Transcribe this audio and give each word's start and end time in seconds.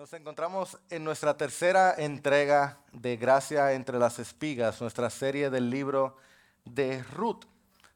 Nos 0.00 0.14
encontramos 0.14 0.78
en 0.88 1.04
nuestra 1.04 1.36
tercera 1.36 1.94
entrega 1.94 2.78
de 2.90 3.18
Gracia 3.18 3.74
entre 3.74 3.98
las 3.98 4.18
Espigas, 4.18 4.80
nuestra 4.80 5.10
serie 5.10 5.50
del 5.50 5.68
libro 5.68 6.16
de 6.64 7.02
Ruth. 7.02 7.44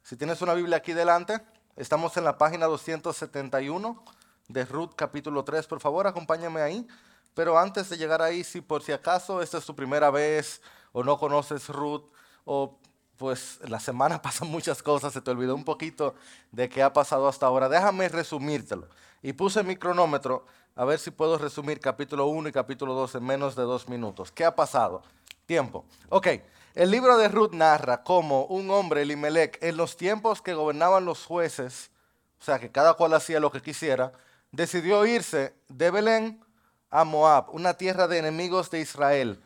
Si 0.03 0.15
tienes 0.15 0.43
una 0.43 0.53
Biblia 0.53 0.77
aquí 0.77 0.93
delante, 0.93 1.41
estamos 1.77 2.15
en 2.19 2.25
la 2.25 2.37
página 2.37 2.67
271 2.67 4.05
de 4.49 4.67
Ruth 4.67 4.91
capítulo 4.95 5.45
3. 5.45 5.67
Por 5.67 5.81
favor, 5.81 6.07
acompáñame 6.07 6.61
ahí. 6.61 6.87
Pero 7.33 7.59
antes 7.59 7.89
de 7.89 7.97
llegar 7.97 8.21
ahí, 8.21 8.45
si 8.45 8.61
por 8.61 8.83
si 8.83 8.93
acaso 8.93 9.41
esta 9.41 9.57
es 9.57 9.65
tu 9.65 9.75
primera 9.75 10.11
vez 10.11 10.61
o 10.93 11.03
no 11.03 11.17
conoces 11.17 11.71
Ruth 11.71 12.05
o 12.45 12.79
pues 13.17 13.61
la 13.67 13.81
semana 13.81 14.21
pasan 14.23 14.49
muchas 14.49 14.83
cosas, 14.83 15.15
se 15.15 15.23
te 15.23 15.31
olvidó 15.31 15.55
un 15.55 15.65
poquito 15.65 16.17
de 16.53 16.69
qué 16.69 16.83
ha 16.83 16.93
pasado 16.93 17.29
hasta 17.29 17.47
ahora. 17.47 17.71
Déjame 17.71 18.11
resumírtelo. 18.11 18.91
Y 19.23 19.33
puse 19.33 19.63
mi 19.63 19.77
cronómetro 19.77 20.45
a 20.77 20.85
ver 20.85 20.99
si 20.99 21.11
puedo 21.11 21.39
resumir 21.39 21.79
capítulo 21.81 22.27
1 22.27 22.49
y 22.49 22.53
capítulo 22.53 22.95
2 22.95 23.17
en 23.17 23.25
menos 23.25 23.55
de 23.55 23.63
dos 23.63 23.89
minutos. 23.89 24.33
¿Qué 24.33 24.45
ha 24.45 24.55
pasado? 24.55 25.03
Tiempo. 25.47 25.85
Ok, 26.09 26.29
el 26.75 26.91
libro 26.91 27.17
de 27.17 27.29
Ruth 27.29 27.53
narra 27.53 28.03
cómo 28.03 28.47
un 28.47 28.71
hombre, 28.71 29.03
Elimelech, 29.03 29.63
en 29.63 29.77
los 29.77 29.97
tiempos 29.97 30.43
que 30.43 30.55
gobernaban 30.55 31.05
los 31.05 31.25
jueces, 31.25 31.91
o 32.41 32.45
sea 32.45 32.59
que 32.59 32.73
cada 32.73 32.95
cual 32.95 33.15
hacía 33.15 33.39
lo 33.39 33.53
que 33.53 33.63
quisiera, 33.63 34.13
decidió 34.51 35.07
irse 35.07 35.55
de 35.69 35.91
Belén 35.91 36.45
a 36.91 37.05
Moab, 37.05 37.51
una 37.55 37.75
tierra 37.75 38.09
de 38.09 38.19
enemigos 38.19 38.71
de 38.71 38.81
Israel. 38.81 39.41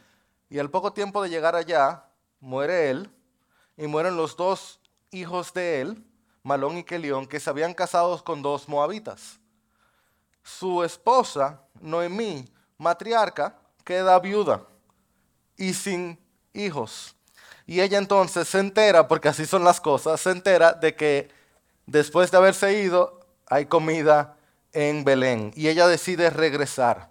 Y 0.48 0.58
al 0.58 0.70
poco 0.70 0.95
tiempo 0.95 1.22
de 1.22 1.28
llegar 1.28 1.55
allá, 1.55 2.05
muere 2.41 2.88
él 2.88 3.10
y 3.77 3.86
mueren 3.86 4.16
los 4.16 4.36
dos 4.36 4.80
hijos 5.10 5.52
de 5.52 5.83
él, 5.83 6.05
Malón 6.42 6.78
y 6.78 6.84
Kelión, 6.84 7.27
que 7.27 7.41
se 7.41 7.50
habían 7.50 7.74
casado 7.74 8.24
con 8.24 8.41
dos 8.41 8.69
moabitas 8.69 9.41
su 10.42 10.83
esposa, 10.83 11.62
Noemí, 11.80 12.45
matriarca, 12.78 13.59
queda 13.84 14.19
viuda 14.19 14.62
y 15.56 15.74
sin 15.74 16.19
hijos. 16.53 17.14
Y 17.67 17.81
ella 17.81 17.98
entonces 17.98 18.48
se 18.48 18.59
entera, 18.61 19.09
porque 19.09 19.28
así 19.28 19.44
son 19.44 19.64
las 19.64 19.81
cosas, 19.81 20.20
se 20.20 20.31
entera 20.31 20.72
de 20.72 20.94
que 20.94 21.28
después 21.86 22.31
de 22.31 22.39
haberse 22.39 22.83
ido 22.83 23.20
hay 23.47 23.66
comida 23.66 24.36
en 24.72 25.05
Belén. 25.05 25.53
Y 25.55 25.69
ella 25.69 25.86
decide 25.86 26.31
regresar. 26.31 27.11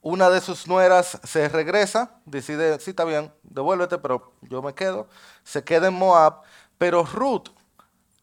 Una 0.00 0.30
de 0.30 0.40
sus 0.40 0.66
nueras 0.66 1.18
se 1.24 1.48
regresa, 1.48 2.20
decide, 2.24 2.78
sí 2.80 2.90
está 2.90 3.04
bien, 3.04 3.32
devuélvete, 3.42 3.98
pero 3.98 4.32
yo 4.42 4.62
me 4.62 4.74
quedo. 4.74 5.08
Se 5.42 5.64
queda 5.64 5.88
en 5.88 5.94
Moab, 5.94 6.42
pero 6.78 7.04
Ruth, 7.04 7.48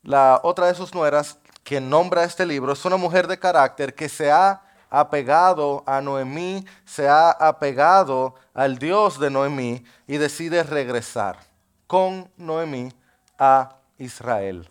la 0.02 0.40
otra 0.44 0.68
de 0.68 0.76
sus 0.76 0.94
nueras, 0.94 1.38
quien 1.66 1.90
nombra 1.90 2.24
este 2.24 2.46
libro, 2.46 2.74
es 2.74 2.86
una 2.86 2.96
mujer 2.96 3.28
de 3.28 3.40
carácter 3.40 3.96
que 3.96 4.08
se 4.08 4.32
ha 4.32 4.62
apegado 4.88 5.84
a 5.88 6.00
Noemí, 6.00 6.64
se 6.86 7.10
ha 7.10 7.32
apegado 7.32 8.36
al 8.54 8.78
Dios 8.78 9.20
de 9.20 9.32
Noemí 9.32 9.84
y 10.06 10.18
decide 10.18 10.62
regresar 10.62 11.40
con 11.88 12.32
Noemí 12.38 12.94
a 13.40 13.78
Israel. 13.98 14.70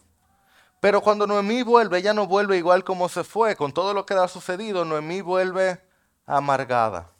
Pero 0.79 1.01
cuando 1.01 1.27
Noemí 1.27 1.65
vuelve, 1.65 1.99
ella 1.99 2.15
no 2.15 2.29
vuelve 2.29 2.59
igual 2.59 2.85
como 2.85 3.09
se 3.09 3.25
fue, 3.25 3.57
con 3.57 3.73
todo 3.73 3.93
lo 3.93 4.07
que 4.07 4.15
ha 4.15 4.29
sucedido, 4.29 4.85
Noemí 4.85 5.21
vuelve 5.21 5.83
amargada. 6.27 7.11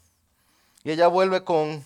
Y 0.85 0.91
ella 0.91 1.07
vuelve 1.07 1.43
con 1.43 1.83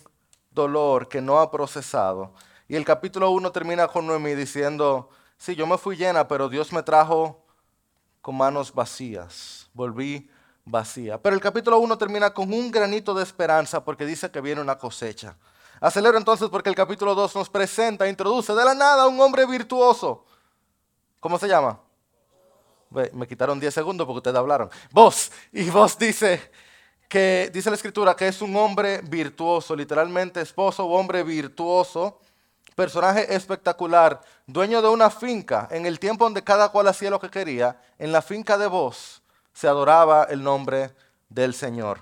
dolor 0.52 1.08
que 1.08 1.20
no 1.20 1.40
ha 1.40 1.50
procesado. 1.50 2.34
Y 2.68 2.76
el 2.76 2.84
capítulo 2.84 3.32
1 3.32 3.50
termina 3.50 3.88
con 3.88 4.06
Noemí 4.06 4.36
diciendo, 4.36 5.10
sí, 5.36 5.56
yo 5.56 5.66
me 5.66 5.76
fui 5.76 5.96
llena, 5.96 6.28
pero 6.28 6.48
Dios 6.48 6.72
me 6.72 6.84
trajo 6.84 7.49
con 8.20 8.36
manos 8.36 8.72
vacías. 8.72 9.68
Volví 9.72 10.30
vacía. 10.64 11.20
Pero 11.20 11.34
el 11.34 11.42
capítulo 11.42 11.78
1 11.78 11.98
termina 11.98 12.32
con 12.32 12.52
un 12.52 12.70
granito 12.70 13.14
de 13.14 13.22
esperanza 13.22 13.82
porque 13.82 14.06
dice 14.06 14.30
que 14.30 14.40
viene 14.40 14.60
una 14.60 14.78
cosecha. 14.78 15.36
Acelero 15.80 16.18
entonces 16.18 16.48
porque 16.48 16.68
el 16.68 16.74
capítulo 16.74 17.14
2 17.14 17.34
nos 17.36 17.48
presenta, 17.48 18.08
introduce 18.08 18.54
de 18.54 18.64
la 18.64 18.74
nada 18.74 19.04
a 19.04 19.06
un 19.06 19.18
hombre 19.20 19.46
virtuoso. 19.46 20.24
¿Cómo 21.18 21.38
se 21.38 21.48
llama? 21.48 21.80
Me 23.12 23.26
quitaron 23.26 23.60
10 23.60 23.72
segundos 23.72 24.06
porque 24.06 24.18
ustedes 24.18 24.36
hablaron. 24.36 24.68
Vos. 24.90 25.30
Y 25.52 25.70
vos 25.70 25.96
dice 25.96 26.50
que, 27.08 27.50
dice 27.52 27.70
la 27.70 27.76
escritura, 27.76 28.14
que 28.14 28.28
es 28.28 28.42
un 28.42 28.54
hombre 28.56 29.00
virtuoso, 29.02 29.74
literalmente 29.76 30.40
esposo 30.40 30.84
o 30.84 30.98
hombre 30.98 31.22
virtuoso 31.22 32.20
personaje 32.74 33.34
espectacular, 33.34 34.20
dueño 34.46 34.82
de 34.82 34.88
una 34.88 35.10
finca, 35.10 35.68
en 35.70 35.86
el 35.86 35.98
tiempo 35.98 36.24
donde 36.24 36.44
cada 36.44 36.70
cual 36.70 36.88
hacía 36.88 37.10
lo 37.10 37.20
que 37.20 37.30
quería, 37.30 37.80
en 37.98 38.12
la 38.12 38.22
finca 38.22 38.56
de 38.58 38.66
vos 38.66 39.22
se 39.52 39.68
adoraba 39.68 40.24
el 40.24 40.42
nombre 40.42 40.94
del 41.28 41.54
Señor. 41.54 42.00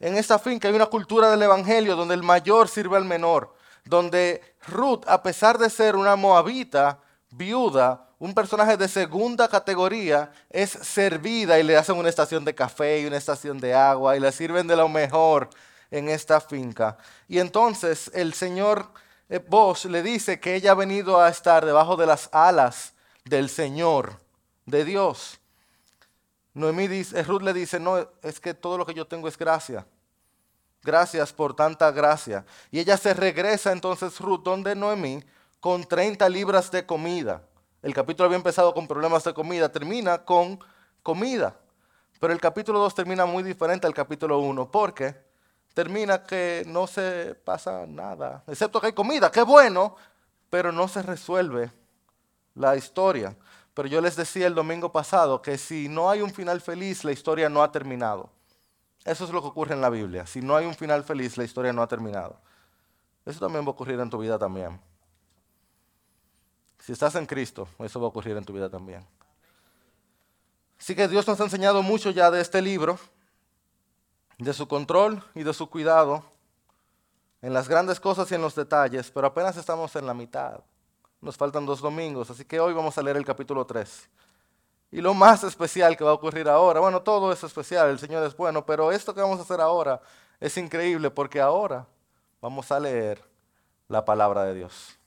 En 0.00 0.16
esta 0.16 0.38
finca 0.38 0.68
hay 0.68 0.74
una 0.74 0.86
cultura 0.86 1.30
del 1.30 1.42
Evangelio 1.42 1.96
donde 1.96 2.14
el 2.14 2.22
mayor 2.22 2.68
sirve 2.68 2.96
al 2.96 3.04
menor, 3.04 3.54
donde 3.84 4.56
Ruth, 4.66 5.04
a 5.06 5.22
pesar 5.22 5.58
de 5.58 5.70
ser 5.70 5.96
una 5.96 6.16
moabita, 6.16 6.98
viuda, 7.30 8.08
un 8.18 8.34
personaje 8.34 8.76
de 8.76 8.88
segunda 8.88 9.48
categoría, 9.48 10.32
es 10.50 10.70
servida 10.70 11.58
y 11.58 11.62
le 11.62 11.76
hacen 11.76 11.96
una 11.96 12.08
estación 12.08 12.44
de 12.44 12.54
café 12.54 13.00
y 13.00 13.06
una 13.06 13.16
estación 13.16 13.58
de 13.58 13.74
agua 13.74 14.16
y 14.16 14.20
le 14.20 14.32
sirven 14.32 14.66
de 14.66 14.76
lo 14.76 14.88
mejor 14.88 15.50
en 15.94 16.08
esta 16.08 16.40
finca. 16.40 16.98
Y 17.28 17.38
entonces 17.38 18.10
el 18.14 18.34
Señor 18.34 18.88
vos 19.48 19.84
le 19.84 20.02
dice 20.02 20.40
que 20.40 20.56
ella 20.56 20.72
ha 20.72 20.74
venido 20.74 21.20
a 21.20 21.28
estar 21.28 21.64
debajo 21.64 21.96
de 21.96 22.06
las 22.06 22.28
alas 22.32 22.94
del 23.24 23.48
Señor, 23.48 24.18
de 24.66 24.84
Dios. 24.84 25.38
Noemí 26.52 26.88
dice, 26.88 27.22
Ruth 27.22 27.42
le 27.42 27.52
dice, 27.52 27.78
no, 27.78 28.08
es 28.22 28.40
que 28.40 28.54
todo 28.54 28.76
lo 28.76 28.84
que 28.84 28.94
yo 28.94 29.06
tengo 29.06 29.28
es 29.28 29.38
gracia. 29.38 29.86
Gracias 30.82 31.32
por 31.32 31.54
tanta 31.54 31.92
gracia. 31.92 32.44
Y 32.72 32.80
ella 32.80 32.96
se 32.96 33.14
regresa 33.14 33.70
entonces 33.70 34.18
Ruth 34.18 34.42
donde 34.42 34.74
Noemí 34.74 35.22
con 35.60 35.84
30 35.84 36.28
libras 36.28 36.72
de 36.72 36.84
comida. 36.84 37.42
El 37.82 37.94
capítulo 37.94 38.26
había 38.26 38.36
empezado 38.36 38.74
con 38.74 38.88
problemas 38.88 39.22
de 39.22 39.32
comida, 39.32 39.70
termina 39.70 40.24
con 40.24 40.58
comida. 41.04 41.56
Pero 42.18 42.32
el 42.32 42.40
capítulo 42.40 42.80
2 42.80 42.94
termina 42.96 43.26
muy 43.26 43.44
diferente 43.44 43.86
al 43.86 43.94
capítulo 43.94 44.40
1. 44.40 44.70
¿Por 44.70 44.92
qué? 44.92 45.33
Termina 45.74 46.22
que 46.22 46.64
no 46.66 46.86
se 46.86 47.34
pasa 47.34 47.84
nada, 47.86 48.44
excepto 48.46 48.80
que 48.80 48.86
hay 48.86 48.92
comida, 48.92 49.30
qué 49.30 49.42
bueno, 49.42 49.96
pero 50.48 50.70
no 50.70 50.86
se 50.88 51.02
resuelve 51.02 51.70
la 52.54 52.76
historia. 52.76 53.36
Pero 53.74 53.88
yo 53.88 54.00
les 54.00 54.14
decía 54.14 54.46
el 54.46 54.54
domingo 54.54 54.92
pasado 54.92 55.42
que 55.42 55.58
si 55.58 55.88
no 55.88 56.08
hay 56.08 56.22
un 56.22 56.32
final 56.32 56.60
feliz, 56.60 57.02
la 57.02 57.10
historia 57.10 57.48
no 57.48 57.60
ha 57.60 57.72
terminado. 57.72 58.30
Eso 59.04 59.24
es 59.24 59.30
lo 59.30 59.42
que 59.42 59.48
ocurre 59.48 59.74
en 59.74 59.80
la 59.80 59.90
Biblia. 59.90 60.26
Si 60.26 60.40
no 60.40 60.56
hay 60.56 60.64
un 60.64 60.74
final 60.74 61.02
feliz, 61.02 61.36
la 61.36 61.42
historia 61.42 61.72
no 61.72 61.82
ha 61.82 61.88
terminado. 61.88 62.38
Eso 63.26 63.40
también 63.40 63.64
va 63.64 63.68
a 63.68 63.72
ocurrir 63.72 63.98
en 63.98 64.08
tu 64.08 64.18
vida 64.18 64.38
también. 64.38 64.80
Si 66.78 66.92
estás 66.92 67.16
en 67.16 67.26
Cristo, 67.26 67.66
eso 67.80 67.98
va 67.98 68.06
a 68.06 68.08
ocurrir 68.10 68.36
en 68.36 68.44
tu 68.44 68.52
vida 68.52 68.70
también. 68.70 69.04
Así 70.78 70.94
que 70.94 71.08
Dios 71.08 71.26
nos 71.26 71.40
ha 71.40 71.44
enseñado 71.44 71.82
mucho 71.82 72.10
ya 72.10 72.30
de 72.30 72.40
este 72.40 72.62
libro 72.62 72.98
de 74.38 74.52
su 74.52 74.66
control 74.66 75.22
y 75.34 75.42
de 75.42 75.54
su 75.54 75.68
cuidado 75.68 76.24
en 77.42 77.52
las 77.52 77.68
grandes 77.68 78.00
cosas 78.00 78.30
y 78.30 78.34
en 78.34 78.40
los 78.40 78.54
detalles, 78.54 79.10
pero 79.10 79.26
apenas 79.26 79.56
estamos 79.56 79.94
en 79.96 80.06
la 80.06 80.14
mitad. 80.14 80.60
Nos 81.20 81.36
faltan 81.36 81.66
dos 81.66 81.80
domingos, 81.80 82.30
así 82.30 82.44
que 82.44 82.58
hoy 82.58 82.72
vamos 82.72 82.96
a 82.96 83.02
leer 83.02 83.16
el 83.16 83.24
capítulo 83.24 83.64
3. 83.66 84.08
Y 84.92 85.00
lo 85.00 85.12
más 85.12 85.44
especial 85.44 85.96
que 85.96 86.04
va 86.04 86.10
a 86.10 86.14
ocurrir 86.14 86.48
ahora, 86.48 86.80
bueno, 86.80 87.02
todo 87.02 87.32
es 87.32 87.42
especial, 87.42 87.90
el 87.90 87.98
Señor 87.98 88.24
es 88.24 88.36
bueno, 88.36 88.64
pero 88.64 88.92
esto 88.92 89.14
que 89.14 89.20
vamos 89.20 89.38
a 89.38 89.42
hacer 89.42 89.60
ahora 89.60 90.00
es 90.40 90.56
increíble 90.56 91.10
porque 91.10 91.40
ahora 91.40 91.86
vamos 92.40 92.70
a 92.70 92.80
leer 92.80 93.22
la 93.88 94.04
palabra 94.04 94.44
de 94.44 94.54
Dios. 94.54 94.98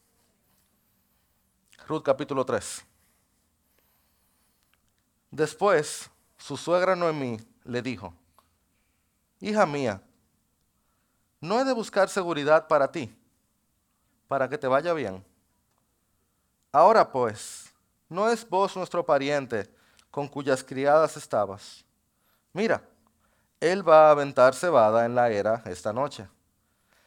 Ruth 1.87 2.03
capítulo 2.03 2.45
3. 2.45 2.85
Después, 5.31 6.09
su 6.37 6.57
suegra 6.57 6.95
Noemí 6.95 7.37
le 7.63 7.81
dijo, 7.81 8.13
hija 9.39 9.65
mía, 9.65 10.01
no 11.39 11.59
he 11.59 11.63
de 11.63 11.73
buscar 11.73 12.09
seguridad 12.09 12.67
para 12.67 12.91
ti, 12.91 13.15
para 14.27 14.49
que 14.49 14.57
te 14.57 14.67
vaya 14.67 14.93
bien. 14.93 15.23
Ahora 16.71 17.11
pues, 17.11 17.73
¿no 18.09 18.29
es 18.29 18.47
vos 18.47 18.75
nuestro 18.75 19.05
pariente 19.05 19.69
con 20.09 20.27
cuyas 20.27 20.63
criadas 20.63 21.15
estabas? 21.17 21.85
Mira, 22.53 22.81
él 23.59 23.87
va 23.87 24.07
a 24.07 24.11
aventar 24.11 24.55
cebada 24.55 25.05
en 25.05 25.15
la 25.15 25.29
era 25.29 25.61
esta 25.65 25.93
noche. 25.93 26.27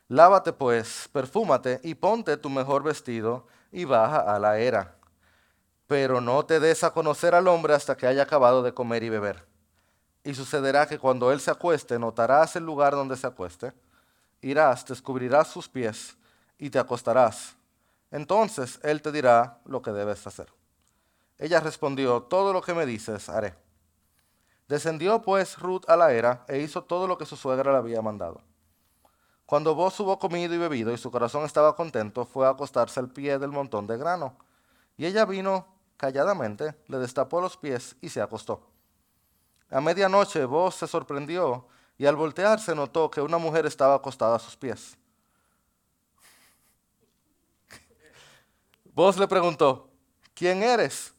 Lávate 0.08 0.52
pues, 0.52 1.08
perfúmate 1.12 1.80
y 1.82 1.94
ponte 1.94 2.36
tu 2.36 2.50
mejor 2.50 2.82
vestido 2.82 3.46
y 3.70 3.84
baja 3.84 4.20
a 4.20 4.38
la 4.38 4.58
era. 4.58 4.96
Pero 5.86 6.20
no 6.20 6.44
te 6.44 6.60
des 6.60 6.84
a 6.84 6.92
conocer 6.92 7.34
al 7.34 7.48
hombre 7.48 7.74
hasta 7.74 7.96
que 7.96 8.06
haya 8.06 8.22
acabado 8.22 8.62
de 8.62 8.74
comer 8.74 9.02
y 9.02 9.08
beber 9.08 9.49
y 10.24 10.34
sucederá 10.34 10.86
que 10.86 10.98
cuando 10.98 11.32
él 11.32 11.40
se 11.40 11.50
acueste, 11.50 11.98
notarás 11.98 12.56
el 12.56 12.64
lugar 12.64 12.92
donde 12.92 13.16
se 13.16 13.26
acueste, 13.26 13.72
irás, 14.42 14.86
descubrirás 14.86 15.48
sus 15.48 15.68
pies 15.68 16.16
y 16.58 16.70
te 16.70 16.78
acostarás. 16.78 17.56
Entonces 18.10 18.80
él 18.82 19.00
te 19.02 19.12
dirá 19.12 19.60
lo 19.64 19.82
que 19.82 19.92
debes 19.92 20.26
hacer. 20.26 20.52
Ella 21.38 21.60
respondió, 21.60 22.22
todo 22.22 22.52
lo 22.52 22.60
que 22.60 22.74
me 22.74 22.84
dices 22.84 23.28
haré. 23.28 23.54
Descendió 24.68 25.22
pues 25.22 25.58
Ruth 25.58 25.88
a 25.88 25.96
la 25.96 26.12
era 26.12 26.44
e 26.46 26.58
hizo 26.58 26.84
todo 26.84 27.08
lo 27.08 27.16
que 27.18 27.26
su 27.26 27.36
suegra 27.36 27.72
le 27.72 27.78
había 27.78 28.02
mandado. 28.02 28.42
Cuando 29.46 29.74
vos 29.74 29.98
hubo 29.98 30.18
comido 30.18 30.54
y 30.54 30.58
bebido 30.58 30.92
y 30.92 30.98
su 30.98 31.10
corazón 31.10 31.44
estaba 31.44 31.74
contento, 31.74 32.24
fue 32.24 32.46
a 32.46 32.50
acostarse 32.50 33.00
al 33.00 33.08
pie 33.08 33.36
del 33.38 33.50
montón 33.50 33.88
de 33.88 33.96
grano. 33.96 34.36
Y 34.96 35.06
ella 35.06 35.24
vino 35.24 35.66
calladamente, 35.96 36.76
le 36.86 36.98
destapó 36.98 37.40
los 37.40 37.56
pies 37.56 37.96
y 38.00 38.10
se 38.10 38.20
acostó. 38.20 38.69
A 39.70 39.80
medianoche 39.80 40.44
vos 40.44 40.74
se 40.74 40.86
sorprendió 40.86 41.66
y 41.96 42.06
al 42.06 42.16
voltearse 42.16 42.74
notó 42.74 43.10
que 43.10 43.20
una 43.20 43.38
mujer 43.38 43.66
estaba 43.66 43.94
acostada 43.94 44.36
a 44.36 44.38
sus 44.38 44.56
pies. 44.56 44.96
Vos 48.94 49.16
le 49.16 49.28
preguntó, 49.28 49.90
¿quién 50.34 50.62
eres? 50.62 51.12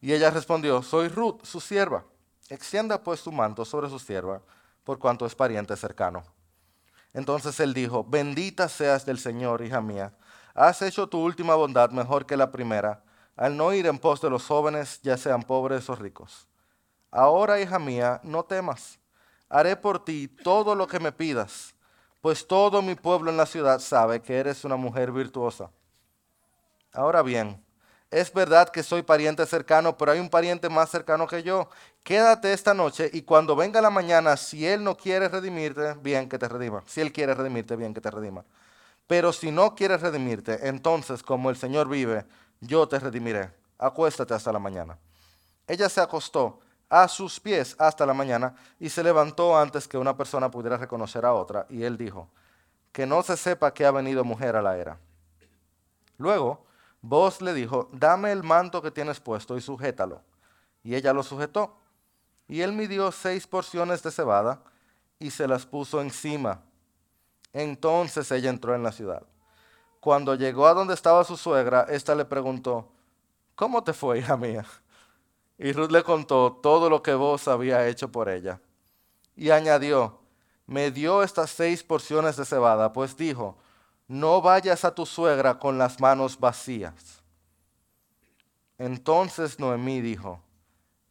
Y 0.00 0.12
ella 0.12 0.30
respondió, 0.30 0.82
soy 0.82 1.08
Ruth, 1.08 1.44
su 1.44 1.60
sierva. 1.60 2.04
Extienda 2.48 3.02
pues 3.02 3.22
tu 3.22 3.30
manto 3.30 3.64
sobre 3.64 3.90
su 3.90 3.98
sierva, 3.98 4.40
por 4.84 4.98
cuanto 4.98 5.26
es 5.26 5.34
pariente 5.34 5.76
cercano. 5.76 6.24
Entonces 7.12 7.58
él 7.60 7.74
dijo, 7.74 8.04
bendita 8.04 8.68
seas 8.68 9.04
del 9.04 9.18
Señor, 9.18 9.62
hija 9.62 9.80
mía. 9.80 10.14
Has 10.54 10.80
hecho 10.82 11.08
tu 11.08 11.18
última 11.22 11.54
bondad 11.54 11.90
mejor 11.90 12.24
que 12.24 12.36
la 12.36 12.50
primera, 12.50 13.02
al 13.36 13.56
no 13.56 13.72
ir 13.72 13.86
en 13.86 13.98
pos 13.98 14.20
de 14.20 14.30
los 14.30 14.46
jóvenes, 14.46 15.00
ya 15.02 15.16
sean 15.16 15.42
pobres 15.42 15.88
o 15.90 15.96
ricos. 15.96 16.49
Ahora, 17.10 17.60
hija 17.60 17.78
mía, 17.78 18.20
no 18.22 18.44
temas. 18.44 18.98
Haré 19.48 19.76
por 19.76 20.04
ti 20.04 20.28
todo 20.28 20.74
lo 20.74 20.86
que 20.86 21.00
me 21.00 21.10
pidas, 21.10 21.74
pues 22.20 22.46
todo 22.46 22.82
mi 22.82 22.94
pueblo 22.94 23.30
en 23.30 23.36
la 23.36 23.46
ciudad 23.46 23.80
sabe 23.80 24.20
que 24.22 24.38
eres 24.38 24.64
una 24.64 24.76
mujer 24.76 25.10
virtuosa. 25.10 25.70
Ahora 26.92 27.22
bien, 27.22 27.60
es 28.10 28.32
verdad 28.32 28.68
que 28.68 28.82
soy 28.82 29.02
pariente 29.02 29.46
cercano, 29.46 29.96
pero 29.96 30.12
hay 30.12 30.18
un 30.18 30.28
pariente 30.28 30.68
más 30.68 30.90
cercano 30.90 31.26
que 31.26 31.42
yo. 31.42 31.68
Quédate 32.02 32.52
esta 32.52 32.74
noche 32.74 33.08
y 33.12 33.22
cuando 33.22 33.54
venga 33.54 33.80
la 33.80 33.90
mañana, 33.90 34.36
si 34.36 34.66
él 34.66 34.82
no 34.82 34.96
quiere 34.96 35.28
redimirte, 35.28 35.94
bien 35.94 36.28
que 36.28 36.38
te 36.38 36.48
redima. 36.48 36.82
Si 36.86 37.00
él 37.00 37.12
quiere 37.12 37.34
redimirte, 37.34 37.76
bien 37.76 37.94
que 37.94 38.00
te 38.00 38.10
redima. 38.10 38.44
Pero 39.06 39.32
si 39.32 39.50
no 39.50 39.74
quiere 39.74 39.96
redimirte, 39.96 40.68
entonces 40.68 41.22
como 41.22 41.50
el 41.50 41.56
Señor 41.56 41.88
vive, 41.88 42.24
yo 42.60 42.86
te 42.88 42.98
redimiré. 42.98 43.50
Acuéstate 43.78 44.34
hasta 44.34 44.52
la 44.52 44.58
mañana. 44.58 44.98
Ella 45.66 45.88
se 45.88 46.00
acostó 46.00 46.60
a 46.90 47.08
sus 47.08 47.40
pies 47.40 47.74
hasta 47.78 48.04
la 48.04 48.12
mañana 48.12 48.54
y 48.78 48.90
se 48.90 49.02
levantó 49.02 49.56
antes 49.58 49.88
que 49.88 49.96
una 49.96 50.14
persona 50.14 50.50
pudiera 50.50 50.76
reconocer 50.76 51.24
a 51.24 51.32
otra. 51.32 51.64
Y 51.70 51.84
él 51.84 51.96
dijo, 51.96 52.28
que 52.92 53.06
no 53.06 53.22
se 53.22 53.38
sepa 53.38 53.72
que 53.72 53.86
ha 53.86 53.90
venido 53.90 54.24
mujer 54.24 54.56
a 54.56 54.62
la 54.62 54.76
era. 54.76 54.98
Luego, 56.18 56.66
Vos 57.02 57.40
le 57.40 57.54
dijo, 57.54 57.88
dame 57.92 58.30
el 58.30 58.42
manto 58.42 58.82
que 58.82 58.90
tienes 58.90 59.20
puesto 59.20 59.56
y 59.56 59.60
sujétalo. 59.60 60.20
Y 60.82 60.94
ella 60.94 61.12
lo 61.12 61.22
sujetó. 61.22 61.76
Y 62.46 62.60
él 62.60 62.72
midió 62.72 63.10
seis 63.12 63.46
porciones 63.46 64.02
de 64.02 64.10
cebada 64.10 64.62
y 65.18 65.30
se 65.30 65.48
las 65.48 65.64
puso 65.64 66.00
encima. 66.00 66.60
Entonces 67.52 68.30
ella 68.32 68.50
entró 68.50 68.74
en 68.74 68.82
la 68.82 68.92
ciudad. 68.92 69.22
Cuando 70.00 70.34
llegó 70.34 70.66
a 70.66 70.74
donde 70.74 70.94
estaba 70.94 71.24
su 71.24 71.36
suegra, 71.36 71.86
ésta 71.88 72.14
le 72.14 72.24
preguntó, 72.24 72.88
¿cómo 73.54 73.82
te 73.82 73.92
fue, 73.92 74.18
hija 74.18 74.36
mía? 74.36 74.66
Y 75.62 75.72
Ruth 75.72 75.90
le 75.90 76.02
contó 76.02 76.58
todo 76.62 76.88
lo 76.88 77.02
que 77.02 77.12
vos 77.12 77.46
había 77.46 77.86
hecho 77.86 78.10
por 78.10 78.30
ella. 78.30 78.62
Y 79.36 79.50
añadió, 79.50 80.18
me 80.66 80.90
dio 80.90 81.22
estas 81.22 81.50
seis 81.50 81.82
porciones 81.82 82.38
de 82.38 82.46
cebada, 82.46 82.94
pues 82.94 83.14
dijo, 83.14 83.58
no 84.08 84.40
vayas 84.40 84.86
a 84.86 84.94
tu 84.94 85.04
suegra 85.04 85.58
con 85.58 85.76
las 85.76 86.00
manos 86.00 86.40
vacías. 86.40 87.22
Entonces 88.78 89.60
Noemí 89.60 90.00
dijo, 90.00 90.40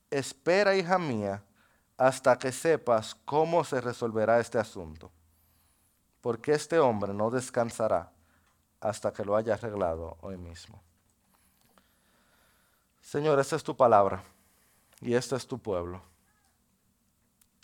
espera, 0.09 0.75
hija 0.75 0.97
mía, 0.97 1.43
hasta 1.95 2.39
que 2.39 2.51
sepas 2.51 3.13
cómo 3.25 3.63
se 3.63 3.79
resolverá 3.79 4.39
este 4.39 4.57
asunto, 4.57 5.11
porque 6.21 6.53
este 6.53 6.79
hombre 6.79 7.13
no 7.13 7.29
descansará 7.29 8.11
hasta 8.81 9.13
que 9.13 9.23
lo 9.23 9.35
haya 9.35 9.53
arreglado 9.53 10.17
hoy 10.21 10.37
mismo. 10.37 10.81
Señor, 12.99 13.39
esta 13.39 13.55
es 13.55 13.63
tu 13.63 13.77
palabra 13.77 14.23
y 15.01 15.13
este 15.13 15.35
es 15.35 15.47
tu 15.47 15.57
pueblo. 15.59 16.01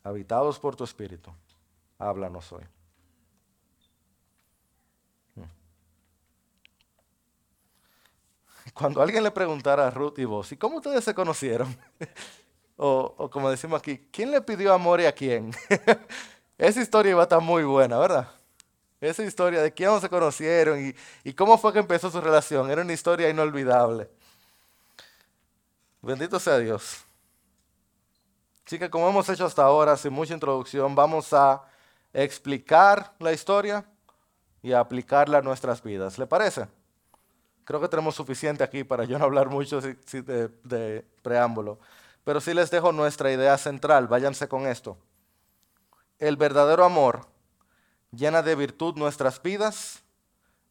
Habitados 0.04 0.60
por 0.60 0.76
tu 0.76 0.84
espíritu, 0.84 1.32
háblanos 1.98 2.52
hoy. 2.52 2.64
cuando 8.76 9.02
alguien 9.02 9.24
le 9.24 9.32
preguntara 9.32 9.88
a 9.88 9.90
Ruth 9.90 10.20
y 10.20 10.26
vos, 10.26 10.52
¿y 10.52 10.58
cómo 10.58 10.78
ustedes 10.78 11.04
se 11.04 11.14
conocieron? 11.14 11.76
o, 12.78 13.30
como 13.32 13.50
decimos 13.50 13.80
aquí, 13.80 14.10
¿quién 14.12 14.32
le 14.32 14.42
pidió 14.42 14.74
amor 14.74 15.00
y 15.00 15.06
a 15.06 15.14
quién? 15.14 15.52
Esa 16.58 16.82
historia 16.82 17.12
iba 17.12 17.22
a 17.22 17.24
estar 17.24 17.40
muy 17.40 17.64
buena, 17.64 17.98
¿verdad? 17.98 18.30
Esa 19.00 19.24
historia 19.24 19.62
de 19.62 19.74
quién 19.74 20.00
se 20.02 20.10
conocieron 20.10 20.88
y, 20.88 20.96
y 21.24 21.34
cómo 21.34 21.58
fue 21.58 21.72
que 21.72 21.80
empezó 21.80 22.12
su 22.12 22.20
relación. 22.20 22.70
Era 22.70 22.82
una 22.82 22.94
historia 22.94 23.30
inolvidable. 23.30 24.10
Bendito 26.02 26.38
sea 26.38 26.58
Dios. 26.58 27.05
Así 28.66 28.80
que 28.80 28.90
como 28.90 29.08
hemos 29.08 29.30
hecho 29.30 29.46
hasta 29.46 29.64
ahora, 29.64 29.96
sin 29.96 30.12
mucha 30.12 30.34
introducción, 30.34 30.96
vamos 30.96 31.32
a 31.34 31.64
explicar 32.14 33.14
la 33.20 33.32
historia 33.32 33.86
y 34.64 34.72
a 34.72 34.80
aplicarla 34.80 35.38
a 35.38 35.42
nuestras 35.42 35.84
vidas. 35.84 36.18
¿Le 36.18 36.26
parece? 36.26 36.68
Creo 37.64 37.80
que 37.80 37.88
tenemos 37.88 38.16
suficiente 38.16 38.64
aquí 38.64 38.84
para 38.84 39.04
yo 39.04 39.20
no 39.20 39.26
hablar 39.26 39.50
mucho 39.50 39.82
de, 39.82 41.06
preámbulo. 41.22 41.80
Pero 42.24 42.42
sí 42.42 42.56
les 42.56 42.72
dejo 42.72 42.92
nuestra 42.92 43.32
idea 43.32 43.56
central, 43.60 44.08
váyanse 44.08 44.48
con 44.48 44.66
esto. 44.66 44.98
El 46.18 46.36
verdadero 46.36 46.86
amor 46.86 47.28
llena 48.12 48.42
de 48.42 48.56
virtud 48.56 48.96
nuestras 48.96 49.42
vidas 49.44 50.02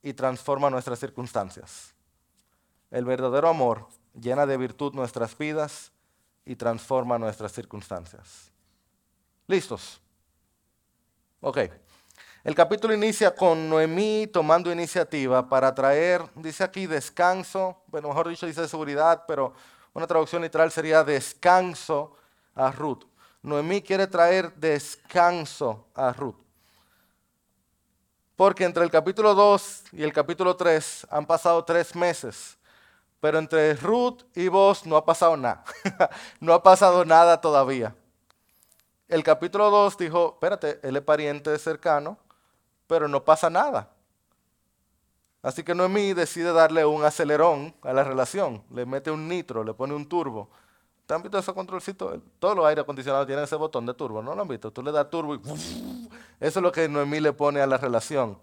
y 0.02 0.14
transforma 0.14 0.68
nuestras 0.68 0.98
circunstancias. 0.98 1.94
El 2.90 3.04
verdadero 3.04 3.48
amor 3.48 3.86
llena 4.20 4.46
de 4.46 4.56
virtud 4.56 4.94
nuestras 4.94 5.38
vidas 5.38 5.92
y 6.44 6.56
transforma 6.56 7.18
nuestras 7.18 7.52
circunstancias. 7.52 8.50
¿Listos? 9.46 10.00
Ok. 11.40 11.58
El 12.44 12.54
capítulo 12.54 12.92
inicia 12.92 13.34
con 13.34 13.70
Noemí 13.70 14.26
tomando 14.26 14.70
iniciativa 14.70 15.48
para 15.48 15.74
traer, 15.74 16.22
dice 16.34 16.62
aquí, 16.62 16.86
descanso, 16.86 17.82
bueno, 17.86 18.08
mejor 18.08 18.28
dicho 18.28 18.46
dice 18.46 18.68
seguridad, 18.68 19.24
pero 19.26 19.54
una 19.94 20.06
traducción 20.06 20.42
literal 20.42 20.70
sería 20.70 21.02
descanso 21.04 22.16
a 22.54 22.70
Ruth. 22.70 23.04
Noemí 23.42 23.80
quiere 23.80 24.06
traer 24.06 24.52
descanso 24.54 25.86
a 25.94 26.12
Ruth. 26.12 26.36
Porque 28.36 28.64
entre 28.64 28.82
el 28.82 28.90
capítulo 28.90 29.34
2 29.34 29.84
y 29.92 30.02
el 30.02 30.12
capítulo 30.12 30.56
3 30.56 31.06
han 31.10 31.24
pasado 31.24 31.64
tres 31.64 31.94
meses. 31.94 32.58
Pero 33.24 33.38
entre 33.38 33.72
Ruth 33.72 34.20
y 34.34 34.48
vos 34.48 34.84
no 34.84 34.98
ha 34.98 35.06
pasado 35.06 35.34
nada. 35.34 35.64
no 36.40 36.52
ha 36.52 36.62
pasado 36.62 37.06
nada 37.06 37.40
todavía. 37.40 37.96
El 39.08 39.24
capítulo 39.24 39.70
2 39.70 39.96
dijo, 39.96 40.32
espérate, 40.34 40.78
él 40.82 40.94
es 40.94 41.02
pariente 41.02 41.58
cercano 41.58 42.18
pero 42.86 43.08
no 43.08 43.24
pasa 43.24 43.48
nada. 43.48 43.88
Así 45.40 45.62
que 45.62 45.74
Noemí 45.74 46.12
decide 46.12 46.52
darle 46.52 46.84
un 46.84 47.02
acelerón 47.02 47.74
a 47.80 47.94
la 47.94 48.04
relación, 48.04 48.62
le 48.70 48.84
mete 48.84 49.10
un 49.10 49.26
nitro, 49.26 49.64
le 49.64 49.72
pone 49.72 49.94
un 49.94 50.06
turbo. 50.06 50.50
¿Te 51.06 51.14
han 51.14 51.22
visto 51.22 51.38
ese 51.38 51.54
controlcito? 51.54 52.20
Todos 52.38 52.54
los 52.54 52.66
aire 52.66 52.82
acondicionados 52.82 53.26
tienen 53.26 53.46
ese 53.46 53.56
botón 53.56 53.86
de 53.86 53.94
turbo, 53.94 54.20
¿no 54.20 54.34
lo 54.34 54.42
han 54.42 54.48
visto? 54.48 54.70
Tú 54.70 54.82
le 54.82 54.92
das 54.92 55.08
turbo 55.08 55.34
y 55.34 55.40
eso 56.40 56.58
es 56.58 56.62
lo 56.62 56.70
que 56.70 56.90
Noemí 56.90 57.20
le 57.20 57.32
pone 57.32 57.62
a 57.62 57.66
la 57.66 57.78
relación. 57.78 58.38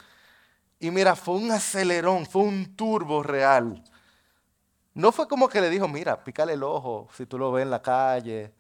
Y 0.80 0.90
mira, 0.90 1.16
fue 1.16 1.36
un 1.36 1.52
acelerón, 1.52 2.26
fue 2.26 2.42
un 2.42 2.76
turbo 2.76 3.22
real. 3.22 3.84
No 4.94 5.12
fue 5.12 5.28
como 5.28 5.48
que 5.48 5.62
le 5.62 5.70
dijo, 5.70 5.88
mira, 5.88 6.24
pícale 6.24 6.54
el 6.54 6.64
ojo 6.64 7.08
si 7.16 7.26
tú 7.26 7.38
lo 7.38 7.52
ves 7.52 7.64
en 7.64 7.72
la 7.72 7.82
calle. 7.82 8.54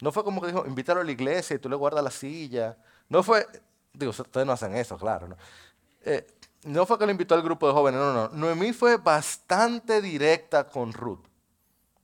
No 0.00 0.12
fue 0.12 0.24
como 0.24 0.40
que 0.40 0.48
dijo, 0.48 0.66
invítalo 0.66 1.00
a 1.00 1.04
la 1.04 1.12
iglesia 1.12 1.56
y 1.56 1.58
tú 1.58 1.68
le 1.68 1.76
guardas 1.76 2.02
la 2.02 2.10
silla. 2.10 2.76
No 3.08 3.22
fue, 3.22 3.46
Digo, 3.96 4.10
ustedes 4.10 4.46
no 4.46 4.52
hacen 4.52 4.74
eso, 4.76 4.98
claro. 4.98 5.28
¿no? 5.28 5.36
Eh, 6.02 6.26
fue 6.86 6.98
que 6.98 7.06
le 7.06 7.12
invitó 7.12 7.34
al 7.34 7.42
grupo 7.42 7.66
de 7.66 7.72
jóvenes, 7.72 8.00
no, 8.00 8.12
no. 8.12 8.28
Noemí 8.28 8.72
fue 8.72 8.98
bastante 8.98 10.02
directa 10.02 10.64
con 10.64 10.92
Ruth. 10.92 11.24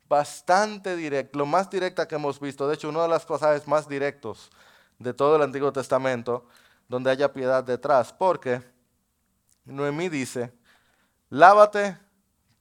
Bastante 0.09 0.97
directa, 0.97 1.39
lo 1.39 1.47
más 1.47 1.69
directa 1.71 2.09
que 2.09 2.15
hemos 2.15 2.41
visto. 2.41 2.67
De 2.67 2.75
hecho, 2.75 2.89
uno 2.89 3.03
de 3.03 3.09
los 3.09 3.25
pasajes 3.27 3.67
más 3.69 3.89
directos 3.89 4.51
de 4.99 5.13
todo 5.13 5.37
el 5.37 5.43
Antiguo 5.43 5.73
Testamento, 5.73 6.47
donde 6.89 7.11
haya 7.11 7.33
piedad 7.33 7.63
detrás. 7.63 8.13
Porque 8.13 8.63
Noemí 9.65 10.09
dice, 10.09 10.53
lávate, 11.29 11.99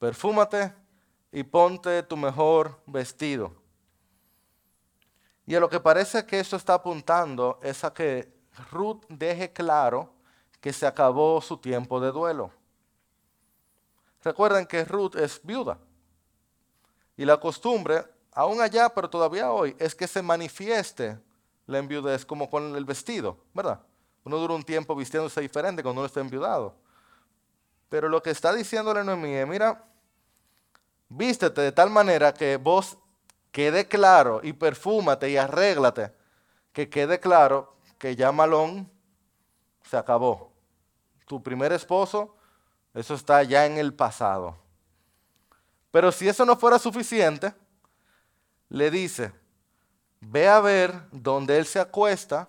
perfúmate 0.02 0.74
y 1.30 1.44
ponte 1.44 2.02
tu 2.02 2.16
mejor 2.16 2.76
vestido. 2.86 3.54
Y 5.46 5.54
a 5.54 5.60
lo 5.60 5.70
que 5.70 5.78
parece 5.78 6.26
que 6.26 6.40
eso 6.40 6.56
está 6.56 6.74
apuntando 6.74 7.60
es 7.62 7.84
a 7.84 7.94
que 7.94 8.28
Ruth 8.72 9.04
deje 9.08 9.52
claro 9.52 10.12
que 10.60 10.72
se 10.72 10.88
acabó 10.88 11.40
su 11.40 11.56
tiempo 11.56 12.00
de 12.00 12.10
duelo. 12.10 12.50
Recuerden 14.24 14.66
que 14.66 14.84
Ruth 14.84 15.14
es 15.14 15.40
viuda. 15.44 15.78
Y 17.16 17.24
la 17.24 17.38
costumbre 17.38 18.04
aún 18.32 18.60
allá, 18.60 18.88
pero 18.88 19.08
todavía 19.08 19.52
hoy, 19.52 19.76
es 19.78 19.94
que 19.94 20.08
se 20.08 20.20
manifieste 20.20 21.16
la 21.64 21.78
enviudez 21.78 22.26
como 22.26 22.50
con 22.50 22.74
el 22.74 22.84
vestido, 22.84 23.38
¿verdad? 23.54 23.80
Uno 24.24 24.36
dura 24.38 24.54
un 24.54 24.64
tiempo 24.64 24.96
vistiéndose 24.96 25.40
diferente 25.40 25.80
cuando 25.80 26.00
uno 26.00 26.06
está 26.06 26.18
enviudado. 26.18 26.74
Pero 27.88 28.08
lo 28.08 28.20
que 28.20 28.30
está 28.30 28.52
diciéndole 28.52 29.04
Noemí 29.04 29.34
es, 29.34 29.46
mira, 29.46 29.91
vístete 31.16 31.60
de 31.60 31.72
tal 31.72 31.90
manera 31.90 32.32
que 32.32 32.56
vos 32.56 32.96
quede 33.50 33.86
claro 33.86 34.40
y 34.42 34.52
perfúmate 34.52 35.30
y 35.30 35.36
arréglate, 35.36 36.12
que 36.72 36.88
quede 36.88 37.20
claro 37.20 37.76
que 37.98 38.16
ya 38.16 38.32
Malón 38.32 38.90
se 39.88 39.96
acabó. 39.96 40.52
Tu 41.26 41.42
primer 41.42 41.72
esposo, 41.72 42.34
eso 42.94 43.14
está 43.14 43.42
ya 43.42 43.66
en 43.66 43.78
el 43.78 43.94
pasado. 43.94 44.56
Pero 45.90 46.10
si 46.10 46.28
eso 46.28 46.46
no 46.46 46.56
fuera 46.56 46.78
suficiente, 46.78 47.54
le 48.70 48.90
dice, 48.90 49.32
ve 50.20 50.48
a 50.48 50.60
ver 50.60 50.94
donde 51.10 51.58
él 51.58 51.66
se 51.66 51.78
acuesta, 51.78 52.48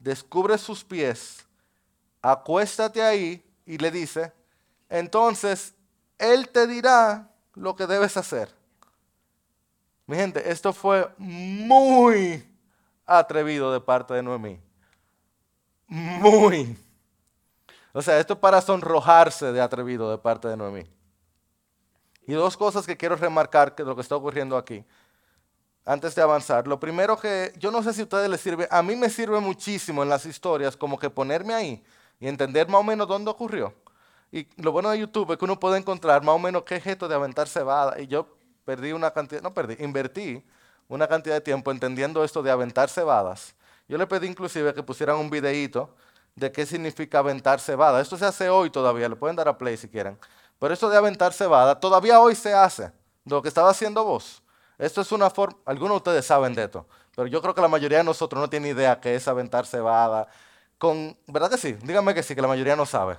descubre 0.00 0.58
sus 0.58 0.82
pies, 0.82 1.46
acuéstate 2.20 3.00
ahí 3.00 3.48
y 3.64 3.78
le 3.78 3.92
dice, 3.92 4.32
entonces 4.88 5.74
él 6.18 6.48
te 6.48 6.66
dirá 6.66 7.30
lo 7.56 7.74
que 7.74 7.86
debes 7.86 8.16
hacer. 8.16 8.54
Mi 10.06 10.16
gente, 10.16 10.50
esto 10.50 10.72
fue 10.72 11.08
muy 11.18 12.46
atrevido 13.04 13.72
de 13.72 13.80
parte 13.80 14.14
de 14.14 14.22
Noemí. 14.22 14.60
Muy. 15.88 16.76
O 17.92 18.02
sea, 18.02 18.18
esto 18.20 18.34
es 18.34 18.38
para 18.38 18.60
sonrojarse 18.60 19.52
de 19.52 19.60
atrevido 19.60 20.10
de 20.10 20.18
parte 20.18 20.46
de 20.46 20.56
Noemí. 20.56 20.84
Y 22.26 22.34
dos 22.34 22.56
cosas 22.56 22.86
que 22.86 22.96
quiero 22.96 23.16
remarcar 23.16 23.74
que 23.74 23.82
lo 23.82 23.94
que 23.94 24.02
está 24.02 24.16
ocurriendo 24.16 24.56
aquí, 24.56 24.84
antes 25.84 26.14
de 26.14 26.22
avanzar. 26.22 26.66
Lo 26.66 26.78
primero 26.78 27.18
que, 27.18 27.52
yo 27.58 27.70
no 27.70 27.82
sé 27.82 27.92
si 27.94 28.02
a 28.02 28.04
ustedes 28.04 28.28
les 28.28 28.40
sirve, 28.40 28.68
a 28.70 28.82
mí 28.82 28.96
me 28.96 29.08
sirve 29.08 29.40
muchísimo 29.40 30.02
en 30.02 30.08
las 30.08 30.26
historias 30.26 30.76
como 30.76 30.98
que 30.98 31.08
ponerme 31.08 31.54
ahí 31.54 31.84
y 32.20 32.28
entender 32.28 32.68
más 32.68 32.80
o 32.80 32.84
menos 32.84 33.08
dónde 33.08 33.30
ocurrió. 33.30 33.72
Y 34.32 34.46
lo 34.56 34.72
bueno 34.72 34.90
de 34.90 34.98
YouTube 34.98 35.32
es 35.32 35.38
que 35.38 35.44
uno 35.44 35.58
puede 35.58 35.78
encontrar 35.78 36.22
más 36.22 36.34
o 36.34 36.38
menos 36.38 36.62
qué 36.64 36.76
es 36.76 36.86
esto 36.86 37.08
de 37.08 37.14
aventar 37.14 37.48
cebada. 37.48 38.00
Y 38.00 38.06
yo 38.06 38.26
perdí 38.64 38.92
una 38.92 39.10
cantidad, 39.12 39.42
no 39.42 39.54
perdí, 39.54 39.76
invertí 39.82 40.44
una 40.88 41.06
cantidad 41.06 41.36
de 41.36 41.40
tiempo 41.40 41.70
entendiendo 41.70 42.22
esto 42.24 42.42
de 42.42 42.50
aventar 42.50 42.88
cebadas. 42.88 43.54
Yo 43.88 43.98
le 43.98 44.06
pedí 44.06 44.26
inclusive 44.26 44.74
que 44.74 44.82
pusieran 44.82 45.16
un 45.16 45.30
videíto 45.30 45.94
de 46.34 46.52
qué 46.52 46.66
significa 46.66 47.20
aventar 47.20 47.60
cebada. 47.60 48.00
Esto 48.00 48.16
se 48.16 48.24
hace 48.24 48.48
hoy 48.48 48.70
todavía, 48.70 49.08
le 49.08 49.16
pueden 49.16 49.36
dar 49.36 49.48
a 49.48 49.56
play 49.56 49.76
si 49.76 49.88
quieren. 49.88 50.18
Pero 50.58 50.74
esto 50.74 50.88
de 50.88 50.96
aventar 50.96 51.32
cebada 51.32 51.78
todavía 51.78 52.20
hoy 52.20 52.34
se 52.34 52.52
hace, 52.52 52.92
lo 53.24 53.42
que 53.42 53.48
estaba 53.48 53.70
haciendo 53.70 54.04
vos. 54.04 54.42
Esto 54.78 55.00
es 55.00 55.12
una 55.12 55.30
forma, 55.30 55.56
algunos 55.64 55.92
de 55.92 55.96
ustedes 55.96 56.26
saben 56.26 56.54
de 56.54 56.64
esto, 56.64 56.86
pero 57.14 57.26
yo 57.28 57.40
creo 57.40 57.54
que 57.54 57.62
la 57.62 57.68
mayoría 57.68 57.98
de 57.98 58.04
nosotros 58.04 58.40
no 58.40 58.50
tiene 58.50 58.68
idea 58.68 59.00
qué 59.00 59.14
es 59.14 59.26
aventar 59.26 59.66
cebada. 59.66 60.28
¿Verdad 61.26 61.50
que 61.50 61.58
sí? 61.58 61.72
Díganme 61.82 62.12
que 62.14 62.22
sí, 62.22 62.34
que 62.34 62.42
la 62.42 62.48
mayoría 62.48 62.76
no 62.76 62.84
sabe. 62.84 63.16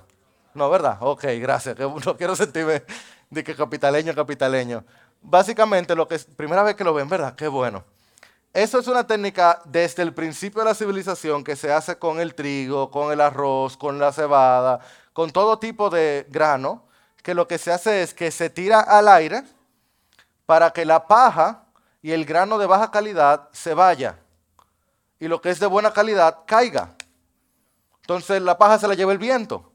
No, 0.58 0.68
¿verdad? 0.68 0.98
Ok, 1.00 1.24
gracias. 1.40 1.76
No 2.04 2.16
quiero 2.16 2.34
sentirme 2.34 2.82
de 3.30 3.44
que 3.44 3.54
capitaleño, 3.54 4.12
capitaleño. 4.14 4.84
Básicamente, 5.22 5.94
lo 5.94 6.08
que 6.08 6.16
es, 6.16 6.24
primera 6.24 6.64
vez 6.64 6.74
que 6.74 6.82
lo 6.82 6.92
ven, 6.92 7.08
¿verdad? 7.08 7.36
Qué 7.36 7.46
bueno. 7.46 7.84
Eso 8.52 8.80
es 8.80 8.88
una 8.88 9.06
técnica 9.06 9.62
desde 9.66 10.02
el 10.02 10.12
principio 10.12 10.60
de 10.62 10.70
la 10.70 10.74
civilización 10.74 11.44
que 11.44 11.54
se 11.54 11.72
hace 11.72 11.96
con 11.96 12.18
el 12.18 12.34
trigo, 12.34 12.90
con 12.90 13.12
el 13.12 13.20
arroz, 13.20 13.76
con 13.76 14.00
la 14.00 14.12
cebada, 14.12 14.80
con 15.12 15.30
todo 15.30 15.60
tipo 15.60 15.90
de 15.90 16.26
grano, 16.28 16.84
que 17.22 17.34
lo 17.34 17.46
que 17.46 17.58
se 17.58 17.70
hace 17.70 18.02
es 18.02 18.14
que 18.14 18.30
se 18.30 18.50
tira 18.50 18.80
al 18.80 19.06
aire 19.06 19.44
para 20.44 20.72
que 20.72 20.84
la 20.84 21.06
paja 21.06 21.66
y 22.02 22.10
el 22.12 22.24
grano 22.24 22.58
de 22.58 22.66
baja 22.66 22.90
calidad 22.90 23.48
se 23.52 23.74
vaya 23.74 24.18
y 25.20 25.28
lo 25.28 25.40
que 25.40 25.50
es 25.50 25.60
de 25.60 25.66
buena 25.66 25.92
calidad 25.92 26.38
caiga. 26.46 26.94
Entonces 28.00 28.40
la 28.40 28.56
paja 28.56 28.78
se 28.78 28.88
la 28.88 28.94
lleva 28.94 29.12
el 29.12 29.18
viento. 29.18 29.67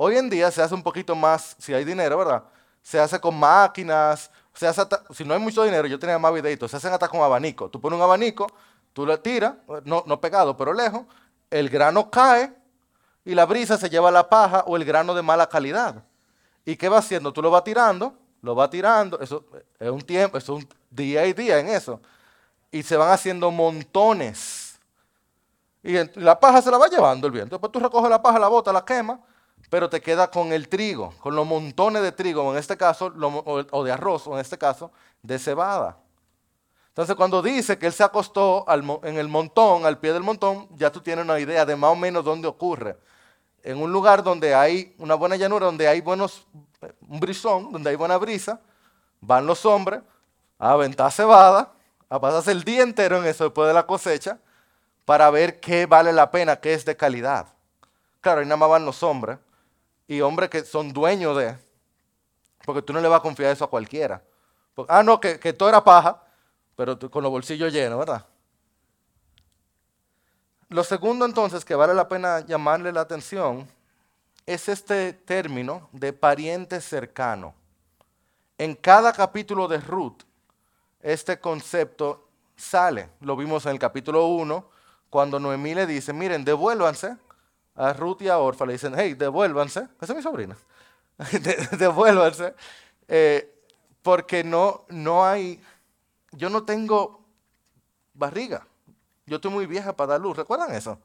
Hoy 0.00 0.16
en 0.16 0.30
día 0.30 0.48
se 0.52 0.62
hace 0.62 0.76
un 0.76 0.82
poquito 0.84 1.16
más, 1.16 1.56
si 1.58 1.74
hay 1.74 1.84
dinero, 1.84 2.16
¿verdad? 2.18 2.44
Se 2.82 3.00
hace 3.00 3.18
con 3.18 3.36
máquinas, 3.36 4.30
se 4.54 4.68
hace 4.68 4.82
si 5.12 5.24
no 5.24 5.34
hay 5.34 5.40
mucho 5.40 5.64
dinero, 5.64 5.88
yo 5.88 5.98
tenía 5.98 6.16
más 6.20 6.32
videitos, 6.32 6.70
se 6.70 6.76
hacen 6.76 6.92
hasta 6.92 7.08
con 7.08 7.20
abanico. 7.20 7.68
Tú 7.68 7.80
pones 7.80 7.96
un 7.96 8.04
abanico, 8.04 8.46
tú 8.92 9.04
lo 9.04 9.18
tiras, 9.18 9.54
no, 9.82 10.04
no 10.06 10.20
pegado, 10.20 10.56
pero 10.56 10.72
lejos, 10.72 11.02
el 11.50 11.68
grano 11.68 12.08
cae 12.10 12.54
y 13.24 13.34
la 13.34 13.44
brisa 13.44 13.76
se 13.76 13.90
lleva 13.90 14.12
la 14.12 14.28
paja 14.28 14.62
o 14.68 14.76
el 14.76 14.84
grano 14.84 15.14
de 15.14 15.22
mala 15.22 15.48
calidad. 15.48 16.04
¿Y 16.64 16.76
qué 16.76 16.88
va 16.88 16.98
haciendo? 16.98 17.32
Tú 17.32 17.42
lo 17.42 17.50
vas 17.50 17.64
tirando, 17.64 18.14
lo 18.40 18.54
vas 18.54 18.70
tirando, 18.70 19.18
eso 19.18 19.46
es 19.80 19.90
un 19.90 20.02
tiempo, 20.02 20.38
eso 20.38 20.58
es 20.58 20.62
un 20.62 20.68
día 20.90 21.26
y 21.26 21.32
día 21.32 21.58
en 21.58 21.70
eso. 21.70 22.00
Y 22.70 22.84
se 22.84 22.96
van 22.96 23.10
haciendo 23.10 23.50
montones. 23.50 24.78
Y 25.82 25.94
la 26.20 26.38
paja 26.38 26.62
se 26.62 26.70
la 26.70 26.78
va 26.78 26.86
llevando 26.86 27.26
el 27.26 27.32
viento. 27.32 27.56
Después 27.56 27.72
tú 27.72 27.80
recoges 27.80 28.08
la 28.08 28.22
paja, 28.22 28.38
la 28.38 28.46
bota, 28.46 28.72
la 28.72 28.84
quema 28.84 29.18
pero 29.70 29.88
te 29.88 30.00
queda 30.00 30.30
con 30.30 30.52
el 30.52 30.68
trigo, 30.68 31.12
con 31.20 31.36
los 31.36 31.46
montones 31.46 32.02
de 32.02 32.12
trigo, 32.12 32.52
en 32.52 32.58
este 32.58 32.76
caso, 32.76 33.12
o 33.70 33.84
de 33.84 33.92
arroz, 33.92 34.26
o 34.26 34.34
en 34.34 34.40
este 34.40 34.56
caso, 34.56 34.90
de 35.22 35.38
cebada. 35.38 35.98
Entonces, 36.88 37.14
cuando 37.14 37.42
dice 37.42 37.78
que 37.78 37.86
él 37.86 37.92
se 37.92 38.02
acostó 38.02 38.66
en 39.04 39.18
el 39.18 39.28
montón, 39.28 39.86
al 39.86 39.98
pie 39.98 40.12
del 40.12 40.22
montón, 40.22 40.68
ya 40.76 40.90
tú 40.90 41.00
tienes 41.00 41.24
una 41.24 41.38
idea 41.38 41.64
de 41.64 41.76
más 41.76 41.92
o 41.92 41.96
menos 41.96 42.24
dónde 42.24 42.48
ocurre. 42.48 42.96
En 43.62 43.80
un 43.80 43.92
lugar 43.92 44.22
donde 44.22 44.54
hay 44.54 44.94
una 44.98 45.14
buena 45.14 45.36
llanura, 45.36 45.66
donde 45.66 45.86
hay 45.86 46.00
buenos, 46.00 46.46
un 47.06 47.20
brisón, 47.20 47.70
donde 47.70 47.90
hay 47.90 47.96
buena 47.96 48.16
brisa, 48.16 48.60
van 49.20 49.46
los 49.46 49.64
hombres 49.66 50.00
a 50.58 50.70
aventar 50.72 51.12
cebada, 51.12 51.72
a 52.08 52.20
pasarse 52.20 52.50
el 52.50 52.64
día 52.64 52.82
entero 52.82 53.18
en 53.18 53.26
eso 53.26 53.44
después 53.44 53.68
de 53.68 53.74
la 53.74 53.86
cosecha, 53.86 54.38
para 55.04 55.30
ver 55.30 55.60
qué 55.60 55.86
vale 55.86 56.12
la 56.12 56.30
pena, 56.30 56.56
qué 56.56 56.72
es 56.74 56.84
de 56.84 56.96
calidad. 56.96 57.46
Claro, 58.20 58.40
ahí 58.40 58.46
nada 58.46 58.56
más 58.56 58.70
van 58.70 58.84
los 58.84 59.02
hombres 59.02 59.38
y 60.08 60.22
hombres 60.22 60.48
que 60.48 60.64
son 60.64 60.92
dueños 60.92 61.36
de, 61.36 61.54
porque 62.64 62.82
tú 62.82 62.92
no 62.94 63.00
le 63.00 63.08
vas 63.08 63.18
a 63.18 63.22
confiar 63.22 63.52
eso 63.52 63.64
a 63.64 63.70
cualquiera. 63.70 64.22
ah, 64.88 65.02
no, 65.02 65.20
que, 65.20 65.52
todo 65.52 65.68
era 65.68 65.84
paja, 65.84 66.22
pero 66.74 66.98
con 67.10 67.22
los 67.22 67.30
bolsillos 67.30 67.72
llenos, 67.72 67.98
¿verdad? 67.98 68.24
Lo 70.70 70.82
segundo 70.82 71.26
entonces 71.26 71.64
que 71.64 71.74
vale 71.74 71.94
la 71.94 72.08
pena 72.08 72.40
llamarle 72.40 72.92
la 72.92 73.02
atención 73.02 73.68
es 74.46 74.68
este 74.68 75.12
término 75.12 75.88
de 75.92 76.12
pariente 76.12 76.80
cercano. 76.80 77.54
En 78.56 78.74
cada 78.74 79.12
capítulo 79.12 79.68
de 79.68 79.78
Ruth, 79.78 80.22
este 81.00 81.38
concepto 81.38 82.28
sale. 82.56 83.10
Lo 83.20 83.36
vimos 83.36 83.66
en 83.66 83.72
el 83.72 83.78
capítulo 83.78 84.26
1, 84.26 84.64
cuando 85.10 85.38
Noemí 85.38 85.74
le 85.74 85.86
dice, 85.86 86.12
miren, 86.12 86.44
devuélvanse 86.44 87.16
a 87.78 87.92
Ruth 87.92 88.22
y 88.22 88.28
a 88.28 88.38
Orfa 88.38 88.66
le 88.66 88.72
dicen, 88.72 88.92
hey, 88.96 89.14
devuélvanse, 89.14 89.86
esa 90.00 90.12
es 90.12 90.16
mi 90.16 90.22
sobrina, 90.22 90.56
devuélvanse, 91.78 92.54
eh, 93.06 93.54
porque 94.02 94.42
no, 94.42 94.84
no 94.88 95.24
hay, 95.24 95.62
yo 96.32 96.50
no 96.50 96.64
tengo 96.64 97.24
barriga, 98.14 98.66
yo 99.26 99.36
estoy 99.36 99.52
muy 99.52 99.66
vieja 99.66 99.94
para 99.94 100.12
dar 100.12 100.20
luz, 100.20 100.36
¿recuerdan 100.36 100.74
eso? 100.74 100.98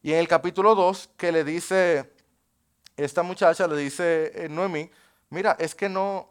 Y 0.00 0.12
en 0.12 0.18
el 0.20 0.28
capítulo 0.28 0.76
2, 0.76 1.10
que 1.16 1.32
le 1.32 1.42
dice, 1.42 2.12
esta 2.96 3.24
muchacha 3.24 3.66
le 3.66 3.76
dice 3.76 4.44
eh, 4.44 4.48
Noemí, 4.48 4.88
mira, 5.30 5.56
es 5.58 5.74
que 5.74 5.88
no, 5.88 6.28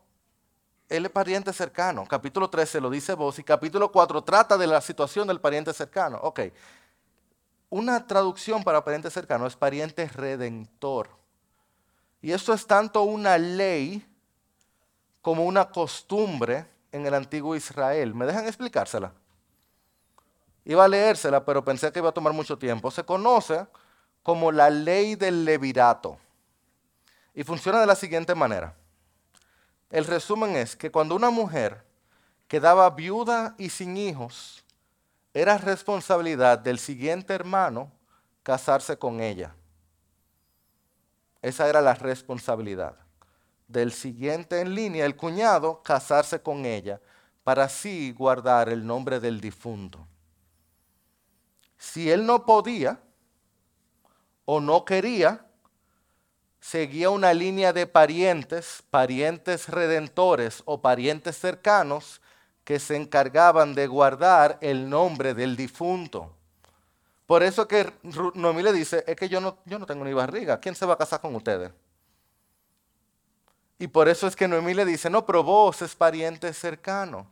él 0.88 1.06
es 1.06 1.12
pariente 1.12 1.52
cercano. 1.52 2.06
Capítulo 2.08 2.50
13 2.50 2.80
lo 2.80 2.90
dice 2.90 3.16
vos 3.16 3.40
y 3.40 3.44
capítulo 3.44 3.92
4 3.92 4.22
trata 4.24 4.58
de 4.58 4.68
la 4.68 4.80
situación 4.80 5.28
del 5.28 5.42
pariente 5.42 5.74
cercano. 5.74 6.20
Ok, 6.22 6.42
una 7.74 8.06
traducción 8.06 8.64
para 8.64 8.84
pariente 8.84 9.10
cercano 9.10 9.48
es 9.48 9.56
pariente 9.56 10.08
redentor. 10.08 11.10
Y 12.22 12.32
esto 12.32 12.54
es 12.54 12.68
tanto 12.68 13.02
una 13.02 13.40
ley 13.40 14.06
como 15.24 15.44
una 15.44 15.72
costumbre 15.72 16.68
en 16.92 17.08
el 17.08 17.16
antiguo 17.16 17.56
Israel. 17.56 18.14
¿Me 18.14 18.28
dejan 18.28 18.46
explicársela? 18.46 19.12
Iba 20.64 20.86
a 20.86 20.88
leérsela, 20.88 21.44
pero 21.44 21.66
pensé 21.66 21.92
que 21.92 21.98
iba 21.98 22.10
a 22.10 22.14
tomar 22.14 22.32
mucho 22.32 22.60
tiempo. 22.60 22.92
Se 22.92 23.04
conoce 23.04 23.66
como 24.22 24.52
la 24.52 24.70
ley 24.70 25.16
del 25.16 25.44
levirato. 25.44 26.20
Y 27.34 27.44
funciona 27.44 27.80
de 27.80 27.88
la 27.88 27.96
siguiente 27.96 28.36
manera. 28.36 28.76
El 29.90 30.06
resumen 30.06 30.56
es 30.58 30.76
que 30.76 30.92
cuando 30.92 31.16
una 31.16 31.32
mujer 31.32 31.84
quedaba 32.48 32.88
viuda 32.92 33.56
y 33.58 33.70
sin 33.70 33.98
hijos, 33.98 34.63
era 35.34 35.58
responsabilidad 35.58 36.60
del 36.60 36.78
siguiente 36.78 37.34
hermano 37.34 37.92
casarse 38.44 38.98
con 38.98 39.20
ella. 39.20 39.56
Esa 41.42 41.68
era 41.68 41.82
la 41.82 41.96
responsabilidad. 41.96 42.96
Del 43.68 43.92
siguiente 43.92 44.62
en 44.62 44.76
línea, 44.76 45.06
el 45.06 45.16
cuñado, 45.16 45.82
casarse 45.82 46.42
con 46.42 46.66
ella, 46.66 47.02
para 47.44 47.66
así 47.66 48.12
guardar 48.12 48.70
el 48.70 48.86
nombre 48.86 49.20
del 49.20 49.42
difunto. 49.42 50.08
Si 51.78 52.10
él 52.10 52.26
no 52.26 52.46
podía 52.46 53.02
o 54.46 54.62
no 54.62 54.86
quería, 54.86 55.46
seguía 56.60 57.10
una 57.10 57.34
línea 57.34 57.74
de 57.74 57.88
parientes, 57.88 58.84
parientes 58.90 59.68
redentores 59.68 60.62
o 60.66 60.82
parientes 60.82 61.38
cercanos, 61.38 62.22
que 62.64 62.80
se 62.80 62.96
encargaban 62.96 63.76
de 63.76 63.88
guardar 63.88 64.58
el 64.62 64.90
nombre 64.90 65.34
del 65.34 65.56
difunto. 65.56 66.32
Por 67.26 67.44
eso 67.44 67.68
que 67.68 67.92
Noemí 68.34 68.64
le 68.64 68.74
dice, 68.74 69.04
es 69.08 69.16
que 69.16 69.30
yo 69.30 69.42
no, 69.42 69.58
yo 69.66 69.80
no 69.80 69.86
tengo 69.86 70.04
ni 70.04 70.14
barriga, 70.14 70.60
¿quién 70.60 70.76
se 70.76 70.86
va 70.86 70.94
a 70.94 70.98
casar 70.98 71.22
con 71.22 71.36
ustedes? 71.36 71.72
Y 73.80 73.88
por 73.88 74.08
eso 74.08 74.28
es 74.28 74.36
que 74.36 74.48
Noemí 74.48 74.74
le 74.74 74.86
dice, 74.86 75.10
no, 75.10 75.26
pero 75.26 75.44
vos 75.44 75.82
es 75.82 75.96
pariente 75.96 76.54
cercano. 76.54 77.28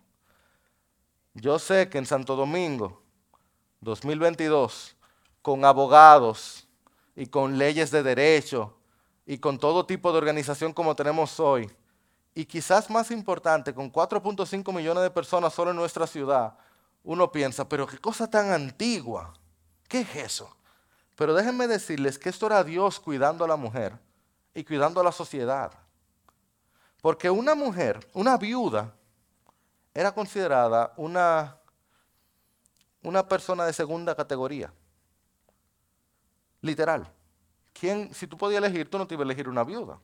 Yo 1.33 1.59
sé 1.59 1.88
que 1.88 1.97
en 1.97 2.05
Santo 2.05 2.35
Domingo, 2.35 3.01
2022, 3.79 4.95
con 5.41 5.63
abogados 5.63 6.67
y 7.15 7.25
con 7.25 7.57
leyes 7.57 7.89
de 7.91 8.03
derecho 8.03 8.75
y 9.25 9.38
con 9.38 9.57
todo 9.57 9.85
tipo 9.85 10.11
de 10.11 10.17
organización 10.17 10.73
como 10.73 10.95
tenemos 10.95 11.39
hoy, 11.39 11.69
y 12.33 12.45
quizás 12.45 12.89
más 12.89 13.11
importante, 13.11 13.73
con 13.73 13.91
4.5 13.91 14.73
millones 14.73 15.03
de 15.03 15.11
personas 15.11 15.53
solo 15.53 15.71
en 15.71 15.77
nuestra 15.77 16.07
ciudad, 16.07 16.57
uno 17.03 17.31
piensa, 17.31 17.67
pero 17.67 17.85
qué 17.85 17.97
cosa 17.97 18.29
tan 18.29 18.51
antigua, 18.51 19.33
¿qué 19.88 20.01
es 20.01 20.15
eso? 20.15 20.55
Pero 21.15 21.33
déjenme 21.33 21.67
decirles 21.67 22.17
que 22.17 22.29
esto 22.29 22.47
era 22.47 22.63
Dios 22.63 23.00
cuidando 23.00 23.43
a 23.43 23.47
la 23.47 23.57
mujer 23.57 23.97
y 24.53 24.63
cuidando 24.63 25.01
a 25.01 25.03
la 25.03 25.11
sociedad. 25.11 25.71
Porque 27.01 27.29
una 27.29 27.55
mujer, 27.55 28.07
una 28.13 28.38
viuda, 28.38 28.93
era 29.93 30.13
considerada 30.13 30.93
una, 30.95 31.57
una 33.03 33.27
persona 33.27 33.65
de 33.65 33.73
segunda 33.73 34.15
categoría. 34.15 34.71
Literal. 36.61 37.11
¿Quién, 37.73 38.13
si 38.13 38.27
tú 38.27 38.38
podías 38.38 38.63
elegir, 38.63 38.89
tú 38.89 38.97
no 38.97 39.07
te 39.07 39.15
ibas 39.15 39.23
a 39.23 39.25
elegir 39.25 39.50
una 39.50 39.63
viuda. 39.63 40.00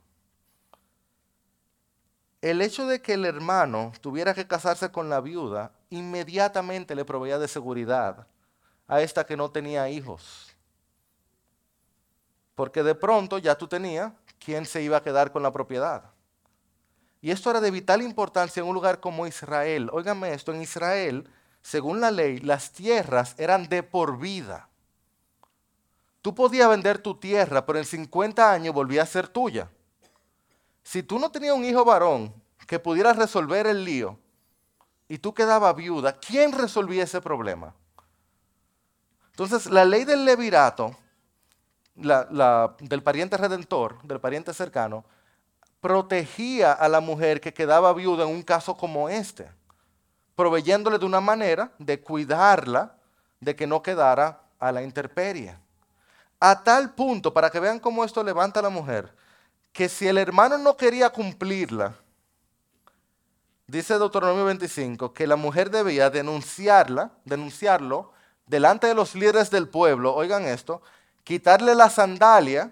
El 2.41 2.61
hecho 2.61 2.85
de 2.85 3.01
que 3.01 3.13
el 3.13 3.25
hermano 3.25 3.91
tuviera 4.01 4.33
que 4.33 4.47
casarse 4.47 4.91
con 4.91 5.09
la 5.09 5.21
viuda 5.21 5.71
inmediatamente 5.89 6.95
le 6.95 7.05
proveía 7.05 7.39
de 7.39 7.47
seguridad 7.47 8.27
a 8.87 9.01
esta 9.01 9.25
que 9.25 9.35
no 9.35 9.49
tenía 9.49 9.89
hijos. 9.89 10.55
Porque 12.53 12.83
de 12.83 12.95
pronto 12.95 13.37
ya 13.39 13.55
tú 13.55 13.67
tenías 13.67 14.13
quién 14.39 14.65
se 14.65 14.81
iba 14.81 14.97
a 14.97 15.03
quedar 15.03 15.31
con 15.31 15.41
la 15.41 15.51
propiedad. 15.51 16.11
Y 17.21 17.31
esto 17.31 17.49
era 17.49 17.59
de 17.59 17.71
vital 17.71 18.01
importancia 18.01 18.61
en 18.61 18.67
un 18.67 18.75
lugar 18.75 18.99
como 18.99 19.25
Israel. 19.25 19.89
Óigame 19.91 20.33
esto, 20.33 20.53
en 20.53 20.61
Israel, 20.61 21.29
según 21.61 21.99
la 21.99 22.11
ley, 22.11 22.39
las 22.39 22.71
tierras 22.71 23.35
eran 23.37 23.67
de 23.67 23.81
por 23.83 24.19
vida. 24.19 24.69
Tú 26.21 26.35
podías 26.35 26.69
vender 26.69 26.99
tu 26.99 27.15
tierra, 27.15 27.65
pero 27.65 27.79
en 27.79 27.85
50 27.85 28.51
años 28.51 28.73
volvía 28.73 29.03
a 29.03 29.07
ser 29.07 29.27
tuya. 29.27 29.69
Si 30.87 31.03
tú 31.03 31.19
no 31.19 31.29
tenías 31.29 31.53
un 31.53 31.65
hijo 31.65 31.83
varón 31.83 32.33
que 32.65 32.79
pudiera 32.79 33.11
resolver 33.11 33.67
el 33.67 33.83
lío 33.83 34.17
y 35.09 35.17
tú 35.17 35.33
quedabas 35.33 35.75
viuda, 35.75 36.17
¿quién 36.17 36.53
resolvía 36.53 37.03
ese 37.03 37.19
problema? 37.19 37.75
Entonces, 39.31 39.65
la 39.65 39.83
ley 39.83 40.05
del 40.05 40.23
levirato, 40.23 40.95
del 41.93 43.03
pariente 43.03 43.35
redentor, 43.35 44.01
del 44.03 44.21
pariente 44.21 44.53
cercano, 44.53 45.03
protegía 45.81 46.71
a 46.71 46.87
la 46.87 47.01
mujer 47.01 47.41
que 47.41 47.53
quedaba 47.53 47.91
viuda 47.91 48.23
en 48.23 48.29
un 48.29 48.41
caso 48.41 48.77
como 48.77 49.09
este, 49.09 49.51
proveyéndole 50.37 50.97
de 50.97 51.05
una 51.05 51.19
manera 51.19 51.69
de 51.79 51.99
cuidarla 51.99 52.95
de 53.41 53.57
que 53.57 53.67
no 53.67 53.81
quedara 53.81 54.41
a 54.57 54.71
la 54.71 54.81
intemperie. 54.81 55.53
A 56.39 56.63
tal 56.63 56.93
punto, 56.93 57.33
para 57.33 57.49
que 57.49 57.59
vean 57.59 57.77
cómo 57.77 58.05
esto 58.05 58.23
levanta 58.23 58.61
a 58.61 58.63
la 58.63 58.69
mujer, 58.69 59.13
que 59.77 59.89
si 59.89 60.07
el 60.07 60.17
hermano 60.17 60.57
no 60.57 60.75
quería 60.75 61.11
cumplirla, 61.11 61.93
dice 63.67 63.99
Deuteronomio 63.99 64.45
25, 64.45 65.13
que 65.13 65.27
la 65.27 65.35
mujer 65.35 65.69
debía 65.69 66.09
denunciarla, 66.09 67.11
denunciarlo 67.25 68.11
delante 68.47 68.87
de 68.87 68.95
los 68.95 69.13
líderes 69.13 69.51
del 69.51 69.69
pueblo, 69.69 70.15
oigan 70.15 70.45
esto, 70.45 70.81
quitarle 71.23 71.75
la 71.75 71.91
sandalia 71.91 72.71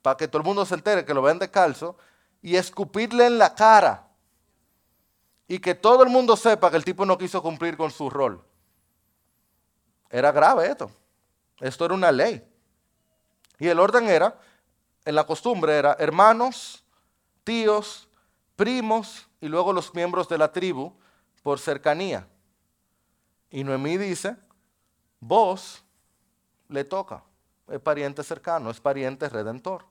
para 0.00 0.16
que 0.16 0.26
todo 0.26 0.40
el 0.40 0.46
mundo 0.46 0.64
se 0.64 0.76
entere 0.76 1.04
que 1.04 1.12
lo 1.12 1.20
ven 1.20 1.38
descalzo 1.38 1.98
y 2.40 2.56
escupirle 2.56 3.26
en 3.26 3.36
la 3.36 3.54
cara. 3.54 4.08
Y 5.48 5.58
que 5.58 5.74
todo 5.74 6.02
el 6.02 6.08
mundo 6.08 6.34
sepa 6.34 6.70
que 6.70 6.78
el 6.78 6.84
tipo 6.84 7.04
no 7.04 7.18
quiso 7.18 7.42
cumplir 7.42 7.76
con 7.76 7.90
su 7.90 8.08
rol. 8.08 8.42
Era 10.08 10.32
grave 10.32 10.70
esto. 10.70 10.90
Esto 11.60 11.84
era 11.84 11.92
una 11.92 12.10
ley. 12.10 12.42
Y 13.58 13.68
el 13.68 13.78
orden 13.78 14.08
era, 14.08 14.34
en 15.08 15.14
la 15.14 15.24
costumbre 15.24 15.74
era 15.74 15.96
hermanos, 15.98 16.84
tíos, 17.42 18.06
primos 18.56 19.26
y 19.40 19.48
luego 19.48 19.72
los 19.72 19.94
miembros 19.94 20.28
de 20.28 20.36
la 20.36 20.52
tribu 20.52 20.92
por 21.42 21.58
cercanía. 21.58 22.28
Y 23.48 23.64
Noemí 23.64 23.96
dice, 23.96 24.36
vos 25.18 25.82
le 26.68 26.84
toca, 26.84 27.24
es 27.68 27.80
pariente 27.80 28.22
cercano, 28.22 28.68
es 28.68 28.80
pariente 28.80 29.30
redentor. 29.30 29.86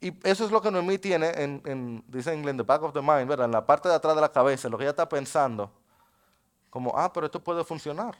Y 0.00 0.18
eso 0.26 0.46
es 0.46 0.50
lo 0.50 0.62
que 0.62 0.70
Noemí 0.70 0.96
tiene, 0.96 1.28
en, 1.36 1.60
en, 1.66 2.02
dice 2.08 2.32
en 2.32 2.56
the 2.56 2.62
back 2.62 2.80
of 2.80 2.94
the 2.94 3.02
mind, 3.02 3.28
¿verdad? 3.28 3.44
en 3.44 3.52
la 3.52 3.66
parte 3.66 3.86
de 3.86 3.96
atrás 3.96 4.14
de 4.14 4.22
la 4.22 4.32
cabeza, 4.32 4.70
lo 4.70 4.78
que 4.78 4.84
ella 4.84 4.92
está 4.92 5.06
pensando, 5.06 5.70
como, 6.70 6.96
ah, 6.96 7.12
pero 7.12 7.26
esto 7.26 7.44
puede 7.44 7.62
funcionar. 7.64 8.16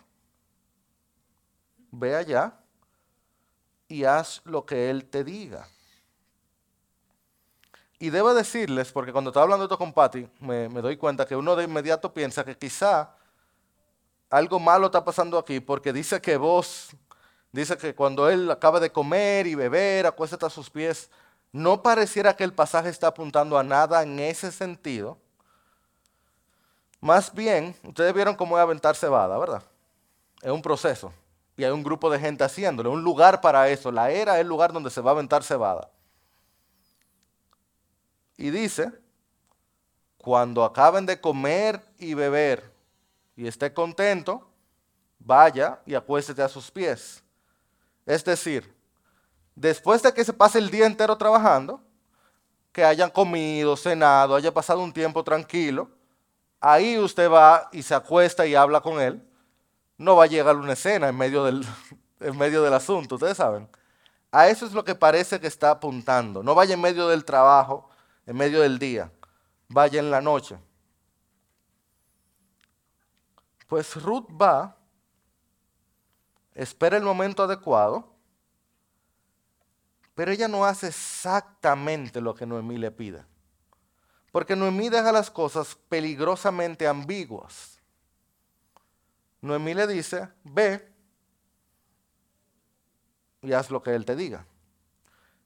Ve 1.91 2.17
allá 2.17 2.62
y 3.93 4.05
haz 4.05 4.41
lo 4.45 4.65
que 4.65 4.89
Él 4.89 5.05
te 5.05 5.23
diga. 5.23 5.69
Y 7.99 8.11
debo 8.11 8.35
decirles, 8.35 8.91
porque 8.91 9.13
cuando 9.13 9.31
estaba 9.31 9.45
hablando 9.45 9.65
esto 9.67 9.79
con 9.79 9.93
Patty, 9.93 10.27
me, 10.41 10.69
doy 10.69 10.97
cuenta 10.97 11.27
que 11.27 11.37
uno 11.37 11.55
de 11.55 11.65
inmediato 11.65 12.13
piensa 12.13 12.45
que 12.45 12.57
quizá 12.57 13.15
algo 14.31 14.59
malo 14.59 14.87
está 14.87 15.05
pasando 15.05 15.39
aquí, 15.39 15.61
porque 15.61 15.93
dice 15.93 16.21
que 16.21 16.37
vos, 16.37 16.89
dice 17.53 17.77
que 17.77 17.95
cuando 17.95 18.29
Él 18.29 18.51
acaba 18.51 18.81
de 18.81 18.91
comer 18.91 19.47
y 19.47 19.55
beber, 19.55 20.07
acuéstate 20.07 20.47
a 20.47 20.51
sus 20.51 20.71
pies, 20.71 21.11
no 21.53 21.83
pareciera 21.83 22.35
que 22.35 22.45
el 22.45 22.55
pasaje 22.55 22.89
está 22.89 23.09
apuntando 23.09 23.59
a 23.59 23.63
nada 23.63 24.03
en 24.03 24.19
ese 24.19 24.51
sentido. 24.51 25.19
Más 26.99 27.33
bien, 27.33 27.77
ustedes 27.85 28.15
vieron 28.15 28.35
cómo 28.37 28.57
es 28.57 28.63
aventar 28.63 28.97
cebada, 28.97 29.37
¿verdad? 29.39 29.63
Es 30.41 30.51
un 30.51 30.63
proceso. 30.63 31.13
Hay 31.65 31.73
un 31.73 31.83
grupo 31.83 32.11
de 32.11 32.19
gente 32.19 32.45
haciéndolo, 32.45 32.91
un 32.91 33.03
lugar 33.03 33.41
para 33.41 33.69
eso. 33.69 33.91
La 33.91 34.11
era 34.11 34.35
es 34.35 34.41
el 34.41 34.49
lugar 34.49 34.73
donde 34.73 34.91
se 34.91 35.01
va 35.01 35.11
a 35.11 35.15
aventar 35.15 35.43
cebada. 35.43 35.91
Y 38.37 38.51
dice, 38.51 38.93
cuando 40.19 40.65
acaben 40.65 41.07
de 41.07 41.21
comer 41.21 41.81
y 41.99 42.15
beber 42.15 42.73
y 43.37 43.47
esté 43.47 43.73
contento, 43.73 44.49
vaya 45.19 45.81
y 45.87 45.95
acuéstete 45.95 46.43
a 46.43 46.49
sus 46.49 46.71
pies. 46.71 47.23
Es 48.07 48.25
decir, 48.25 48.75
después 49.55 50.03
de 50.03 50.13
que 50.13 50.25
se 50.25 50.33
pase 50.33 50.59
el 50.59 50.71
día 50.71 50.87
entero 50.87 51.17
trabajando, 51.17 51.81
que 52.73 52.85
hayan 52.85 53.11
comido, 53.11 53.77
cenado, 53.77 54.35
haya 54.35 54.53
pasado 54.53 54.81
un 54.83 54.93
tiempo 54.93 55.23
tranquilo, 55.23 55.91
ahí 56.61 56.99
usted 56.99 57.31
va 57.31 57.69
y 57.73 57.83
se 57.83 57.95
acuesta 57.95 58.47
y 58.47 58.55
habla 58.55 58.81
con 58.81 59.01
él. 59.01 59.23
No 60.03 60.17
va 60.17 60.25
a 60.25 60.27
llegar 60.27 60.57
una 60.57 60.73
escena 60.73 61.09
en 61.09 61.17
medio 61.17 61.45
del, 61.45 61.65
en 62.21 62.37
medio 62.37 62.61
del 62.65 62.75
asunto, 62.75 63.15
ustedes 63.15 63.37
saben. 63.37 63.69
A 64.33 64.49
eso 64.49 64.67
es 64.67 64.73
lo 64.73 64.83
que 64.83 64.97
parece 64.97 65.39
que 65.39 65.47
está 65.47 65.71
apuntando. 65.71 66.43
No 66.43 66.57
vaya 66.57 66.75
en 66.75 66.81
medio 66.81 67.07
del 67.07 67.25
trabajo, 67.25 67.89
en 68.27 68.37
medio 68.37 68.63
del 68.63 68.81
día, 68.81 69.13
vaya 69.69 70.01
en 70.01 70.11
la 70.11 70.21
noche. 70.21 70.59
Pues 73.69 73.95
Ruth 74.03 74.27
va, 74.31 74.77
espera 76.55 76.97
el 76.97 77.05
momento 77.05 77.45
adecuado, 77.45 78.13
pero 80.17 80.33
ella 80.33 80.49
no 80.49 80.65
hace 80.65 80.89
exactamente 80.89 82.21
lo 82.21 82.35
que 82.35 82.45
Noemí 82.45 82.77
le 82.77 82.91
pide. 82.91 83.25
Porque 84.33 84.57
Noemí 84.57 84.89
deja 84.89 85.13
las 85.13 85.31
cosas 85.31 85.77
peligrosamente 85.89 86.89
ambiguas. 86.89 87.72
Noemí 89.43 89.75
le 89.75 89.87
dice, 89.89 90.29
ve 90.45 90.89
y 93.43 93.53
haz 93.53 93.71
lo 93.71 93.83
que 93.83 93.95
él 93.95 94.05
te 94.05 94.15
diga. 94.15 94.47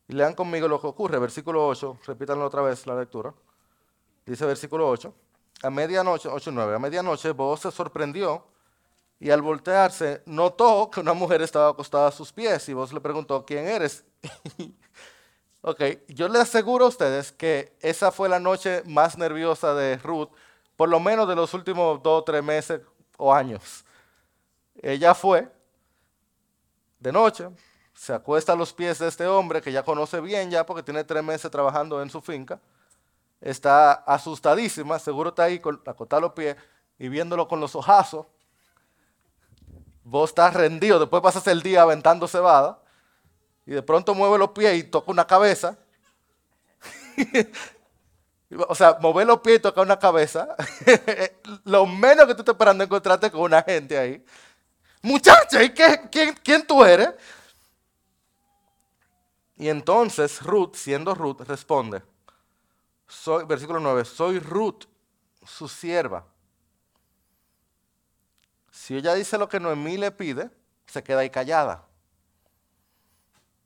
Y 0.07 0.13
lean 0.13 0.35
conmigo 0.35 0.69
lo 0.69 0.81
que 0.81 0.87
ocurre. 0.87 1.19
Versículo 1.19 1.67
8, 1.67 2.01
repítanlo 2.07 2.45
otra 2.45 2.63
vez 2.63 2.87
la 2.87 2.95
lectura. 2.95 3.35
Dice 4.27 4.45
versículo 4.45 4.89
8, 4.89 5.15
a 5.63 5.71
medianoche, 5.71 6.29
8 6.29 6.51
y 6.51 6.55
9, 6.55 6.75
a 6.75 6.79
medianoche 6.79 7.31
vos 7.31 7.61
se 7.61 7.71
sorprendió 7.71 8.45
y 9.19 9.31
al 9.31 9.41
voltearse 9.41 10.23
notó 10.27 10.91
que 10.91 11.01
una 11.01 11.15
mujer 11.15 11.41
estaba 11.43 11.71
acostada 11.71 12.09
a 12.09 12.13
sus 12.13 12.33
pies 12.33 12.69
y 12.69 12.75
vos 12.75 12.93
le 12.93 13.01
preguntó, 13.01 13.47
¿quién 13.47 13.67
eres? 13.67 14.05
ok, 15.63 15.81
yo 16.09 16.29
le 16.29 16.41
aseguro 16.41 16.87
a 16.87 16.89
ustedes 16.89 17.33
que 17.33 17.77
esa 17.81 18.11
fue 18.11 18.29
la 18.29 18.41
noche 18.41 18.83
más 18.85 19.17
nerviosa 19.17 19.75
de 19.75 19.97
Ruth, 19.99 20.29
por 20.75 20.89
lo 20.89 21.01
menos 21.01 21.29
de 21.29 21.37
los 21.37 21.55
últimos 21.55 22.03
dos 22.03 22.21
o 22.21 22.25
tres 22.25 22.43
meses 22.43 22.81
o 23.17 23.33
años. 23.33 23.85
Ella 24.83 25.15
fue 25.15 25.51
de 27.01 27.13
noche, 27.13 27.49
se 27.95 28.13
acuesta 28.13 28.53
a 28.53 28.57
los 28.57 28.73
pies 28.73 28.99
de 28.99 29.09
este 29.09 29.27
hombre 29.27 29.63
que 29.63 29.73
ya 29.73 29.83
conoce 29.83 30.21
bien 30.21 30.51
ya 30.51 30.67
porque 30.67 30.83
tiene 30.83 31.05
tres 31.05 31.23
meses 31.23 31.51
trabajando 31.51 32.03
en 32.03 32.11
su 32.11 32.21
finca 32.21 32.61
está 33.41 33.93
asustadísima, 33.93 34.99
seguro 34.99 35.31
está 35.31 35.45
ahí 35.45 35.59
con 35.59 35.81
acostada 35.87 36.21
los 36.21 36.33
pies 36.33 36.57
y 36.99 37.09
viéndolo 37.09 37.47
con 37.49 37.61
los 37.61 37.75
ojazos. 37.75 38.27
Vos 40.05 40.31
estás 40.31 40.55
rendido, 40.55 40.99
después 40.99 41.23
pasas 41.23 41.47
el 41.49 41.63
día 41.63 41.83
aventando 41.83 42.29
cebada 42.29 42.81
y 43.67 43.73
de 43.73 43.83
pronto 43.83 44.15
mueve 44.15 44.39
los 44.39 44.51
pies 44.51 44.79
y 44.79 44.85
toca 44.85 45.11
una 45.11 45.27
cabeza. 45.27 45.77
o 48.69 48.75
sea, 48.75 48.99
mover 49.01 49.27
los 49.27 49.41
pies 49.41 49.57
y 49.57 49.63
tocar 49.63 49.85
una 49.85 49.99
cabeza. 49.99 50.55
Lo 51.65 51.87
menos 51.87 52.27
que 52.27 52.35
tú 52.35 52.43
estás 52.43 52.55
esperando 52.55 52.85
encontrarte 52.85 53.31
con 53.31 53.43
una 53.43 53.63
gente 53.63 53.99
ahí. 53.99 54.25
Muchacha, 55.03 55.63
¿y 55.63 55.71
qué, 55.71 56.35
quién, 56.43 56.67
tú 56.67 56.85
eres? 56.85 57.11
Y 59.57 59.69
entonces 59.69 60.43
Ruth, 60.43 60.75
siendo 60.75 61.15
Ruth, 61.15 61.41
responde, 61.43 62.03
soy, 63.07 63.45
versículo 63.45 63.81
9, 63.81 64.05
soy 64.05 64.39
Ruth, 64.39 64.85
su 65.45 65.69
sierva. 65.69 66.27
Si 68.71 68.97
ella 68.97 69.15
dice 69.15 69.39
lo 69.39 69.49
que 69.49 69.59
Noemí 69.59 69.97
le 69.97 70.11
pide, 70.11 70.51
se 70.87 71.03
queda 71.03 71.21
ahí 71.21 71.31
callada. 71.31 71.87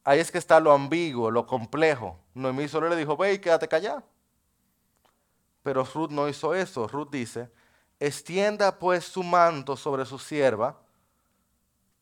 Ahí 0.04 0.20
es 0.20 0.30
que 0.30 0.38
está 0.38 0.60
lo 0.60 0.72
ambiguo, 0.72 1.30
lo 1.30 1.46
complejo. 1.46 2.18
Noemí 2.34 2.68
solo 2.68 2.88
le 2.88 2.96
dijo, 2.96 3.16
ve 3.16 3.34
y 3.34 3.38
quédate 3.38 3.68
callada. 3.68 4.04
Pero 5.70 5.84
Ruth 5.84 6.10
no 6.10 6.28
hizo 6.28 6.52
eso. 6.52 6.88
Ruth 6.88 7.10
dice, 7.12 7.48
extienda 8.00 8.76
pues 8.76 9.04
su 9.04 9.22
manto 9.22 9.76
sobre 9.76 10.04
su 10.04 10.18
sierva 10.18 10.76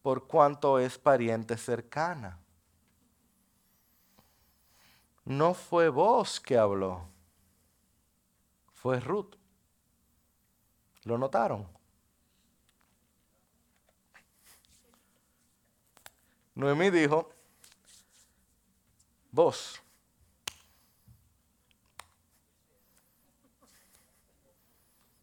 por 0.00 0.26
cuanto 0.26 0.78
es 0.78 0.96
pariente 0.96 1.54
cercana. 1.58 2.40
No 5.26 5.52
fue 5.52 5.90
vos 5.90 6.40
que 6.40 6.56
habló, 6.56 7.10
fue 8.72 9.00
Ruth. 9.00 9.34
¿Lo 11.02 11.18
notaron? 11.18 11.68
Noemí 16.54 16.88
dijo, 16.88 17.30
vos. 19.30 19.82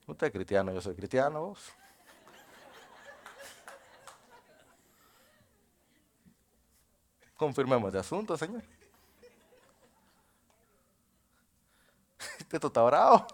Usted 0.07 0.27
es 0.27 0.33
cristiano, 0.33 0.71
yo 0.71 0.81
soy 0.81 0.95
cristiano, 0.95 1.47
vos. 1.47 1.59
Confirmemos 7.35 7.87
este 7.87 7.99
asunto, 7.99 8.37
Señor. 8.37 8.63
Esto 12.51 12.67
está 12.67 12.83
bravo. 12.83 13.27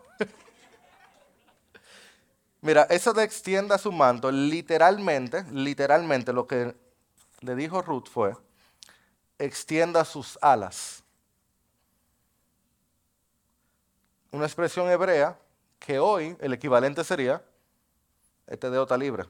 Mira, 2.61 2.83
eso 2.89 3.13
de 3.13 3.23
extienda 3.23 3.77
su 3.77 3.91
manto, 3.91 4.31
literalmente, 4.31 5.43
literalmente 5.51 6.31
lo 6.31 6.47
que 6.47 6.75
le 7.41 7.55
dijo 7.55 7.81
Ruth 7.81 8.07
fue, 8.07 8.35
extienda 9.37 10.05
sus 10.05 10.37
alas. 10.41 11.03
Una 14.31 14.45
expresión 14.45 14.89
hebrea 14.89 15.37
que 15.81 15.97
hoy 15.97 16.37
el 16.39 16.53
equivalente 16.53 17.03
sería, 17.03 17.43
este 18.45 18.69
dedo 18.69 18.83
está 18.83 18.97
libre, 18.97 19.25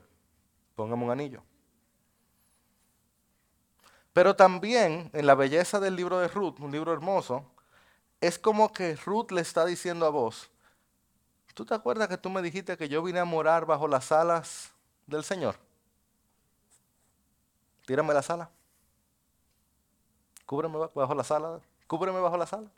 pongamos 0.75 1.05
un 1.05 1.11
anillo. 1.11 1.41
Pero 4.11 4.35
también 4.35 5.09
en 5.13 5.25
la 5.25 5.33
belleza 5.33 5.79
del 5.79 5.95
libro 5.95 6.19
de 6.19 6.27
Ruth, 6.27 6.59
un 6.59 6.71
libro 6.71 6.91
hermoso, 6.91 7.45
es 8.19 8.37
como 8.37 8.73
que 8.73 8.97
Ruth 8.97 9.31
le 9.31 9.39
está 9.39 9.65
diciendo 9.65 10.05
a 10.05 10.09
vos, 10.09 10.51
¿tú 11.53 11.65
te 11.65 11.73
acuerdas 11.73 12.09
que 12.09 12.17
tú 12.17 12.29
me 12.29 12.41
dijiste 12.41 12.75
que 12.75 12.89
yo 12.89 13.01
vine 13.01 13.19
a 13.19 13.25
morar 13.25 13.65
bajo 13.65 13.87
las 13.87 14.11
alas 14.11 14.73
del 15.07 15.23
Señor? 15.23 15.55
Tírame 17.85 18.13
la 18.13 18.21
sala. 18.21 18.49
Cúbreme 20.45 20.89
bajo 20.93 21.15
la 21.15 21.23
sala. 21.23 21.61
Cúbreme 21.87 22.19
bajo 22.19 22.35
la 22.35 22.45
sala. 22.45 22.69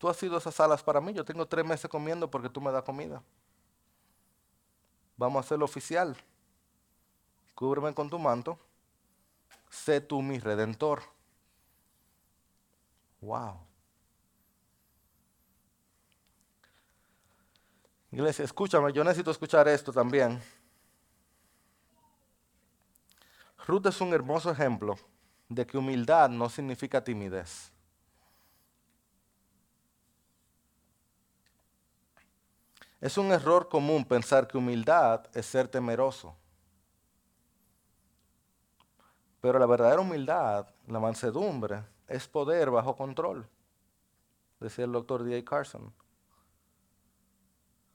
Tú 0.00 0.08
has 0.08 0.16
sido 0.16 0.36
esas 0.36 0.58
alas 0.58 0.82
para 0.82 1.00
mí. 1.00 1.12
Yo 1.12 1.24
tengo 1.24 1.46
tres 1.46 1.64
meses 1.64 1.88
comiendo 1.88 2.28
porque 2.28 2.48
tú 2.48 2.60
me 2.60 2.72
das 2.72 2.82
comida. 2.82 3.22
Vamos 5.16 5.36
a 5.36 5.46
hacerlo 5.46 5.64
oficial 5.64 6.16
cúbreme 7.60 7.92
con 7.92 8.08
tu 8.08 8.18
manto, 8.18 8.58
sé 9.68 10.00
tú 10.00 10.22
mi 10.22 10.38
redentor. 10.38 11.02
Wow. 13.20 13.60
Iglesia, 18.10 18.46
escúchame, 18.46 18.94
yo 18.94 19.04
necesito 19.04 19.30
escuchar 19.30 19.68
esto 19.68 19.92
también. 19.92 20.40
Ruth 23.66 23.84
es 23.88 24.00
un 24.00 24.14
hermoso 24.14 24.50
ejemplo 24.50 24.96
de 25.50 25.66
que 25.66 25.76
humildad 25.76 26.30
no 26.30 26.48
significa 26.48 27.04
timidez. 27.04 27.70
Es 33.00 33.16
un 33.16 33.32
error 33.32 33.68
común 33.68 34.04
pensar 34.04 34.46
que 34.46 34.58
humildad 34.58 35.24
es 35.34 35.46
ser 35.46 35.68
temeroso. 35.68 36.36
Pero 39.40 39.58
la 39.58 39.66
verdadera 39.66 40.02
humildad, 40.02 40.68
la 40.86 41.00
mansedumbre, 41.00 41.82
es 42.06 42.28
poder 42.28 42.70
bajo 42.70 42.94
control, 42.94 43.48
decía 44.58 44.84
el 44.84 44.92
doctor 44.92 45.24
D.A. 45.24 45.42
Carson. 45.44 45.92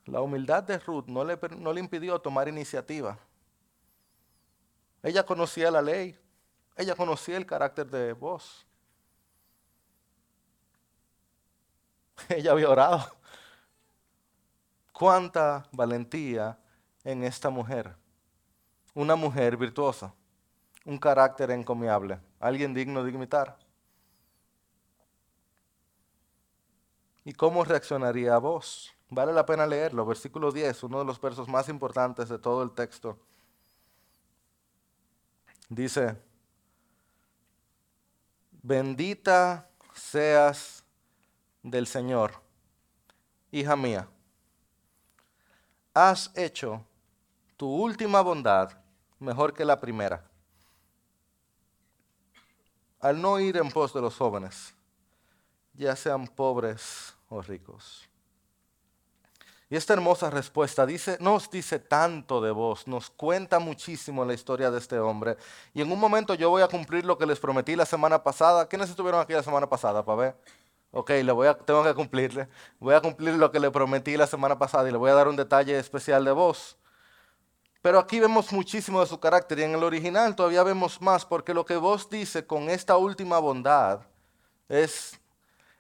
La 0.06 0.22
humildad 0.22 0.63
de 0.63 0.80
Ruth 0.80 1.06
no 1.08 1.24
le, 1.24 1.38
no 1.58 1.74
le 1.74 1.80
impidió 1.80 2.20
tomar 2.20 2.48
iniciativa. 2.48 3.18
Ella 5.04 5.24
conocía 5.24 5.70
la 5.70 5.82
ley, 5.82 6.18
ella 6.76 6.96
conocía 6.96 7.38
el 7.38 7.46
carácter 7.46 7.88
de 7.89 8.13
vos. 8.13 8.65
Ella 12.30 12.52
había 12.52 12.70
orado. 12.70 13.14
Cuánta 14.97 15.67
valentía 15.71 16.58
en 17.03 17.23
esta 17.23 17.49
mujer. 17.49 17.95
Una 18.93 19.15
mujer 19.15 19.58
virtuosa 19.58 20.13
un 20.86 20.99
carácter 20.99 21.49
encomiable, 21.51 22.19
alguien 22.39 22.73
digno 22.73 23.03
de 23.03 23.12
imitar. 23.12 23.58
¿Y 27.23 27.34
cómo 27.34 27.63
reaccionaría 27.63 28.36
a 28.36 28.38
vos? 28.38 28.93
Vale 29.10 29.34
la 29.34 29.45
pena 29.45 29.65
leerlo, 29.65 30.05
versículo 30.05 30.51
10, 30.51 30.84
uno 30.84 30.99
de 30.99 31.05
los 31.05 31.19
versos 31.19 31.47
más 31.47 31.69
importantes 31.69 32.29
de 32.29 32.38
todo 32.38 32.62
el 32.62 32.71
texto. 32.71 33.17
Dice, 35.69 36.15
bendita 38.62 39.67
seas 39.95 40.84
del 41.63 41.88
Señor, 41.88 42.34
hija 43.51 43.75
mía, 43.75 44.08
has 45.95 46.29
hecho 46.36 46.86
tu 47.58 47.67
última 47.67 48.21
bondad 48.21 48.71
mejor 49.19 49.53
que 49.53 49.65
la 49.65 49.79
primera 49.79 50.23
al 53.05 53.21
no 53.21 53.39
ir 53.39 53.58
en 53.58 53.69
pos 53.69 53.93
de 53.93 54.01
los 54.01 54.17
jóvenes, 54.17 54.73
ya 55.73 55.95
sean 55.95 56.25
pobres 56.25 57.13
o 57.29 57.39
ricos. 57.39 58.10
Y 59.69 59.75
esta 59.75 59.93
hermosa 59.93 60.31
respuesta 60.31 60.88
dice, 60.88 61.17
nos 61.19 61.49
dice 61.51 61.77
tanto 61.77 62.41
de 62.41 62.49
vos, 62.49 62.88
nos 62.88 63.12
cuenta 63.12 63.60
muchísimo 63.60 64.25
la 64.25 64.34
historia 64.34 64.71
de 64.71 64.79
este 64.79 64.97
hombre. 64.97 65.38
Y 65.73 65.81
en 65.81 65.91
un 65.91 65.99
momento 65.99 66.34
yo 66.34 66.49
voy 66.49 66.63
a 66.63 66.67
cumplir 66.67 67.05
lo 67.05 67.15
que 67.15 67.27
les 67.27 67.39
prometí 67.39 67.75
la 67.75 67.86
semana 67.86 68.23
pasada. 68.23 68.67
¿Quiénes 68.67 68.89
estuvieron 68.89 69.21
aquí 69.21 69.34
la 69.34 69.43
semana 69.43 69.69
pasada 69.69 70.03
para 70.03 70.21
ver? 70.21 70.36
Ok, 70.97 71.12
voy 71.34 71.47
a, 71.47 71.58
tengo 71.58 71.84
que 71.84 71.93
cumplirle. 71.93 72.47
Voy 72.79 72.95
a 72.95 73.01
cumplir 73.01 73.34
lo 73.34 73.51
que 73.51 73.60
le 73.60 73.69
prometí 73.69 74.15
la 74.15 74.27
semana 74.27 74.58
pasada 74.58 74.88
y 74.88 74.93
le 74.93 74.97
voy 74.97 75.12
a 75.12 75.13
dar 75.13 75.27
un 75.27 75.36
detalle 75.36 75.77
especial 75.77 76.23
de 76.23 76.31
vos. 76.31 76.77
Pero 77.81 77.99
aquí 77.99 78.21
vemos 78.21 78.53
muchísimo 78.53 79.01
de 79.01 79.05
su 79.05 79.19
carácter 79.19 79.60
y 79.60 79.63
en 79.63 79.75
el 79.75 79.84
original 79.84 80.38
todavía 80.38 80.63
vemos 80.63 81.01
más 81.01 81.25
porque 81.25 81.53
lo 81.53 81.65
que 81.65 81.75
vos 81.75 82.10
dice 82.10 82.47
con 82.47 82.69
esta 82.69 82.95
última 82.95 83.39
bondad 83.39 84.03
es 84.69 85.19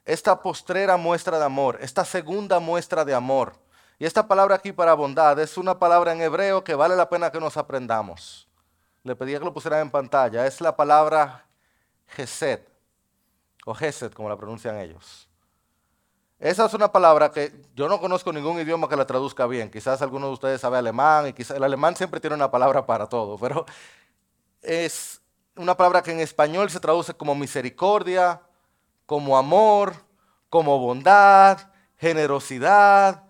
esta 0.03 0.41
postrera 0.41 0.97
muestra 0.97 1.39
de 1.39 1.45
amor, 1.45 1.77
esta 1.79 2.03
segunda 2.03 2.59
muestra 2.59 3.05
de 3.05 3.13
amor. 3.13 3.53
Y 3.97 4.05
esta 4.05 4.27
palabra 4.27 4.55
aquí 4.55 4.73
para 4.73 4.95
bondad 4.95 5.39
es 5.39 5.57
una 5.57 5.79
palabra 5.79 6.11
en 6.11 6.19
hebreo 6.19 6.61
que 6.61 6.75
vale 6.75 6.97
la 6.97 7.07
pena 7.07 7.31
que 7.31 7.39
nos 7.39 7.55
aprendamos. 7.55 8.49
Le 9.03 9.15
pedí 9.15 9.31
que 9.31 9.39
lo 9.39 9.53
pusieran 9.53 9.79
en 9.79 9.91
pantalla. 9.91 10.45
Es 10.45 10.59
la 10.59 10.75
palabra 10.75 11.45
gesed 12.05 12.74
o 13.65 13.73
gesed 13.73 14.13
como 14.13 14.29
la 14.29 14.37
pronuncian 14.37 14.79
ellos. 14.79 15.27
Esa 16.39 16.65
es 16.65 16.73
una 16.73 16.91
palabra 16.91 17.31
que 17.31 17.51
yo 17.75 17.87
no 17.89 17.99
conozco 17.99 18.31
ningún 18.31 18.59
idioma 18.59 18.87
que 18.87 18.95
la 18.95 19.05
traduzca 19.05 19.47
bien. 19.47 19.71
Quizás 19.71 20.01
alguno 20.01 20.27
de 20.27 20.33
ustedes 20.33 20.61
sabe 20.61 20.77
alemán 20.77 21.27
y 21.27 21.33
quizás 21.33 21.57
el 21.57 21.63
alemán 21.63 21.95
siempre 21.95 22.19
tiene 22.19 22.35
una 22.35 22.51
palabra 22.51 22.85
para 22.85 23.07
todo, 23.07 23.37
pero 23.41 23.65
es 24.61 25.21
una 25.55 25.75
palabra 25.75 26.03
que 26.03 26.11
en 26.11 26.19
español 26.19 26.69
se 26.69 26.79
traduce 26.79 27.13
como 27.13 27.35
misericordia, 27.35 28.41
como 29.05 29.37
amor, 29.37 29.95
como 30.49 30.77
bondad, 30.77 31.59
generosidad. 31.97 33.23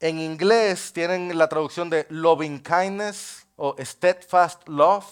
En 0.00 0.18
inglés 0.18 0.92
tienen 0.92 1.36
la 1.38 1.48
traducción 1.48 1.88
de 1.90 2.06
loving 2.10 2.60
kindness 2.60 3.46
o 3.56 3.76
steadfast 3.78 4.68
love. 4.68 5.06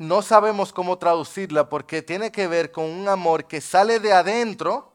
No 0.00 0.22
sabemos 0.22 0.72
cómo 0.72 0.96
traducirla 0.96 1.68
porque 1.68 2.00
tiene 2.00 2.32
que 2.32 2.46
ver 2.46 2.72
con 2.72 2.86
un 2.86 3.06
amor 3.06 3.44
que 3.44 3.60
sale 3.60 4.00
de 4.00 4.14
adentro 4.14 4.94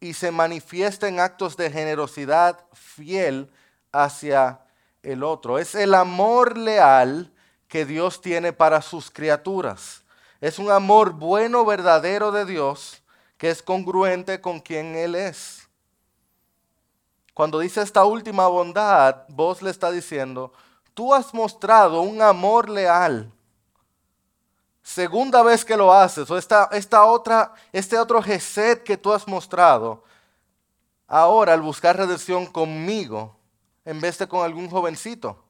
y 0.00 0.14
se 0.14 0.32
manifiesta 0.32 1.06
en 1.06 1.20
actos 1.20 1.56
de 1.56 1.70
generosidad 1.70 2.58
fiel 2.72 3.48
hacia 3.92 4.58
el 5.04 5.22
otro. 5.22 5.60
Es 5.60 5.76
el 5.76 5.94
amor 5.94 6.58
leal 6.58 7.32
que 7.68 7.86
Dios 7.86 8.20
tiene 8.20 8.52
para 8.52 8.82
sus 8.82 9.08
criaturas. 9.08 10.02
Es 10.40 10.58
un 10.58 10.72
amor 10.72 11.12
bueno, 11.12 11.64
verdadero 11.64 12.32
de 12.32 12.44
Dios, 12.44 13.04
que 13.38 13.50
es 13.50 13.62
congruente 13.62 14.40
con 14.40 14.58
quien 14.58 14.96
Él 14.96 15.14
es. 15.14 15.68
Cuando 17.34 17.60
dice 17.60 17.82
esta 17.82 18.04
última 18.04 18.48
bondad, 18.48 19.26
vos 19.28 19.62
le 19.62 19.70
está 19.70 19.92
diciendo, 19.92 20.52
tú 20.92 21.14
has 21.14 21.32
mostrado 21.32 22.00
un 22.00 22.20
amor 22.20 22.68
leal. 22.68 23.32
Segunda 24.90 25.44
vez 25.44 25.64
que 25.64 25.76
lo 25.76 25.92
haces, 25.92 26.28
o 26.32 26.36
esta, 26.36 26.68
esta 26.72 27.04
otra, 27.04 27.54
este 27.70 27.96
otro 27.96 28.20
geset 28.20 28.82
que 28.82 28.96
tú 28.96 29.12
has 29.12 29.28
mostrado, 29.28 30.02
ahora 31.06 31.52
al 31.52 31.60
buscar 31.62 31.96
redención 31.96 32.44
conmigo, 32.44 33.36
en 33.84 34.00
vez 34.00 34.18
de 34.18 34.26
con 34.26 34.44
algún 34.44 34.68
jovencito. 34.68 35.44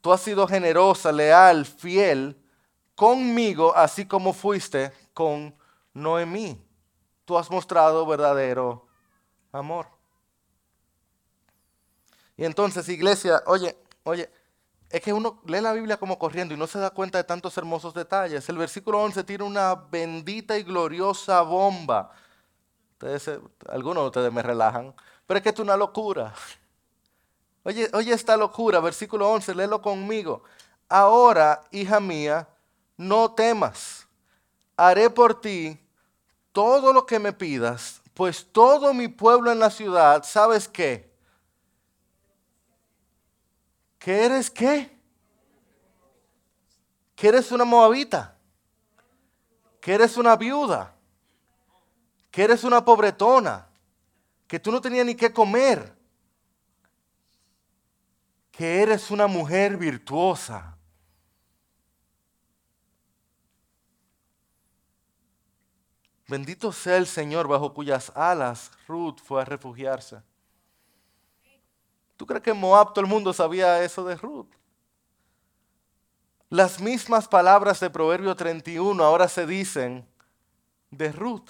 Tú 0.00 0.10
has 0.10 0.22
sido 0.22 0.48
generosa, 0.48 1.12
leal, 1.12 1.66
fiel 1.66 2.42
conmigo, 2.94 3.76
así 3.76 4.06
como 4.06 4.32
fuiste 4.32 4.90
con 5.12 5.54
Noemí. 5.92 6.58
Tú 7.26 7.36
has 7.36 7.50
mostrado 7.50 8.06
verdadero 8.06 8.86
amor. 9.52 9.86
Y 12.38 12.46
entonces, 12.46 12.88
iglesia, 12.88 13.42
oye, 13.44 13.76
oye, 14.04 14.30
es 14.92 15.00
que 15.00 15.14
uno 15.14 15.40
lee 15.46 15.62
la 15.62 15.72
Biblia 15.72 15.96
como 15.96 16.18
corriendo 16.18 16.52
y 16.52 16.58
no 16.58 16.66
se 16.66 16.78
da 16.78 16.90
cuenta 16.90 17.16
de 17.16 17.24
tantos 17.24 17.56
hermosos 17.56 17.94
detalles. 17.94 18.46
El 18.50 18.58
versículo 18.58 19.00
11 19.00 19.24
tiene 19.24 19.42
una 19.42 19.74
bendita 19.74 20.58
y 20.58 20.62
gloriosa 20.62 21.40
bomba. 21.40 22.12
Ustedes, 22.92 23.40
algunos 23.70 24.04
de 24.04 24.08
ustedes 24.08 24.32
me 24.32 24.42
relajan, 24.42 24.94
pero 25.26 25.38
es 25.38 25.42
que 25.42 25.48
es 25.48 25.58
una 25.58 25.78
locura. 25.78 26.34
Oye, 27.64 27.88
oye 27.94 28.12
esta 28.12 28.36
locura, 28.36 28.80
versículo 28.80 29.30
11, 29.30 29.54
léelo 29.54 29.80
conmigo. 29.80 30.42
Ahora, 30.88 31.60
hija 31.70 32.00
mía, 32.00 32.48
no 32.96 33.32
temas. 33.34 34.08
Haré 34.76 35.08
por 35.08 35.40
ti 35.40 35.78
todo 36.50 36.92
lo 36.92 37.06
que 37.06 37.20
me 37.20 37.32
pidas, 37.32 38.02
pues 38.14 38.44
todo 38.50 38.92
mi 38.92 39.06
pueblo 39.06 39.52
en 39.52 39.60
la 39.60 39.70
ciudad, 39.70 40.24
¿sabes 40.24 40.66
qué? 40.66 41.11
¿Qué 44.02 44.24
eres 44.24 44.50
qué? 44.50 44.98
Que 47.14 47.28
eres 47.28 47.52
una 47.52 47.64
moabita. 47.64 48.36
Que 49.80 49.94
eres 49.94 50.16
una 50.16 50.36
viuda. 50.36 50.94
Que 52.30 52.44
eres 52.44 52.64
una 52.64 52.84
pobretona. 52.84 53.68
Que 54.48 54.58
tú 54.58 54.72
no 54.72 54.80
tenías 54.80 55.06
ni 55.06 55.14
qué 55.14 55.32
comer 55.32 56.02
que 58.52 58.82
eres 58.82 59.10
una 59.10 59.26
mujer 59.26 59.78
virtuosa. 59.78 60.76
Bendito 66.28 66.70
sea 66.70 66.98
el 66.98 67.06
Señor 67.06 67.48
bajo 67.48 67.74
cuyas 67.74 68.12
alas 68.14 68.70
Ruth 68.86 69.18
fue 69.24 69.42
a 69.42 69.44
refugiarse. 69.44 70.22
¿Tú 72.22 72.26
crees 72.26 72.44
que 72.44 72.52
Moab 72.52 72.92
todo 72.92 73.00
el 73.00 73.10
mundo 73.10 73.32
sabía 73.32 73.82
eso 73.82 74.04
de 74.04 74.14
Ruth? 74.14 74.46
Las 76.50 76.80
mismas 76.80 77.26
palabras 77.26 77.80
de 77.80 77.90
Proverbio 77.90 78.36
31 78.36 79.02
ahora 79.02 79.26
se 79.26 79.44
dicen 79.44 80.06
de 80.92 81.10
Ruth. 81.10 81.48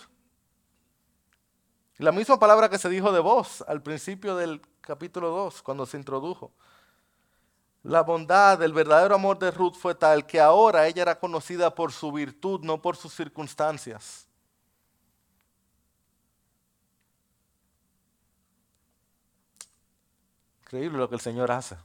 La 1.99 2.11
misma 2.11 2.39
palabra 2.39 2.71
que 2.71 2.79
se 2.79 2.89
dijo 2.89 3.13
de 3.13 3.21
vos 3.21 3.63
al 3.69 3.83
principio 3.83 4.35
del 4.35 4.63
capítulo 4.81 5.29
2, 5.29 5.61
cuando 5.61 5.85
se 5.85 5.99
introdujo. 5.99 6.55
La 7.83 8.01
bondad, 8.01 8.63
el 8.63 8.73
verdadero 8.73 9.15
amor 9.15 9.39
de 9.39 9.51
Ruth 9.51 9.75
fue 9.75 9.95
tal 9.95 10.27
que 10.27 10.41
ahora 10.41 10.87
ella 10.87 11.03
era 11.03 11.21
conocida 11.21 11.75
por 11.75 11.93
su 11.93 12.11
virtud, 12.13 12.61
no 12.63 12.81
por 12.81 12.97
sus 12.97 13.13
circunstancias. 13.13 14.27
Increíble 20.73 21.01
lo 21.01 21.09
que 21.11 21.17
el 21.17 21.21
Señor 21.21 21.51
hace 21.51 21.77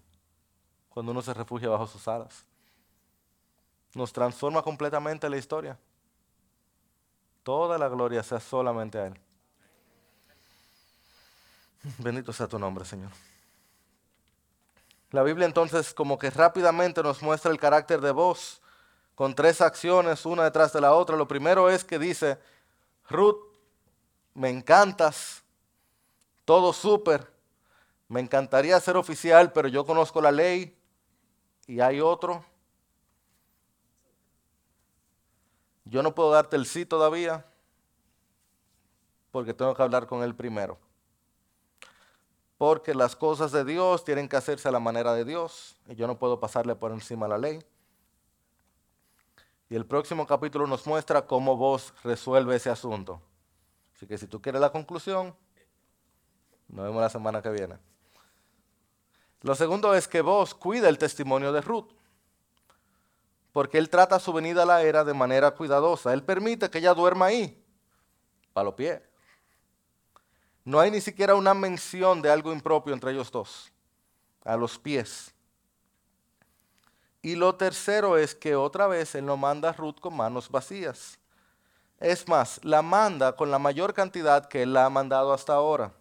cuando 0.87 1.11
uno 1.11 1.21
se 1.21 1.33
refugia 1.33 1.67
bajo 1.67 1.87
sus 1.87 2.07
alas. 2.07 2.45
Nos 3.93 4.13
transforma 4.13 4.61
completamente 4.61 5.29
la 5.29 5.35
historia. 5.35 5.77
Toda 7.43 7.77
la 7.77 7.89
gloria 7.89 8.23
sea 8.23 8.39
solamente 8.39 8.97
a 8.97 9.07
Él. 9.07 9.19
Bendito 11.97 12.31
sea 12.31 12.47
tu 12.47 12.57
nombre, 12.57 12.85
Señor. 12.85 13.11
La 15.11 15.21
Biblia 15.21 15.47
entonces 15.47 15.93
como 15.93 16.17
que 16.17 16.29
rápidamente 16.29 17.03
nos 17.03 17.21
muestra 17.21 17.51
el 17.51 17.59
carácter 17.59 17.99
de 17.99 18.11
vos 18.11 18.61
con 19.15 19.35
tres 19.35 19.59
acciones, 19.59 20.25
una 20.25 20.45
detrás 20.45 20.71
de 20.71 20.79
la 20.79 20.93
otra. 20.93 21.17
Lo 21.17 21.27
primero 21.27 21.69
es 21.69 21.83
que 21.83 21.99
dice, 21.99 22.39
Ruth, 23.09 23.35
me 24.33 24.49
encantas, 24.49 25.43
todo 26.45 26.71
súper, 26.71 27.35
me 28.07 28.19
encantaría 28.19 28.79
ser 28.79 28.97
oficial, 28.97 29.51
pero 29.51 29.67
yo 29.67 29.85
conozco 29.85 30.21
la 30.21 30.31
ley 30.31 30.77
y 31.67 31.79
hay 31.79 31.99
otro. 31.99 32.43
Yo 35.85 36.03
no 36.03 36.13
puedo 36.15 36.31
darte 36.31 36.55
el 36.55 36.65
sí 36.65 36.85
todavía 36.85 37.45
porque 39.31 39.53
tengo 39.53 39.75
que 39.75 39.83
hablar 39.83 40.07
con 40.07 40.23
él 40.23 40.35
primero 40.35 40.77
porque 42.57 42.95
las 42.95 43.15
cosas 43.15 43.51
de 43.51 43.63
Dios 43.63 44.03
tienen 44.03 44.27
que 44.27 44.35
hacerse 44.35 44.67
a 44.67 44.71
la 44.71 44.79
manera 44.79 45.13
de 45.13 45.25
Dios 45.25 45.77
y 45.87 45.95
yo 45.95 46.07
no 46.07 46.17
puedo 46.17 46.39
pasarle 46.39 46.75
por 46.75 46.91
encima 46.91 47.27
la 47.27 47.37
ley. 47.37 47.63
Y 49.69 49.75
el 49.75 49.85
próximo 49.85 50.25
capítulo 50.25 50.65
nos 50.65 50.87
muestra 50.87 51.27
cómo 51.27 51.55
vos 51.55 51.93
resuelve 52.03 52.55
ese 52.55 52.69
asunto. 52.69 53.21
Así 53.95 54.07
que 54.07 54.17
si 54.17 54.27
tú 54.27 54.41
quieres 54.41 54.61
la 54.61 54.71
conclusión, 54.71 55.35
nos 56.67 56.85
vemos 56.85 57.01
la 57.01 57.09
semana 57.09 57.41
que 57.41 57.49
viene. 57.49 57.77
Lo 59.41 59.55
segundo 59.55 59.93
es 59.93 60.07
que 60.07 60.21
vos 60.21 60.53
cuida 60.55 60.89
el 60.89 60.97
testimonio 60.97 61.51
de 61.51 61.61
Ruth, 61.61 61.89
porque 63.51 63.77
él 63.77 63.89
trata 63.89 64.19
su 64.19 64.33
venida 64.33 64.63
a 64.63 64.65
la 64.65 64.81
era 64.81 65.03
de 65.03 65.13
manera 65.13 65.51
cuidadosa. 65.51 66.13
Él 66.13 66.23
permite 66.23 66.69
que 66.69 66.79
ella 66.79 66.93
duerma 66.93 67.27
ahí, 67.27 67.63
para 68.53 68.65
los 68.65 68.73
pies. 68.73 69.01
No 70.63 70.79
hay 70.79 70.91
ni 70.91 71.01
siquiera 71.01 71.35
una 71.35 71.53
mención 71.53 72.21
de 72.21 72.29
algo 72.29 72.51
impropio 72.51 72.93
entre 72.93 73.11
ellos 73.11 73.31
dos, 73.31 73.71
a 74.43 74.57
los 74.57 74.77
pies. 74.77 75.33
Y 77.21 77.35
lo 77.35 77.55
tercero 77.55 78.17
es 78.17 78.35
que 78.35 78.55
otra 78.55 78.87
vez 78.87 79.15
él 79.15 79.25
no 79.25 79.37
manda 79.37 79.69
a 79.69 79.73
Ruth 79.73 79.99
con 79.99 80.15
manos 80.15 80.49
vacías. 80.49 81.19
Es 81.99 82.27
más, 82.27 82.63
la 82.63 82.81
manda 82.81 83.35
con 83.35 83.49
la 83.49 83.59
mayor 83.59 83.93
cantidad 83.93 84.47
que 84.47 84.63
él 84.63 84.73
la 84.73 84.85
ha 84.85 84.89
mandado 84.89 85.33
hasta 85.33 85.53
ahora. 85.53 85.93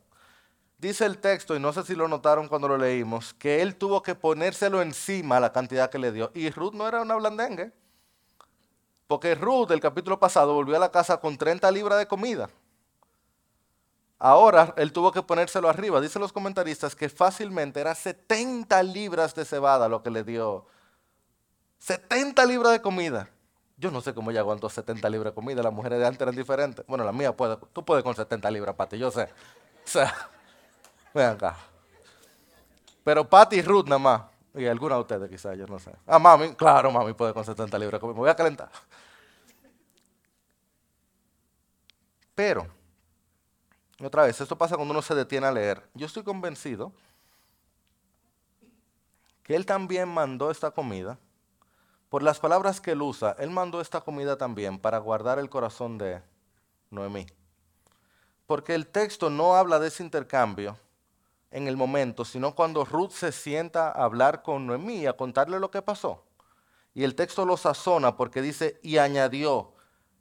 Dice 0.78 1.06
el 1.06 1.18
texto, 1.18 1.56
y 1.56 1.60
no 1.60 1.72
sé 1.72 1.84
si 1.84 1.94
lo 1.94 2.06
notaron 2.06 2.48
cuando 2.48 2.68
lo 2.68 2.76
leímos, 2.76 3.32
que 3.34 3.62
él 3.62 3.76
tuvo 3.76 4.02
que 4.02 4.14
ponérselo 4.14 4.82
encima 4.82 5.40
la 5.40 5.52
cantidad 5.52 5.90
que 5.90 5.98
le 5.98 6.12
dio. 6.12 6.30
Y 6.34 6.50
Ruth 6.50 6.74
no 6.74 6.86
era 6.86 7.00
una 7.00 7.14
blandengue. 7.14 7.72
Porque 9.06 9.34
Ruth, 9.34 9.70
el 9.70 9.80
capítulo 9.80 10.18
pasado, 10.18 10.52
volvió 10.52 10.76
a 10.76 10.80
la 10.80 10.90
casa 10.90 11.18
con 11.18 11.38
30 11.38 11.70
libras 11.70 11.98
de 11.98 12.06
comida. 12.06 12.50
Ahora 14.18 14.74
él 14.76 14.92
tuvo 14.92 15.12
que 15.12 15.22
ponérselo 15.22 15.68
arriba. 15.68 16.00
Dicen 16.00 16.20
los 16.20 16.32
comentaristas 16.32 16.94
que 16.96 17.08
fácilmente 17.08 17.80
era 17.80 17.94
70 17.94 18.82
libras 18.82 19.34
de 19.34 19.44
cebada 19.44 19.88
lo 19.88 20.02
que 20.02 20.10
le 20.10 20.24
dio. 20.24 20.66
70 21.78 22.44
libras 22.46 22.72
de 22.72 22.82
comida. 22.82 23.30
Yo 23.76 23.90
no 23.90 24.00
sé 24.00 24.14
cómo 24.14 24.30
ella 24.30 24.40
aguantó 24.40 24.70
70 24.70 25.08
libras 25.10 25.32
de 25.32 25.34
comida. 25.34 25.62
Las 25.62 25.72
mujeres 25.72 25.98
de 25.98 26.06
antes 26.06 26.22
eran 26.22 26.34
diferentes. 26.34 26.84
Bueno, 26.86 27.04
la 27.04 27.12
mía. 27.12 27.34
Tú 27.72 27.84
puedes 27.84 28.02
con 28.02 28.16
70 28.16 28.50
libras, 28.50 28.74
Pati, 28.74 28.98
yo 28.98 29.10
sé. 29.10 29.24
O 29.24 29.88
sea, 29.88 30.12
ven 31.16 31.30
acá. 31.30 31.56
Pero 33.02 33.28
Pati 33.28 33.56
y 33.56 33.62
Ruth 33.62 33.86
nada 33.86 33.98
más. 33.98 34.22
Y 34.54 34.66
alguna 34.66 34.94
de 34.94 35.00
ustedes 35.02 35.30
quizás, 35.30 35.56
yo 35.56 35.66
no 35.66 35.78
sé. 35.78 35.92
Ah, 36.06 36.18
mami, 36.18 36.54
claro, 36.54 36.90
mami 36.90 37.12
puede 37.12 37.34
con 37.34 37.44
70 37.44 37.78
libras. 37.78 38.02
Me 38.02 38.12
voy 38.12 38.30
a 38.30 38.34
calentar. 38.34 38.70
Pero 42.34 42.66
otra 44.02 44.24
vez, 44.24 44.40
esto 44.40 44.56
pasa 44.56 44.76
cuando 44.76 44.92
uno 44.92 45.02
se 45.02 45.14
detiene 45.14 45.46
a 45.46 45.52
leer. 45.52 45.82
Yo 45.94 46.06
estoy 46.06 46.22
convencido 46.22 46.92
que 49.42 49.56
Él 49.56 49.66
también 49.66 50.08
mandó 50.08 50.50
esta 50.50 50.70
comida 50.70 51.18
por 52.08 52.22
las 52.22 52.38
palabras 52.38 52.80
que 52.80 52.92
él 52.92 53.02
usa, 53.02 53.36
él 53.38 53.50
mandó 53.50 53.80
esta 53.80 54.00
comida 54.00 54.36
también 54.38 54.78
para 54.78 54.98
guardar 54.98 55.38
el 55.38 55.50
corazón 55.50 55.98
de 55.98 56.22
Noemí. 56.90 57.26
Porque 58.46 58.74
el 58.74 58.86
texto 58.86 59.28
no 59.28 59.56
habla 59.56 59.78
de 59.78 59.88
ese 59.88 60.04
intercambio 60.04 60.78
en 61.56 61.68
el 61.68 61.76
momento, 61.78 62.26
sino 62.26 62.54
cuando 62.54 62.84
Ruth 62.84 63.12
se 63.12 63.32
sienta 63.32 63.88
a 63.88 64.04
hablar 64.04 64.42
con 64.42 64.66
Noemí 64.66 65.06
a 65.06 65.14
contarle 65.14 65.58
lo 65.58 65.70
que 65.70 65.80
pasó. 65.80 66.22
Y 66.92 67.02
el 67.02 67.14
texto 67.14 67.46
lo 67.46 67.56
sazona 67.56 68.14
porque 68.14 68.42
dice, 68.42 68.78
y 68.82 68.98
añadió 68.98 69.72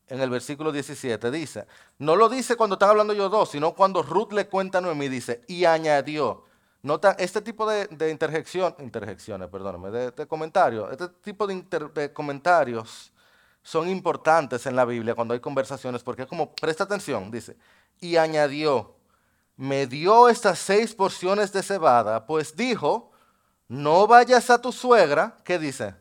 en 0.07 0.21
el 0.21 0.29
versículo 0.29 0.71
17, 0.71 1.29
dice, 1.31 1.67
no 1.99 2.15
lo 2.15 2.29
dice 2.29 2.55
cuando 2.55 2.75
están 2.75 2.91
hablando 2.91 3.11
ellos 3.11 3.29
dos, 3.29 3.49
sino 3.49 3.75
cuando 3.75 4.01
Ruth 4.01 4.31
le 4.31 4.47
cuenta 4.47 4.77
a 4.77 4.81
Noemí, 4.81 5.09
dice, 5.09 5.41
y 5.47 5.65
añadió. 5.65 6.45
Nota, 6.83 7.17
este 7.19 7.41
tipo 7.41 7.69
de, 7.69 8.09
interjección, 8.09 8.73
interjecciones, 8.79 9.49
perdóname, 9.49 9.91
de, 9.91 10.27
comentarios, 10.27 10.89
este 10.89 11.09
tipo 11.21 11.47
de, 11.47 11.65
de 11.93 12.13
comentarios 12.13 13.11
son 13.61 13.89
importantes 13.89 14.65
en 14.67 14.77
la 14.77 14.85
Biblia 14.85 15.15
cuando 15.15 15.33
hay 15.33 15.41
conversaciones, 15.41 16.01
porque 16.01 16.21
es 16.21 16.29
como, 16.29 16.55
presta 16.55 16.85
atención, 16.85 17.29
dice, 17.29 17.57
y 17.99 18.15
añadió, 18.15 18.94
me 19.57 19.87
dio 19.87 20.27
estas 20.27 20.59
seis 20.59 20.93
porciones 20.93 21.51
de 21.53 21.63
cebada, 21.63 22.25
pues 22.25 22.55
dijo, 22.55 23.11
no 23.67 24.05
vayas 24.07 24.49
a 24.49 24.61
tu 24.61 24.71
suegra, 24.71 25.37
¿qué 25.43 25.57
dice? 25.57 25.95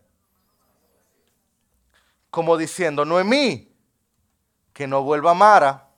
Como 2.30 2.56
diciendo, 2.56 3.04
Noemí, 3.04 3.72
que 4.72 4.86
no 4.86 5.02
vuelva 5.02 5.34
Mara. 5.34 5.88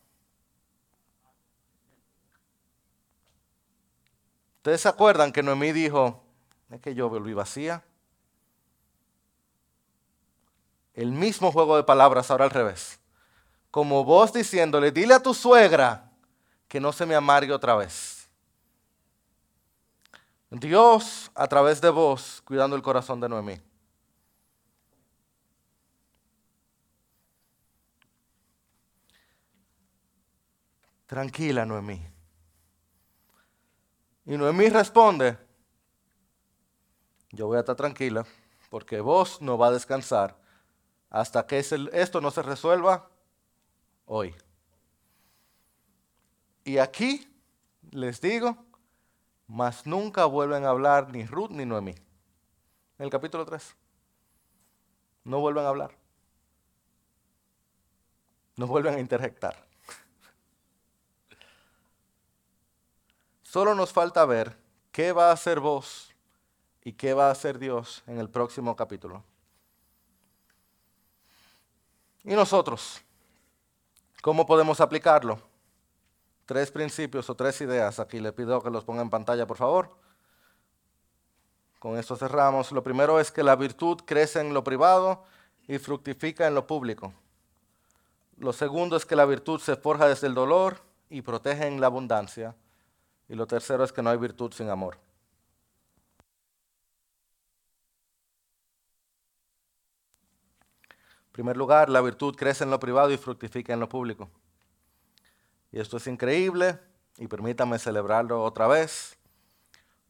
¿Ustedes 4.58 4.82
se 4.82 4.88
acuerdan 4.88 5.32
que 5.32 5.42
Noemí 5.42 5.72
dijo, 5.72 6.22
es 6.70 6.80
que 6.80 6.94
yo 6.94 7.08
volví 7.08 7.32
vacía? 7.32 7.84
El 10.92 11.12
mismo 11.12 11.52
juego 11.52 11.76
de 11.76 11.84
palabras 11.84 12.30
ahora 12.30 12.44
al 12.44 12.50
revés. 12.50 12.98
Como 13.70 14.04
vos 14.04 14.32
diciéndole, 14.32 14.90
dile 14.90 15.14
a 15.14 15.22
tu 15.22 15.34
suegra 15.34 16.05
que 16.68 16.80
no 16.80 16.92
se 16.92 17.06
me 17.06 17.14
amargue 17.14 17.52
otra 17.52 17.76
vez. 17.76 18.28
Dios, 20.50 21.30
a 21.34 21.46
través 21.46 21.80
de 21.80 21.90
vos, 21.90 22.42
cuidando 22.44 22.76
el 22.76 22.82
corazón 22.82 23.20
de 23.20 23.28
Noemí. 23.28 23.60
Tranquila, 31.06 31.64
Noemí. 31.64 32.04
Y 34.24 34.36
Noemí 34.36 34.68
responde, 34.68 35.38
yo 37.30 37.46
voy 37.46 37.58
a 37.58 37.60
estar 37.60 37.76
tranquila 37.76 38.26
porque 38.70 39.00
vos 39.00 39.40
no 39.40 39.56
va 39.56 39.68
a 39.68 39.72
descansar 39.72 40.36
hasta 41.10 41.46
que 41.46 41.58
esto 41.58 42.20
no 42.20 42.30
se 42.30 42.42
resuelva 42.42 43.08
hoy. 44.06 44.34
Y 46.66 46.78
aquí 46.78 47.32
les 47.92 48.20
digo, 48.20 48.56
más 49.46 49.86
nunca 49.86 50.24
vuelven 50.24 50.64
a 50.64 50.70
hablar 50.70 51.10
ni 51.10 51.24
Ruth 51.24 51.50
ni 51.50 51.64
Noemí. 51.64 51.92
En 51.92 53.04
el 53.04 53.08
capítulo 53.08 53.46
3. 53.46 53.76
No 55.22 55.38
vuelven 55.38 55.64
a 55.64 55.68
hablar. 55.68 55.96
No 58.56 58.66
vuelven 58.66 58.96
a 58.96 58.98
interjectar. 58.98 59.56
Solo 63.44 63.76
nos 63.76 63.92
falta 63.92 64.24
ver 64.24 64.58
qué 64.90 65.12
va 65.12 65.28
a 65.28 65.34
hacer 65.34 65.60
vos 65.60 66.12
y 66.82 66.94
qué 66.94 67.14
va 67.14 67.28
a 67.28 67.30
hacer 67.30 67.60
Dios 67.60 68.02
en 68.08 68.18
el 68.18 68.28
próximo 68.28 68.74
capítulo. 68.74 69.22
¿Y 72.24 72.34
nosotros? 72.34 73.00
¿Cómo 74.20 74.44
podemos 74.44 74.80
aplicarlo? 74.80 75.54
Tres 76.46 76.70
principios 76.70 77.28
o 77.28 77.34
tres 77.34 77.60
ideas. 77.60 77.98
Aquí 77.98 78.20
le 78.20 78.32
pido 78.32 78.62
que 78.62 78.70
los 78.70 78.84
ponga 78.84 79.02
en 79.02 79.10
pantalla, 79.10 79.46
por 79.46 79.56
favor. 79.56 79.90
Con 81.80 81.98
esto 81.98 82.16
cerramos. 82.16 82.70
Lo 82.70 82.84
primero 82.84 83.18
es 83.20 83.32
que 83.32 83.42
la 83.42 83.56
virtud 83.56 84.00
crece 84.06 84.40
en 84.40 84.54
lo 84.54 84.62
privado 84.62 85.24
y 85.66 85.78
fructifica 85.78 86.46
en 86.46 86.54
lo 86.54 86.66
público. 86.66 87.12
Lo 88.38 88.52
segundo 88.52 88.96
es 88.96 89.04
que 89.04 89.16
la 89.16 89.24
virtud 89.24 89.60
se 89.60 89.76
forja 89.76 90.06
desde 90.06 90.28
el 90.28 90.34
dolor 90.34 90.80
y 91.10 91.22
protege 91.22 91.66
en 91.66 91.80
la 91.80 91.88
abundancia. 91.88 92.54
Y 93.28 93.34
lo 93.34 93.46
tercero 93.46 93.82
es 93.82 93.92
que 93.92 94.02
no 94.02 94.10
hay 94.10 94.18
virtud 94.18 94.52
sin 94.52 94.68
amor. 94.70 94.98
En 101.26 101.32
primer 101.32 101.56
lugar, 101.56 101.90
la 101.90 102.00
virtud 102.00 102.36
crece 102.36 102.64
en 102.64 102.70
lo 102.70 102.78
privado 102.78 103.10
y 103.10 103.16
fructifica 103.18 103.72
en 103.72 103.80
lo 103.80 103.88
público. 103.88 104.30
Y 105.76 105.78
esto 105.78 105.98
es 105.98 106.06
increíble 106.06 106.78
y 107.18 107.28
permítame 107.28 107.78
celebrarlo 107.78 108.42
otra 108.42 108.66
vez. 108.66 109.18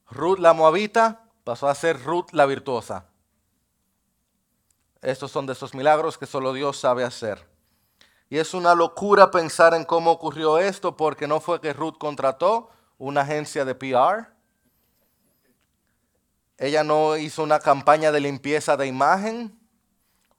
Ruth 0.09 0.39
la 0.39 0.53
moabita 0.53 1.25
pasó 1.43 1.67
a 1.67 1.75
ser 1.75 2.01
Ruth 2.03 2.27
la 2.31 2.45
virtuosa. 2.45 3.07
Estos 5.01 5.29
son 5.29 5.45
de 5.45 5.51
esos 5.51 5.75
milagros 5.75 6.17
que 6.17 6.25
solo 6.25 6.53
Dios 6.53 6.79
sabe 6.79 7.03
hacer. 7.03 7.49
Y 8.29 8.37
es 8.37 8.53
una 8.53 8.75
locura 8.75 9.29
pensar 9.29 9.73
en 9.73 9.83
cómo 9.83 10.11
ocurrió 10.11 10.57
esto 10.57 10.95
porque 10.95 11.27
no 11.27 11.41
fue 11.41 11.59
que 11.59 11.73
Ruth 11.73 11.97
contrató 11.97 12.69
una 12.97 13.23
agencia 13.23 13.65
de 13.65 13.75
PR. 13.75 14.29
Ella 16.57 16.85
no 16.85 17.17
hizo 17.17 17.43
una 17.43 17.59
campaña 17.59 18.13
de 18.13 18.21
limpieza 18.21 18.77
de 18.77 18.87
imagen 18.87 19.59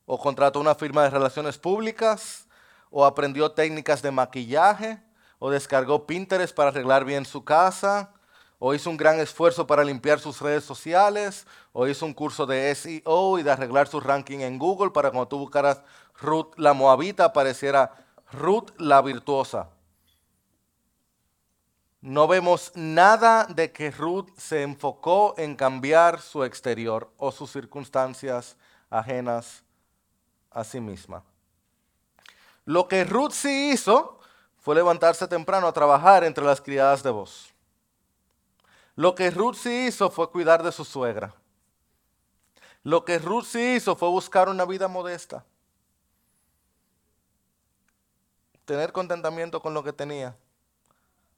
o 0.07 0.19
contrató 0.19 0.59
una 0.59 0.75
firma 0.75 1.03
de 1.03 1.11
relaciones 1.11 1.59
públicas 1.59 2.49
o 2.89 3.05
aprendió 3.05 3.53
técnicas 3.53 4.01
de 4.01 4.11
maquillaje 4.11 5.07
o 5.39 5.51
descargó 5.51 6.07
Pinterest 6.07 6.55
para 6.55 6.71
arreglar 6.71 7.05
bien 7.05 7.25
su 7.25 7.45
casa 7.45 8.13
o 8.59 8.75
hizo 8.75 8.91
un 8.91 8.97
gran 8.97 9.21
esfuerzo 9.21 9.67
para 9.67 9.85
limpiar 9.85 10.19
sus 10.19 10.41
redes 10.41 10.65
sociales 10.65 11.47
o 11.73 11.87
hizo 11.87 12.07
un 12.07 12.15
curso 12.15 12.47
de 12.47 12.75
SEO 12.75 13.39
y 13.39 13.43
de 13.43 13.51
arreglar 13.51 13.89
su 13.89 14.01
ranking 14.01 14.41
en 14.41 14.59
Google 14.59 14.91
para 14.91 15.11
cuando 15.11 15.29
tú 15.29 15.39
buscaras 15.39 15.83
Ruth 16.21 16.55
la 16.57 16.73
Moabita 16.73 17.27
apareciera 17.27 17.93
Ruth 18.33 18.71
la 18.79 19.01
virtuosa 19.01 19.71
no 22.01 22.29
vemos 22.29 22.71
nada 22.77 23.45
de 23.47 23.73
que 23.73 23.91
Ruth 23.91 24.29
se 24.37 24.63
enfocó 24.63 25.35
en 25.37 25.57
cambiar 25.57 26.21
su 26.21 26.45
exterior 26.45 27.13
o 27.17 27.33
sus 27.33 27.51
circunstancias 27.51 28.57
ajenas 28.89 29.65
a 30.51 30.63
sí 30.63 30.81
misma. 30.81 31.25
Lo 32.65 32.87
que 32.87 33.05
Ruth 33.05 33.33
sí 33.33 33.73
hizo 33.73 34.18
fue 34.69 34.75
levantarse 34.75 35.27
temprano 35.27 35.67
a 35.67 35.73
trabajar 35.73 36.25
entre 36.25 36.45
las 36.45 36.61
criadas 36.61 37.03
de 37.03 37.09
voz. 37.09 37.55
Lo 38.97 39.15
que 39.15 39.31
Ruth 39.31 39.55
sí 39.55 39.87
hizo 39.87 40.11
fue 40.11 40.31
cuidar 40.31 40.63
de 40.63 40.71
su 40.73 40.85
suegra. 40.85 41.35
Lo 42.83 43.03
que 43.03 43.19
Ruth 43.19 43.47
sí 43.47 43.77
hizo 43.77 43.97
fue 43.97 44.11
buscar 44.11 44.47
una 44.47 44.67
vida 44.67 44.87
modesta. 44.87 45.43
Tener 48.67 48.93
contentamiento 48.93 49.63
con 49.63 49.73
lo 49.73 49.83
que 49.83 49.95
tenía 49.95 50.37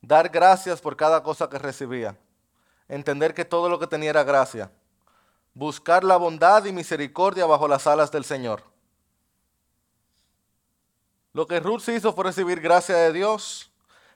Dar 0.02 0.28
gracias 0.28 0.80
por 0.80 0.96
cada 0.96 1.22
cosa 1.22 1.48
que 1.48 1.60
recibía. 1.60 2.18
Entender 2.88 3.32
que 3.32 3.44
todo 3.44 3.68
lo 3.68 3.78
que 3.78 3.86
tenía 3.86 4.10
era 4.10 4.24
gracia. 4.24 4.72
Buscar 5.54 6.02
la 6.02 6.16
bondad 6.16 6.64
y 6.64 6.72
misericordia 6.72 7.46
bajo 7.46 7.68
las 7.68 7.86
alas 7.86 8.10
del 8.10 8.24
Señor. 8.24 8.64
Lo 11.32 11.46
que 11.46 11.60
Ruth 11.60 11.88
hizo 11.88 12.12
fue 12.12 12.24
recibir 12.24 12.60
gracia 12.60 12.96
de 12.96 13.12
Dios 13.12 13.70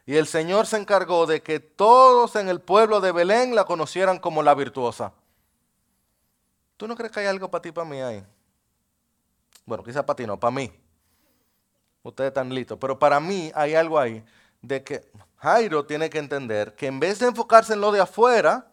y 0.06 0.16
el 0.16 0.26
Señor 0.26 0.66
se 0.66 0.76
encargó 0.76 1.26
de 1.26 1.42
que 1.42 1.60
todos 1.60 2.36
en 2.36 2.48
el 2.48 2.60
pueblo 2.60 3.00
de 3.00 3.12
Belén 3.12 3.54
la 3.54 3.64
conocieran 3.64 4.18
como 4.18 4.42
la 4.42 4.54
virtuosa. 4.54 5.12
¿Tú 6.76 6.88
no 6.88 6.96
crees 6.96 7.12
que 7.12 7.20
hay 7.20 7.26
algo 7.26 7.50
para 7.50 7.62
ti, 7.62 7.72
para 7.72 7.88
mí 7.88 8.00
ahí? 8.00 8.24
Bueno, 9.64 9.82
quizás 9.84 10.04
para 10.04 10.16
ti 10.16 10.26
no, 10.26 10.38
para 10.38 10.50
mí. 10.50 10.70
Ustedes 12.02 12.28
están 12.28 12.52
listos. 12.52 12.76
Pero 12.78 12.98
para 12.98 13.20
mí 13.20 13.50
hay 13.54 13.74
algo 13.74 13.98
ahí 13.98 14.22
de 14.60 14.82
que 14.82 15.10
Jairo 15.38 15.86
tiene 15.86 16.10
que 16.10 16.18
entender 16.18 16.74
que 16.74 16.86
en 16.86 17.00
vez 17.00 17.18
de 17.20 17.28
enfocarse 17.28 17.72
en 17.72 17.80
lo 17.80 17.92
de 17.92 18.00
afuera 18.00 18.70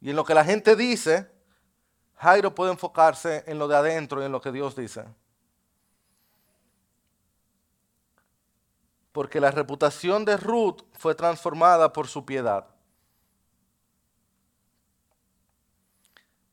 y 0.00 0.10
en 0.10 0.16
lo 0.16 0.24
que 0.24 0.34
la 0.34 0.44
gente 0.44 0.76
dice, 0.76 1.30
Jairo 2.16 2.54
puede 2.54 2.72
enfocarse 2.72 3.44
en 3.46 3.58
lo 3.58 3.68
de 3.68 3.76
adentro 3.76 4.20
y 4.20 4.26
en 4.26 4.32
lo 4.32 4.40
que 4.40 4.52
Dios 4.52 4.76
dice. 4.76 5.04
Porque 9.12 9.40
la 9.40 9.50
reputación 9.50 10.24
de 10.24 10.36
Ruth 10.36 10.82
fue 10.92 11.14
transformada 11.14 11.92
por 11.92 12.08
su 12.08 12.24
piedad. 12.24 12.66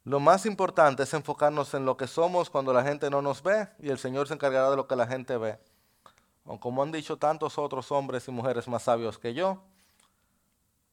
Lo 0.03 0.19
más 0.19 0.45
importante 0.45 1.03
es 1.03 1.13
enfocarnos 1.13 1.73
en 1.73 1.85
lo 1.85 1.95
que 1.97 2.07
somos 2.07 2.49
cuando 2.49 2.73
la 2.73 2.83
gente 2.83 3.09
no 3.09 3.21
nos 3.21 3.41
ve 3.43 3.67
y 3.79 3.89
el 3.89 3.99
Señor 3.99 4.27
se 4.27 4.33
encargará 4.33 4.69
de 4.69 4.75
lo 4.75 4.87
que 4.87 4.95
la 4.95 5.07
gente 5.07 5.37
ve 5.37 5.59
como 6.57 6.81
han 6.81 6.91
dicho 6.91 7.17
tantos 7.17 7.57
otros 7.57 7.91
hombres 7.91 8.27
y 8.27 8.31
mujeres 8.31 8.67
más 8.67 8.83
sabios 8.83 9.19
que 9.19 9.33
yo, 9.33 9.61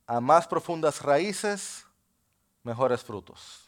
a 0.06 0.20
más 0.20 0.46
profundas 0.46 1.00
raíces, 1.00 1.86
mejores 2.62 3.02
frutos. 3.02 3.62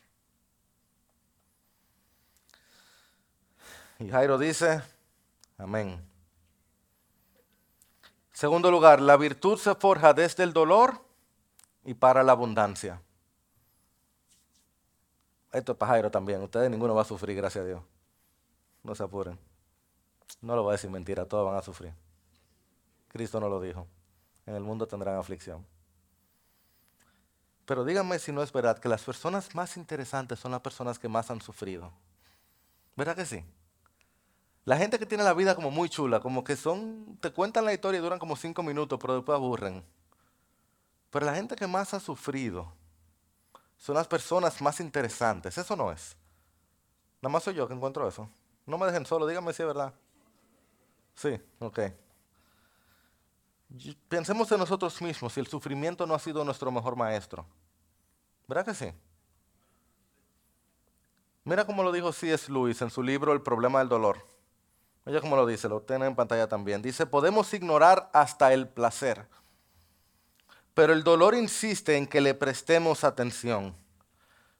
Y 3.98 4.08
Jairo 4.08 4.38
dice, 4.38 4.82
amén. 5.56 6.04
Segundo 8.38 8.70
lugar, 8.70 9.00
la 9.00 9.16
virtud 9.16 9.58
se 9.58 9.74
forja 9.74 10.14
desde 10.14 10.44
el 10.44 10.52
dolor 10.52 11.04
y 11.84 11.94
para 11.94 12.22
la 12.22 12.30
abundancia. 12.30 13.02
Esto 15.50 15.72
es 15.72 15.78
para 15.78 16.08
también. 16.08 16.40
Ustedes 16.42 16.70
ninguno 16.70 16.94
va 16.94 17.02
a 17.02 17.04
sufrir, 17.04 17.36
gracias 17.36 17.64
a 17.64 17.66
Dios. 17.66 17.82
No 18.84 18.94
se 18.94 19.02
apuren. 19.02 19.36
No 20.40 20.54
lo 20.54 20.62
voy 20.62 20.70
a 20.70 20.72
decir 20.74 20.88
mentira, 20.88 21.24
todos 21.24 21.48
van 21.48 21.56
a 21.56 21.62
sufrir. 21.62 21.92
Cristo 23.08 23.40
no 23.40 23.48
lo 23.48 23.60
dijo. 23.60 23.88
En 24.46 24.54
el 24.54 24.62
mundo 24.62 24.86
tendrán 24.86 25.16
aflicción. 25.16 25.66
Pero 27.66 27.84
díganme 27.84 28.20
si 28.20 28.30
no 28.30 28.44
es 28.44 28.52
verdad 28.52 28.78
que 28.78 28.88
las 28.88 29.02
personas 29.02 29.52
más 29.56 29.76
interesantes 29.76 30.38
son 30.38 30.52
las 30.52 30.60
personas 30.60 31.00
que 31.00 31.08
más 31.08 31.28
han 31.32 31.40
sufrido. 31.40 31.90
¿Verdad 32.94 33.16
que 33.16 33.26
sí? 33.26 33.44
La 34.68 34.76
gente 34.76 34.98
que 34.98 35.06
tiene 35.06 35.24
la 35.24 35.32
vida 35.32 35.54
como 35.54 35.70
muy 35.70 35.88
chula, 35.88 36.20
como 36.20 36.44
que 36.44 36.54
son, 36.54 37.16
te 37.22 37.32
cuentan 37.32 37.64
la 37.64 37.72
historia 37.72 38.00
y 38.00 38.02
duran 38.02 38.18
como 38.18 38.36
cinco 38.36 38.62
minutos, 38.62 38.98
pero 39.00 39.14
después 39.14 39.34
aburren. 39.34 39.82
Pero 41.08 41.24
la 41.24 41.34
gente 41.34 41.56
que 41.56 41.66
más 41.66 41.94
ha 41.94 42.00
sufrido 42.00 42.70
son 43.78 43.94
las 43.94 44.06
personas 44.06 44.60
más 44.60 44.78
interesantes. 44.80 45.56
Eso 45.56 45.74
no 45.74 45.90
es. 45.90 46.14
Nada 47.22 47.32
más 47.32 47.44
soy 47.44 47.54
yo 47.54 47.66
que 47.66 47.72
encuentro 47.72 48.06
eso. 48.06 48.28
No 48.66 48.76
me 48.76 48.84
dejen 48.84 49.06
solo, 49.06 49.26
díganme 49.26 49.54
si 49.54 49.62
es 49.62 49.68
verdad. 49.68 49.94
Sí, 51.14 51.40
ok. 51.60 51.80
Pensemos 54.06 54.52
en 54.52 54.58
nosotros 54.58 55.00
mismos 55.00 55.32
si 55.32 55.40
el 55.40 55.46
sufrimiento 55.46 56.06
no 56.06 56.14
ha 56.14 56.18
sido 56.18 56.44
nuestro 56.44 56.70
mejor 56.70 56.94
maestro. 56.94 57.46
¿Verdad 58.46 58.66
que 58.66 58.74
sí? 58.74 58.92
Mira 61.44 61.64
cómo 61.64 61.82
lo 61.82 61.90
dijo 61.90 62.12
C.S. 62.12 62.52
Lewis 62.52 62.82
en 62.82 62.90
su 62.90 63.02
libro 63.02 63.32
El 63.32 63.40
problema 63.40 63.78
del 63.78 63.88
dolor. 63.88 64.36
Oye 65.08 65.22
cómo 65.22 65.36
lo 65.36 65.46
dice, 65.46 65.70
lo 65.70 65.80
tiene 65.80 66.04
en 66.04 66.14
pantalla 66.14 66.46
también. 66.46 66.82
Dice, 66.82 67.06
podemos 67.06 67.54
ignorar 67.54 68.10
hasta 68.12 68.52
el 68.52 68.68
placer, 68.68 69.26
pero 70.74 70.92
el 70.92 71.02
dolor 71.02 71.34
insiste 71.34 71.96
en 71.96 72.06
que 72.06 72.20
le 72.20 72.34
prestemos 72.34 73.04
atención. 73.04 73.74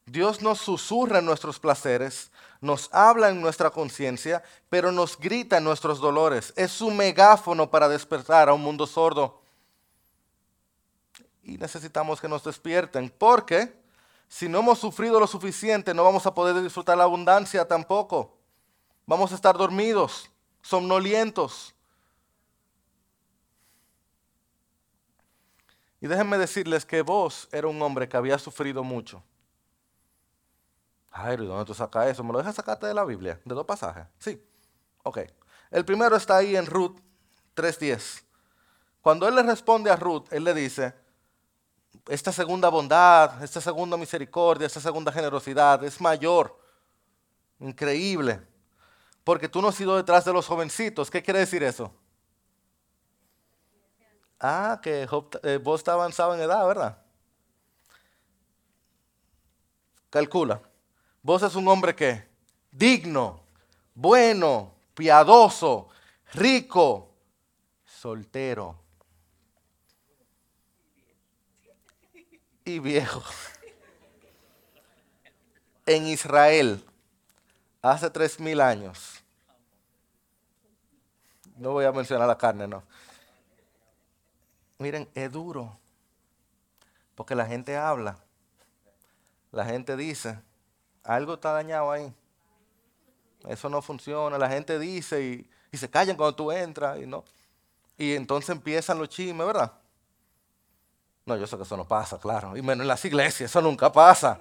Dios 0.06 0.40
nos 0.40 0.58
susurra 0.58 1.18
en 1.18 1.26
nuestros 1.26 1.60
placeres, 1.60 2.32
nos 2.62 2.88
habla 2.94 3.28
en 3.28 3.42
nuestra 3.42 3.68
conciencia, 3.68 4.42
pero 4.70 4.90
nos 4.90 5.18
grita 5.18 5.58
en 5.58 5.64
nuestros 5.64 6.00
dolores. 6.00 6.54
Es 6.56 6.70
su 6.70 6.90
megáfono 6.90 7.70
para 7.70 7.86
despertar 7.86 8.48
a 8.48 8.54
un 8.54 8.62
mundo 8.62 8.86
sordo. 8.86 9.42
Y 11.42 11.58
necesitamos 11.58 12.22
que 12.22 12.28
nos 12.28 12.42
despierten, 12.42 13.10
porque 13.10 13.78
si 14.28 14.48
no 14.48 14.60
hemos 14.60 14.78
sufrido 14.78 15.20
lo 15.20 15.26
suficiente, 15.26 15.92
no 15.92 16.04
vamos 16.04 16.24
a 16.24 16.32
poder 16.32 16.62
disfrutar 16.62 16.96
la 16.96 17.04
abundancia 17.04 17.68
tampoco. 17.68 18.38
Vamos 19.04 19.30
a 19.32 19.34
estar 19.34 19.58
dormidos, 19.58 20.30
somnolientos. 20.62 21.74
Y 26.00 26.06
déjenme 26.06 26.38
decirles 26.38 26.84
que 26.84 27.02
vos 27.02 27.48
era 27.50 27.66
un 27.66 27.80
hombre 27.82 28.08
que 28.08 28.16
había 28.16 28.38
sufrido 28.38 28.84
mucho. 28.84 29.22
Ay, 31.10 31.36
¿dónde 31.36 31.64
tú 31.64 31.74
sacas 31.74 32.06
eso? 32.06 32.22
¿Me 32.22 32.32
lo 32.32 32.38
dejas 32.38 32.54
sacarte 32.54 32.86
de 32.86 32.94
la 32.94 33.04
Biblia? 33.04 33.40
¿De 33.44 33.54
dos 33.54 33.64
pasajes? 33.64 34.06
Sí. 34.18 34.40
Ok. 35.02 35.18
El 35.70 35.84
primero 35.84 36.16
está 36.16 36.36
ahí 36.36 36.54
en 36.54 36.66
Ruth 36.66 36.98
3.10. 37.56 38.22
Cuando 39.00 39.26
él 39.26 39.34
le 39.34 39.42
responde 39.42 39.90
a 39.90 39.96
Ruth, 39.96 40.26
él 40.30 40.44
le 40.44 40.54
dice, 40.54 40.94
esta 42.06 42.32
segunda 42.32 42.68
bondad, 42.68 43.42
esta 43.42 43.60
segunda 43.60 43.96
misericordia, 43.96 44.66
esta 44.66 44.80
segunda 44.80 45.10
generosidad 45.10 45.82
es 45.82 46.00
mayor, 46.00 46.58
increíble, 47.58 48.40
porque 49.28 49.46
tú 49.46 49.60
no 49.60 49.68
has 49.68 49.78
ido 49.78 49.94
detrás 49.94 50.24
de 50.24 50.32
los 50.32 50.46
jovencitos. 50.46 51.10
¿Qué 51.10 51.22
quiere 51.22 51.40
decir 51.40 51.62
eso? 51.62 51.92
Ah, 54.40 54.80
que 54.82 55.06
eh, 55.42 55.60
vos 55.62 55.80
estás 55.80 55.92
avanzado 55.92 56.34
en 56.34 56.40
edad, 56.40 56.66
¿verdad? 56.66 57.02
Calcula. 60.08 60.62
Vos 61.20 61.42
es 61.42 61.54
un 61.56 61.68
hombre 61.68 61.94
que 61.94 62.26
digno, 62.70 63.42
bueno, 63.94 64.72
piadoso, 64.94 65.90
rico, 66.32 67.14
soltero 67.84 68.80
y 72.64 72.78
viejo. 72.78 73.22
En 75.84 76.06
Israel, 76.06 76.82
hace 77.90 78.10
tres 78.10 78.38
mil 78.40 78.60
años, 78.60 79.22
no 81.56 81.72
voy 81.72 81.84
a 81.84 81.92
mencionar 81.92 82.28
la 82.28 82.38
carne, 82.38 82.66
no. 82.66 82.82
Miren, 84.78 85.08
es 85.14 85.32
duro, 85.32 85.76
porque 87.14 87.34
la 87.34 87.46
gente 87.46 87.76
habla, 87.76 88.16
la 89.50 89.64
gente 89.64 89.96
dice, 89.96 90.38
algo 91.02 91.34
está 91.34 91.52
dañado 91.52 91.90
ahí. 91.90 92.12
Eso 93.46 93.68
no 93.68 93.80
funciona. 93.82 94.36
La 94.38 94.48
gente 94.48 94.78
dice 94.78 95.22
y, 95.72 95.76
se 95.76 95.88
callan 95.88 96.16
cuando 96.16 96.34
tú 96.34 96.52
entras 96.52 96.98
y 96.98 97.06
no. 97.06 97.24
Y 97.96 98.14
entonces 98.14 98.50
empiezan 98.50 98.98
los 98.98 99.08
chismes, 99.08 99.46
¿verdad? 99.46 99.72
No, 101.24 101.36
yo 101.36 101.46
sé 101.46 101.56
que 101.56 101.62
eso 101.62 101.76
no 101.76 101.86
pasa, 101.86 102.18
claro. 102.18 102.56
Y 102.56 102.62
menos 102.62 102.82
en 102.82 102.88
las 102.88 103.04
iglesias, 103.04 103.50
eso 103.50 103.60
nunca 103.60 103.90
pasa. 103.90 104.40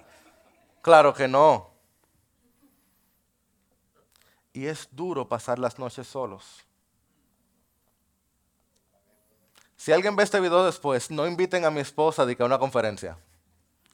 Claro 0.81 1.13
que 1.13 1.27
no. 1.27 1.69
Y 4.57 4.65
es 4.65 4.89
duro 4.91 5.29
pasar 5.29 5.59
las 5.59 5.77
noches 5.77 6.07
solos. 6.07 6.65
Si 9.75 9.91
alguien 9.91 10.15
ve 10.15 10.23
este 10.23 10.39
video 10.39 10.65
después, 10.65 11.11
no 11.11 11.27
inviten 11.27 11.63
a 11.63 11.69
mi 11.69 11.79
esposa 11.79 12.23
a 12.23 12.43
una 12.43 12.57
conferencia. 12.57 13.19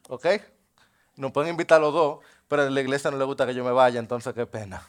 ¿Ok? 0.07 0.25
No 1.17 1.33
pueden 1.33 1.51
invitar 1.51 1.79
a 1.79 1.81
los 1.81 1.93
dos, 1.93 2.19
pero 2.47 2.61
a 2.61 2.69
la 2.69 2.79
iglesia 2.79 3.11
no 3.11 3.17
le 3.17 3.25
gusta 3.25 3.45
que 3.45 3.53
yo 3.53 3.65
me 3.65 3.73
vaya, 3.73 3.99
entonces 3.99 4.33
qué 4.33 4.45
pena. 4.45 4.87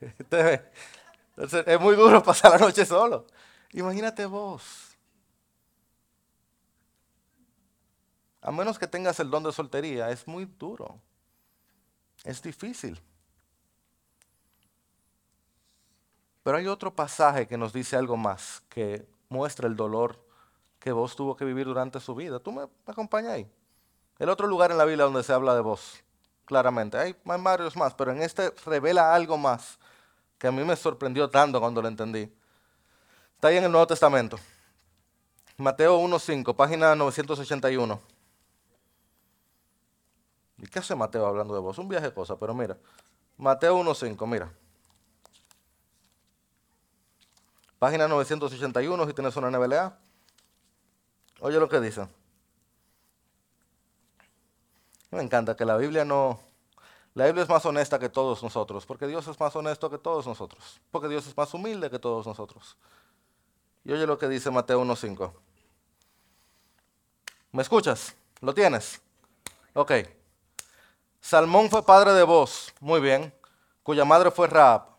Entonces, 0.00 1.64
es 1.64 1.80
muy 1.80 1.94
duro 1.94 2.20
pasar 2.20 2.50
la 2.50 2.58
noche 2.58 2.84
solo. 2.84 3.28
Imagínate 3.70 4.26
vos. 4.26 4.96
A 8.42 8.50
menos 8.50 8.80
que 8.80 8.88
tengas 8.88 9.20
el 9.20 9.30
don 9.30 9.44
de 9.44 9.52
soltería, 9.52 10.10
es 10.10 10.26
muy 10.26 10.44
duro. 10.44 11.00
Es 12.24 12.42
difícil. 12.42 13.00
Pero 16.44 16.58
hay 16.58 16.68
otro 16.68 16.94
pasaje 16.94 17.48
que 17.48 17.56
nos 17.56 17.72
dice 17.72 17.96
algo 17.96 18.16
más, 18.16 18.62
que 18.68 19.04
muestra 19.30 19.66
el 19.66 19.74
dolor 19.74 20.22
que 20.78 20.92
vos 20.92 21.16
tuvo 21.16 21.34
que 21.34 21.44
vivir 21.46 21.64
durante 21.64 21.98
su 21.98 22.14
vida. 22.14 22.38
¿Tú 22.38 22.52
me, 22.52 22.68
acompañas 22.86 23.32
ahí? 23.32 23.50
El 24.18 24.28
otro 24.28 24.46
lugar 24.46 24.70
en 24.70 24.76
la 24.76 24.84
Biblia 24.84 25.06
donde 25.06 25.22
se 25.22 25.32
habla 25.32 25.54
de 25.54 25.62
vos, 25.62 26.04
claramente. 26.44 26.98
Hay 26.98 27.16
varios 27.24 27.74
más, 27.76 27.94
pero 27.94 28.12
en 28.12 28.20
este 28.20 28.52
revela 28.66 29.14
algo 29.14 29.38
más 29.38 29.78
que 30.38 30.46
a 30.46 30.52
mí 30.52 30.62
me 30.62 30.76
sorprendió 30.76 31.30
tanto 31.30 31.58
cuando 31.58 31.80
lo 31.80 31.88
entendí. 31.88 32.30
Está 33.36 33.48
ahí 33.48 33.56
en 33.56 33.64
el 33.64 33.72
Nuevo 33.72 33.86
Testamento. 33.86 34.38
Mateo 35.56 35.98
1.5, 35.98 36.54
página 36.54 36.94
981. 36.94 38.00
¿Y 40.58 40.66
qué 40.66 40.78
hace 40.78 40.94
Mateo 40.94 41.26
hablando 41.26 41.54
de 41.54 41.60
vos? 41.60 41.78
Un 41.78 41.88
viaje 41.88 42.08
de 42.08 42.12
cosas, 42.12 42.36
pero 42.38 42.52
mira. 42.52 42.76
Mateo 43.38 43.78
1.5, 43.78 44.26
mira. 44.26 44.52
Página 47.78 48.08
981, 48.08 49.06
si 49.06 49.12
tienes 49.12 49.36
una 49.36 49.50
NBLA. 49.50 49.98
Oye 51.40 51.58
lo 51.58 51.68
que 51.68 51.80
dice. 51.80 52.08
Me 55.10 55.22
encanta 55.22 55.56
que 55.56 55.64
la 55.64 55.76
Biblia 55.76 56.04
no... 56.04 56.40
La 57.14 57.26
Biblia 57.26 57.44
es 57.44 57.48
más 57.48 57.64
honesta 57.64 57.98
que 58.00 58.08
todos 58.08 58.42
nosotros, 58.42 58.84
porque 58.86 59.06
Dios 59.06 59.28
es 59.28 59.38
más 59.38 59.54
honesto 59.54 59.88
que 59.88 59.98
todos 59.98 60.26
nosotros, 60.26 60.80
porque 60.90 61.06
Dios 61.06 61.24
es 61.28 61.36
más 61.36 61.54
humilde 61.54 61.88
que 61.88 62.00
todos 62.00 62.26
nosotros. 62.26 62.76
Y 63.84 63.92
oye 63.92 64.04
lo 64.04 64.18
que 64.18 64.26
dice 64.28 64.50
Mateo 64.50 64.82
1.5. 64.84 65.32
¿Me 67.52 67.62
escuchas? 67.62 68.16
¿Lo 68.40 68.52
tienes? 68.52 69.00
Ok. 69.74 69.92
Salmón 71.20 71.70
fue 71.70 71.84
padre 71.84 72.12
de 72.12 72.24
vos, 72.24 72.72
muy 72.80 73.00
bien, 73.00 73.32
cuya 73.84 74.04
madre 74.04 74.32
fue 74.32 74.48
Raab. 74.48 74.93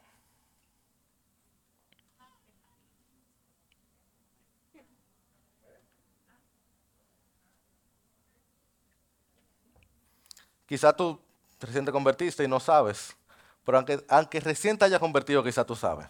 Quizá 10.65 10.95
tú 10.95 11.19
recién 11.59 11.85
te 11.85 11.91
convertiste 11.91 12.43
y 12.43 12.47
no 12.47 12.59
sabes, 12.59 13.15
pero 13.63 13.77
aunque, 13.77 14.03
aunque 14.09 14.39
recién 14.39 14.77
te 14.77 14.85
hayas 14.85 14.99
convertido, 14.99 15.43
quizá 15.43 15.65
tú 15.65 15.75
sabes. 15.75 16.07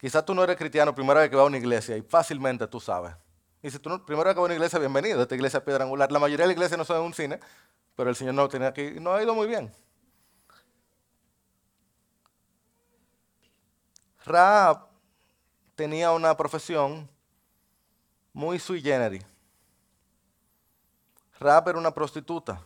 Quizá 0.00 0.24
tú 0.24 0.34
no 0.34 0.44
eres 0.44 0.56
cristiano, 0.56 0.94
primera 0.94 1.20
vez 1.20 1.30
que 1.30 1.36
vas 1.36 1.44
a 1.44 1.46
una 1.46 1.58
iglesia 1.58 1.96
y 1.96 2.02
fácilmente 2.02 2.66
tú 2.68 2.78
sabes. 2.78 3.12
Y 3.62 3.70
si 3.70 3.78
tú 3.80 3.88
no, 3.88 4.04
primera 4.04 4.28
vez 4.28 4.34
que 4.34 4.40
vas 4.40 4.44
a 4.44 4.46
una 4.46 4.54
iglesia, 4.54 4.78
bienvenido. 4.78 5.20
Esta 5.22 5.34
iglesia 5.34 5.58
es 5.58 5.64
piedra 5.64 5.82
angular. 5.84 6.12
La 6.12 6.20
mayoría 6.20 6.44
de 6.44 6.48
las 6.48 6.56
iglesias 6.56 6.78
no 6.78 6.84
son 6.84 7.02
un 7.02 7.12
cine, 7.12 7.40
pero 7.96 8.08
el 8.08 8.14
Señor 8.14 8.34
no 8.34 8.42
lo 8.42 8.48
tiene 8.48 8.66
aquí 8.66 8.92
no 9.00 9.12
ha 9.14 9.22
ido 9.22 9.34
muy 9.34 9.48
bien. 9.48 9.72
Raab 14.24 14.86
tenía 15.74 16.12
una 16.12 16.36
profesión 16.36 17.08
muy 18.32 18.60
sui 18.60 18.80
generis. 18.80 19.24
Raab 21.40 21.68
era 21.68 21.78
una 21.78 21.92
prostituta, 21.92 22.60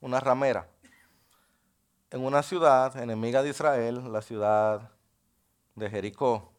una 0.00 0.20
ramera, 0.20 0.68
en 2.10 2.22
una 2.22 2.42
ciudad 2.42 2.94
enemiga 2.98 3.42
de 3.42 3.48
Israel, 3.48 4.12
la 4.12 4.20
ciudad 4.20 4.90
de 5.74 5.88
Jericó. 5.88 6.52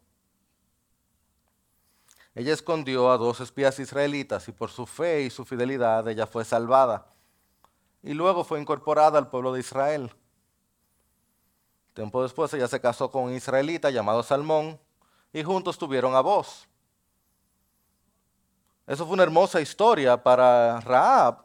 Ella 2.33 2.53
escondió 2.53 3.11
a 3.11 3.17
dos 3.17 3.39
espías 3.39 3.77
israelitas 3.77 4.47
y 4.47 4.51
por 4.51 4.71
su 4.71 4.87
fe 4.87 5.21
y 5.21 5.29
su 5.29 5.45
fidelidad 5.45 6.07
ella 6.07 6.25
fue 6.25 6.43
salvada. 6.43 7.05
Y 8.01 8.13
luego 8.13 8.43
fue 8.43 8.59
incorporada 8.59 9.19
al 9.19 9.29
pueblo 9.29 9.53
de 9.53 9.59
Israel. 9.59 10.11
Tiempo 11.93 12.23
después 12.23 12.51
ella 12.53 12.67
se 12.67 12.81
casó 12.81 13.11
con 13.11 13.23
un 13.23 13.33
israelita 13.33 13.91
llamado 13.91 14.23
Salmón 14.23 14.79
y 15.33 15.43
juntos 15.43 15.77
tuvieron 15.77 16.15
a 16.15 16.21
voz. 16.21 16.67
Eso 18.87 19.05
fue 19.05 19.15
una 19.15 19.23
hermosa 19.23 19.59
historia 19.59 20.23
para 20.23 20.79
Raab. 20.79 21.43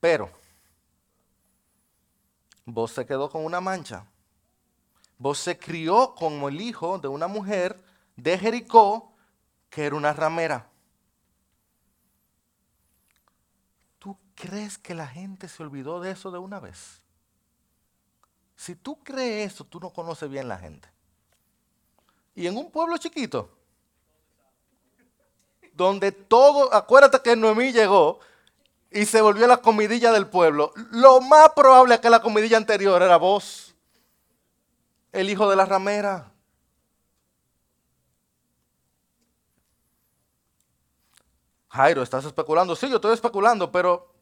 Pero 0.00 0.30
vos 2.64 2.90
se 2.90 3.06
quedó 3.06 3.30
con 3.30 3.44
una 3.44 3.60
mancha. 3.60 4.04
Vos 5.16 5.38
se 5.38 5.56
crió 5.58 6.14
como 6.16 6.48
el 6.48 6.60
hijo 6.60 6.98
de 6.98 7.08
una 7.08 7.28
mujer 7.28 7.80
de 8.16 8.36
Jericó 8.36 9.12
que 9.70 9.86
era 9.86 9.94
una 9.94 10.12
ramera. 10.12 10.68
¿Tú 14.00 14.18
crees 14.34 14.76
que 14.76 14.94
la 14.94 15.06
gente 15.06 15.48
se 15.48 15.62
olvidó 15.62 16.00
de 16.00 16.10
eso 16.10 16.32
de 16.32 16.38
una 16.38 16.58
vez? 16.58 17.00
Si 18.56 18.74
tú 18.74 18.98
crees 19.04 19.52
eso, 19.52 19.64
tú 19.64 19.78
no 19.78 19.90
conoces 19.90 20.28
bien 20.28 20.48
la 20.48 20.58
gente. 20.58 20.95
Y 22.36 22.46
en 22.46 22.56
un 22.56 22.70
pueblo 22.70 22.98
chiquito, 22.98 23.48
donde 25.72 26.12
todo, 26.12 26.72
acuérdate 26.72 27.20
que 27.22 27.34
Noemí 27.34 27.72
llegó 27.72 28.20
y 28.90 29.06
se 29.06 29.22
volvió 29.22 29.46
la 29.46 29.56
comidilla 29.56 30.12
del 30.12 30.26
pueblo, 30.26 30.72
lo 30.90 31.22
más 31.22 31.50
probable 31.56 31.94
es 31.94 32.00
que 32.00 32.10
la 32.10 32.20
comidilla 32.20 32.58
anterior 32.58 33.02
era 33.02 33.16
vos, 33.16 33.74
el 35.12 35.30
hijo 35.30 35.48
de 35.48 35.56
la 35.56 35.64
ramera. 35.64 36.30
Jairo, 41.70 42.02
¿estás 42.02 42.26
especulando? 42.26 42.76
Sí, 42.76 42.88
yo 42.90 42.96
estoy 42.96 43.14
especulando, 43.14 43.72
pero 43.72 44.12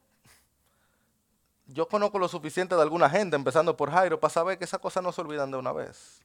yo 1.67 1.85
conozco 1.89 2.17
lo 2.17 2.29
suficiente 2.29 2.75
de 2.75 2.81
alguna 2.81 3.09
gente, 3.09 3.35
empezando 3.35 3.75
por 3.75 3.91
Jairo, 3.91 4.21
para 4.21 4.33
saber 4.33 4.57
que 4.57 4.63
esas 4.63 4.79
cosas 4.79 5.03
no 5.03 5.11
se 5.11 5.19
olvidan 5.19 5.51
de 5.51 5.57
una 5.57 5.73
vez. 5.73 6.21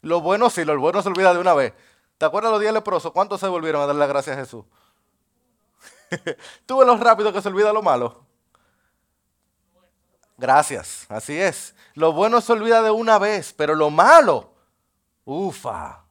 Lo 0.00 0.20
bueno 0.20 0.50
sí, 0.50 0.64
lo 0.64 0.78
bueno 0.78 1.02
se 1.02 1.08
olvida 1.08 1.32
de 1.32 1.40
una 1.40 1.54
vez. 1.54 1.74
¿Te 2.18 2.26
acuerdas 2.26 2.52
los 2.52 2.60
días 2.60 2.72
leprosos? 2.72 3.12
¿Cuántos 3.12 3.40
se 3.40 3.48
volvieron 3.48 3.82
a 3.82 3.86
dar 3.86 3.96
las 3.96 4.08
gracias 4.08 4.36
a 4.36 4.40
Jesús? 4.40 4.64
¿Tú 6.66 6.78
ves 6.78 6.86
lo 6.86 6.96
rápido 6.96 7.32
que 7.32 7.42
se 7.42 7.48
olvida 7.48 7.72
lo 7.72 7.82
malo? 7.82 8.24
Gracias, 10.36 11.06
así 11.08 11.36
es. 11.36 11.74
Lo 11.94 12.12
bueno 12.12 12.40
se 12.40 12.52
olvida 12.52 12.80
de 12.82 12.90
una 12.90 13.18
vez, 13.18 13.52
pero 13.52 13.74
lo 13.74 13.90
malo, 13.90 14.52
ufa, 15.24 16.04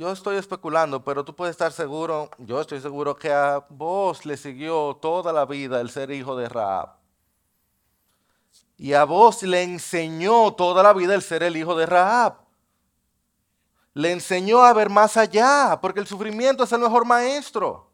Yo 0.00 0.10
estoy 0.10 0.36
especulando, 0.36 1.04
pero 1.04 1.26
tú 1.26 1.36
puedes 1.36 1.50
estar 1.50 1.72
seguro, 1.72 2.30
yo 2.38 2.58
estoy 2.58 2.80
seguro 2.80 3.16
que 3.16 3.30
a 3.30 3.66
vos 3.68 4.24
le 4.24 4.38
siguió 4.38 4.96
toda 4.98 5.30
la 5.30 5.44
vida 5.44 5.78
el 5.78 5.90
ser 5.90 6.10
hijo 6.10 6.34
de 6.36 6.48
Raab. 6.48 6.99
Y 8.82 8.94
a 8.94 9.04
vos 9.04 9.42
le 9.42 9.62
enseñó 9.62 10.54
toda 10.54 10.82
la 10.82 10.94
vida 10.94 11.14
el 11.14 11.20
ser 11.20 11.42
el 11.42 11.54
hijo 11.54 11.76
de 11.76 11.84
Raab. 11.84 12.36
Le 13.92 14.10
enseñó 14.10 14.62
a 14.62 14.72
ver 14.72 14.88
más 14.88 15.18
allá, 15.18 15.78
porque 15.82 16.00
el 16.00 16.06
sufrimiento 16.06 16.64
es 16.64 16.72
el 16.72 16.80
mejor 16.80 17.04
maestro. 17.04 17.90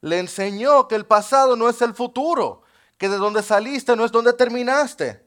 Le 0.00 0.20
enseñó 0.20 0.86
que 0.86 0.94
el 0.94 1.04
pasado 1.04 1.56
no 1.56 1.68
es 1.68 1.82
el 1.82 1.94
futuro, 1.94 2.62
que 2.96 3.08
de 3.08 3.16
donde 3.16 3.42
saliste 3.42 3.96
no 3.96 4.04
es 4.04 4.12
donde 4.12 4.32
terminaste. 4.32 5.26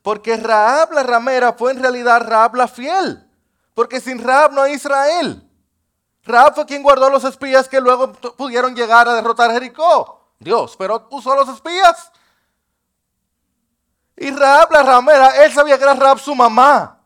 Porque 0.00 0.36
Raab 0.36 0.92
la 0.92 1.02
ramera 1.02 1.54
fue 1.54 1.72
en 1.72 1.82
realidad 1.82 2.22
Raab 2.24 2.54
la 2.54 2.68
fiel. 2.68 3.28
Porque 3.74 4.00
sin 4.00 4.22
Raab 4.22 4.52
no 4.52 4.62
hay 4.62 4.74
Israel. 4.74 5.42
Raab 6.22 6.54
fue 6.54 6.66
quien 6.66 6.84
guardó 6.84 7.10
los 7.10 7.24
espías 7.24 7.68
que 7.68 7.80
luego 7.80 8.12
pudieron 8.12 8.76
llegar 8.76 9.08
a 9.08 9.14
derrotar 9.14 9.50
Jericó. 9.50 10.30
Dios, 10.38 10.76
pero 10.78 11.08
a 11.10 11.34
los 11.34 11.48
espías. 11.48 12.12
Y 14.16 14.30
Raab, 14.30 14.72
la 14.72 14.82
ramera, 14.82 15.44
él 15.44 15.52
sabía 15.52 15.76
que 15.76 15.84
era 15.84 15.94
Raab 15.94 16.18
su 16.18 16.34
mamá. 16.34 17.00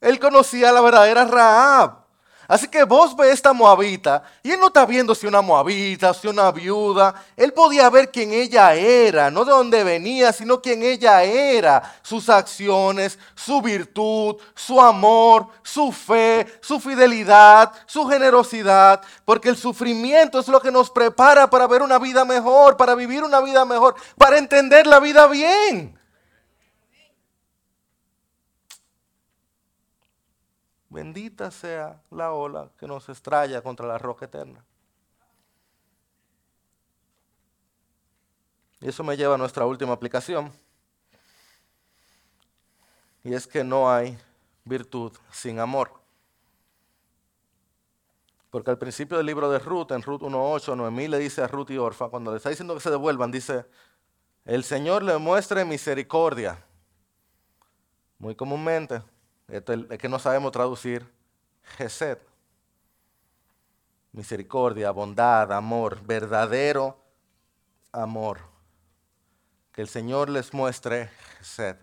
Él 0.00 0.18
conocía 0.20 0.70
a 0.70 0.72
la 0.72 0.80
verdadera 0.80 1.24
Raab. 1.24 2.05
Así 2.48 2.68
que 2.68 2.84
vos 2.84 3.16
ves 3.16 3.34
esta 3.34 3.52
moabita 3.52 4.22
y 4.42 4.52
él 4.52 4.60
no 4.60 4.68
está 4.68 4.86
viendo 4.86 5.14
si 5.14 5.26
una 5.26 5.42
moabita, 5.42 6.14
si 6.14 6.28
una 6.28 6.52
viuda. 6.52 7.14
Él 7.36 7.52
podía 7.52 7.90
ver 7.90 8.10
quién 8.12 8.32
ella 8.32 8.74
era, 8.74 9.30
no 9.30 9.44
de 9.44 9.50
dónde 9.50 9.82
venía, 9.82 10.32
sino 10.32 10.62
quién 10.62 10.82
ella 10.82 11.24
era. 11.24 11.96
Sus 12.02 12.28
acciones, 12.28 13.18
su 13.34 13.60
virtud, 13.60 14.36
su 14.54 14.80
amor, 14.80 15.48
su 15.62 15.90
fe, 15.90 16.46
su 16.60 16.78
fidelidad, 16.78 17.72
su 17.86 18.06
generosidad. 18.06 19.00
Porque 19.24 19.48
el 19.48 19.56
sufrimiento 19.56 20.38
es 20.38 20.46
lo 20.46 20.60
que 20.60 20.70
nos 20.70 20.90
prepara 20.90 21.50
para 21.50 21.66
ver 21.66 21.82
una 21.82 21.98
vida 21.98 22.24
mejor, 22.24 22.76
para 22.76 22.94
vivir 22.94 23.24
una 23.24 23.40
vida 23.40 23.64
mejor, 23.64 23.96
para 24.16 24.38
entender 24.38 24.86
la 24.86 25.00
vida 25.00 25.26
bien. 25.26 25.95
Bendita 30.96 31.50
sea 31.50 32.00
la 32.10 32.32
ola 32.32 32.70
que 32.78 32.86
nos 32.86 33.06
estrella 33.10 33.60
contra 33.60 33.86
la 33.86 33.98
roca 33.98 34.24
eterna. 34.24 34.64
Y 38.80 38.88
eso 38.88 39.04
me 39.04 39.14
lleva 39.14 39.34
a 39.34 39.38
nuestra 39.38 39.66
última 39.66 39.92
aplicación. 39.92 40.50
Y 43.24 43.34
es 43.34 43.46
que 43.46 43.62
no 43.62 43.92
hay 43.92 44.18
virtud 44.64 45.12
sin 45.30 45.60
amor. 45.60 45.92
Porque 48.50 48.70
al 48.70 48.78
principio 48.78 49.18
del 49.18 49.26
libro 49.26 49.50
de 49.50 49.58
Ruth, 49.58 49.92
en 49.92 50.00
Ruth 50.00 50.22
1.8, 50.22 50.74
Noemí 50.78 51.08
le 51.08 51.18
dice 51.18 51.42
a 51.42 51.46
Ruth 51.46 51.68
y 51.72 51.76
Orfa, 51.76 52.08
cuando 52.08 52.30
le 52.30 52.38
está 52.38 52.48
diciendo 52.48 52.72
que 52.72 52.80
se 52.80 52.88
devuelvan, 52.88 53.30
dice, 53.30 53.66
el 54.46 54.64
Señor 54.64 55.02
le 55.02 55.18
muestre 55.18 55.66
misericordia. 55.66 56.64
Muy 58.18 58.34
comúnmente 58.34 59.02
que 59.46 60.08
no 60.08 60.18
sabemos 60.18 60.52
traducir 60.52 61.06
Gesed. 61.76 62.18
Misericordia, 64.12 64.90
bondad, 64.90 65.52
amor, 65.52 66.00
verdadero 66.04 66.98
amor. 67.92 68.40
Que 69.72 69.82
el 69.82 69.88
Señor 69.88 70.30
les 70.30 70.52
muestre 70.52 71.10
Gesed. 71.38 71.76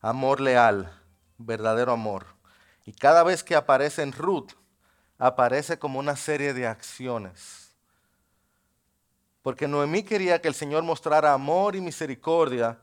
Amor 0.00 0.40
leal, 0.40 0.90
verdadero 1.38 1.92
amor. 1.92 2.26
Y 2.84 2.92
cada 2.92 3.22
vez 3.22 3.44
que 3.44 3.54
aparece 3.54 4.02
en 4.02 4.12
Ruth, 4.12 4.52
aparece 5.18 5.78
como 5.78 6.00
una 6.00 6.16
serie 6.16 6.52
de 6.52 6.66
acciones. 6.66 7.76
Porque 9.42 9.68
Noemí 9.68 10.02
quería 10.02 10.40
que 10.40 10.48
el 10.48 10.54
Señor 10.54 10.82
mostrara 10.82 11.32
amor 11.32 11.76
y 11.76 11.80
misericordia 11.80 12.78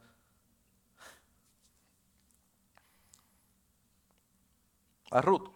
a 5.12 5.22
Ruth. 5.22 5.50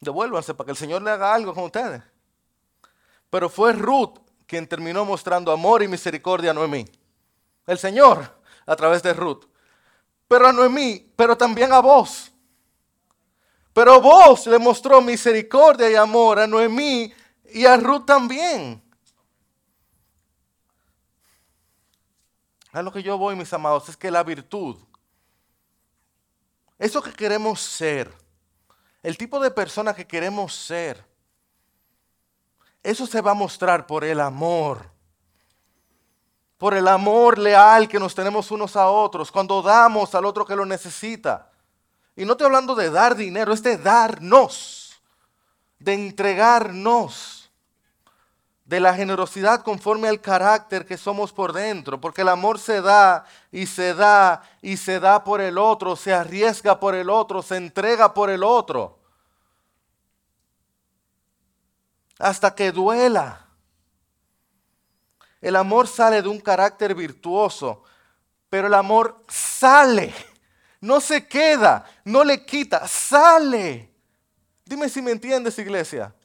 Devuélvanse 0.00 0.54
para 0.54 0.66
que 0.66 0.70
el 0.72 0.76
Señor 0.76 1.02
le 1.02 1.10
haga 1.10 1.34
algo 1.34 1.54
con 1.54 1.64
ustedes. 1.64 2.02
Pero 3.30 3.48
fue 3.48 3.72
Ruth 3.72 4.18
quien 4.46 4.66
terminó 4.68 5.04
mostrando 5.04 5.50
amor 5.50 5.82
y 5.82 5.88
misericordia 5.88 6.52
a 6.52 6.54
Noemí. 6.54 6.84
El 7.66 7.78
Señor 7.78 8.36
a 8.66 8.76
través 8.76 9.02
de 9.02 9.12
Ruth. 9.12 9.44
Pero 10.28 10.48
a 10.48 10.52
Noemí, 10.52 11.12
pero 11.16 11.36
también 11.36 11.72
a 11.72 11.80
vos. 11.80 12.32
Pero 13.72 14.00
vos 14.00 14.46
le 14.46 14.58
mostró 14.58 15.00
misericordia 15.00 15.90
y 15.90 15.94
amor 15.94 16.38
a 16.38 16.46
Noemí 16.46 17.12
y 17.52 17.66
a 17.66 17.76
Ruth 17.76 18.06
también. 18.06 18.82
A 22.72 22.82
lo 22.82 22.92
que 22.92 23.02
yo 23.02 23.16
voy, 23.16 23.36
mis 23.36 23.52
amados, 23.52 23.88
es 23.88 23.96
que 23.96 24.10
la 24.10 24.22
virtud 24.22 24.76
eso 26.78 27.02
que 27.02 27.12
queremos 27.12 27.60
ser, 27.60 28.12
el 29.02 29.16
tipo 29.16 29.40
de 29.40 29.50
persona 29.50 29.94
que 29.94 30.06
queremos 30.06 30.54
ser, 30.54 31.04
eso 32.82 33.06
se 33.06 33.20
va 33.20 33.32
a 33.32 33.34
mostrar 33.34 33.86
por 33.86 34.04
el 34.04 34.20
amor. 34.20 34.90
Por 36.56 36.72
el 36.72 36.88
amor 36.88 37.36
leal 37.36 37.88
que 37.88 37.98
nos 37.98 38.14
tenemos 38.14 38.50
unos 38.50 38.76
a 38.76 38.88
otros, 38.88 39.32
cuando 39.32 39.60
damos 39.60 40.14
al 40.14 40.24
otro 40.24 40.46
que 40.46 40.56
lo 40.56 40.64
necesita. 40.64 41.50
Y 42.14 42.24
no 42.24 42.32
estoy 42.32 42.46
hablando 42.46 42.74
de 42.74 42.90
dar 42.90 43.16
dinero, 43.16 43.52
es 43.52 43.62
de 43.62 43.76
darnos, 43.76 45.02
de 45.78 45.94
entregarnos. 45.94 47.35
De 48.66 48.80
la 48.80 48.94
generosidad 48.94 49.62
conforme 49.62 50.08
al 50.08 50.20
carácter 50.20 50.84
que 50.84 50.96
somos 50.96 51.32
por 51.32 51.52
dentro, 51.52 52.00
porque 52.00 52.22
el 52.22 52.28
amor 52.28 52.58
se 52.58 52.82
da 52.82 53.24
y 53.52 53.66
se 53.66 53.94
da 53.94 54.42
y 54.60 54.76
se 54.76 54.98
da 54.98 55.22
por 55.22 55.40
el 55.40 55.56
otro, 55.56 55.94
se 55.94 56.12
arriesga 56.12 56.80
por 56.80 56.96
el 56.96 57.08
otro, 57.08 57.42
se 57.42 57.56
entrega 57.56 58.12
por 58.12 58.28
el 58.28 58.42
otro, 58.42 58.98
hasta 62.18 62.54
que 62.54 62.72
duela. 62.72 63.46
El 65.40 65.54
amor 65.54 65.86
sale 65.86 66.20
de 66.20 66.28
un 66.28 66.40
carácter 66.40 66.92
virtuoso, 66.92 67.84
pero 68.50 68.66
el 68.66 68.74
amor 68.74 69.22
sale, 69.28 70.12
no 70.80 71.00
se 71.00 71.28
queda, 71.28 71.84
no 72.04 72.24
le 72.24 72.44
quita, 72.44 72.88
sale. 72.88 73.94
Dime 74.64 74.88
si 74.88 75.00
me 75.00 75.12
entiendes, 75.12 75.56
iglesia 75.60 76.15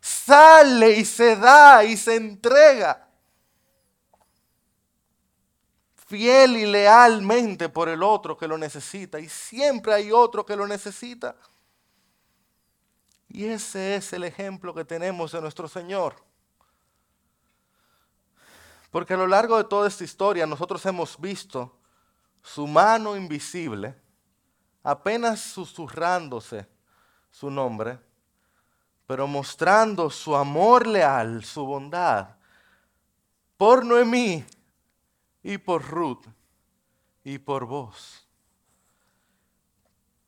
sale 0.00 0.92
y 0.92 1.04
se 1.04 1.36
da 1.36 1.84
y 1.84 1.96
se 1.96 2.16
entrega 2.16 3.10
fiel 6.10 6.56
y 6.56 6.66
lealmente 6.66 7.68
por 7.68 7.88
el 7.88 8.02
otro 8.02 8.36
que 8.36 8.48
lo 8.48 8.58
necesita. 8.58 9.20
Y 9.20 9.28
siempre 9.28 9.94
hay 9.94 10.10
otro 10.10 10.44
que 10.44 10.56
lo 10.56 10.66
necesita. 10.66 11.36
Y 13.28 13.44
ese 13.44 13.94
es 13.94 14.12
el 14.12 14.24
ejemplo 14.24 14.74
que 14.74 14.84
tenemos 14.84 15.30
de 15.30 15.40
nuestro 15.40 15.68
Señor. 15.68 16.16
Porque 18.90 19.14
a 19.14 19.16
lo 19.16 19.28
largo 19.28 19.56
de 19.56 19.62
toda 19.62 19.86
esta 19.86 20.02
historia 20.02 20.48
nosotros 20.48 20.84
hemos 20.84 21.18
visto 21.20 21.78
su 22.42 22.66
mano 22.66 23.16
invisible, 23.16 23.94
apenas 24.82 25.38
susurrándose 25.38 26.66
su 27.30 27.52
nombre, 27.52 28.00
pero 29.10 29.26
mostrando 29.26 30.08
su 30.08 30.36
amor 30.36 30.86
leal, 30.86 31.42
su 31.42 31.66
bondad, 31.66 32.28
por 33.56 33.84
Noemí 33.84 34.44
y 35.42 35.58
por 35.58 35.84
Ruth 35.84 36.26
y 37.24 37.36
por 37.38 37.64
vos. 37.64 38.24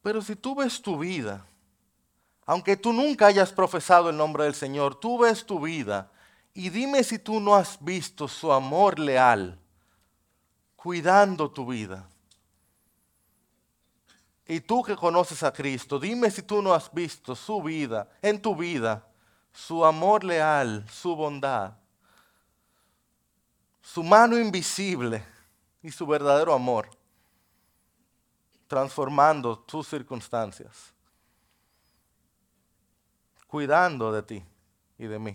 Pero 0.03 0.21
si 0.21 0.35
tú 0.35 0.57
ves 0.57 0.83
tu 0.83 0.99
vida, 0.99 1.47
aunque 2.45 2.77
tú 2.77 2.93
nunca 2.93 3.27
hayas 3.27 3.53
profesado 3.53 4.11
el 4.11 4.17
nombre 4.17 4.43
del 4.43 4.55
Señor, 4.57 4.97
tú 4.97 5.17
ves 5.17 5.47
tu 5.47 5.61
vida 5.61 6.11
y 6.53 6.69
dime 6.69 7.05
si 7.05 7.21
tú 7.21 7.39
no 7.39 7.55
has 7.55 7.79
visto 7.85 8.27
su 8.27 8.53
amor 8.53 8.99
leal, 8.99 9.61
cuidando 10.75 11.49
tu 11.49 11.67
vida. 11.67 12.09
Y 14.47 14.61
tú 14.61 14.83
que 14.83 14.97
conoces 14.97 15.43
a 15.43 15.53
Cristo, 15.53 15.99
dime 15.99 16.31
si 16.31 16.43
tú 16.43 16.61
no 16.61 16.75
has 16.75 16.93
visto 16.93 17.35
su 17.37 17.63
vida, 17.63 18.09
en 18.21 18.41
tu 18.41 18.57
vida, 18.57 19.07
su 19.53 19.85
amor 19.85 20.25
leal, 20.25 20.85
su 20.91 21.15
bondad, 21.15 21.75
su 23.81 24.03
mano 24.03 24.39
invisible 24.39 25.25
y 25.83 25.91
su 25.91 26.07
verdadero 26.07 26.53
amor, 26.53 26.91
transformando 28.67 29.59
tus 29.59 29.87
circunstancias, 29.87 30.93
cuidando 33.47 34.11
de 34.11 34.23
ti 34.23 34.45
y 34.99 35.07
de 35.07 35.19
mí. 35.19 35.33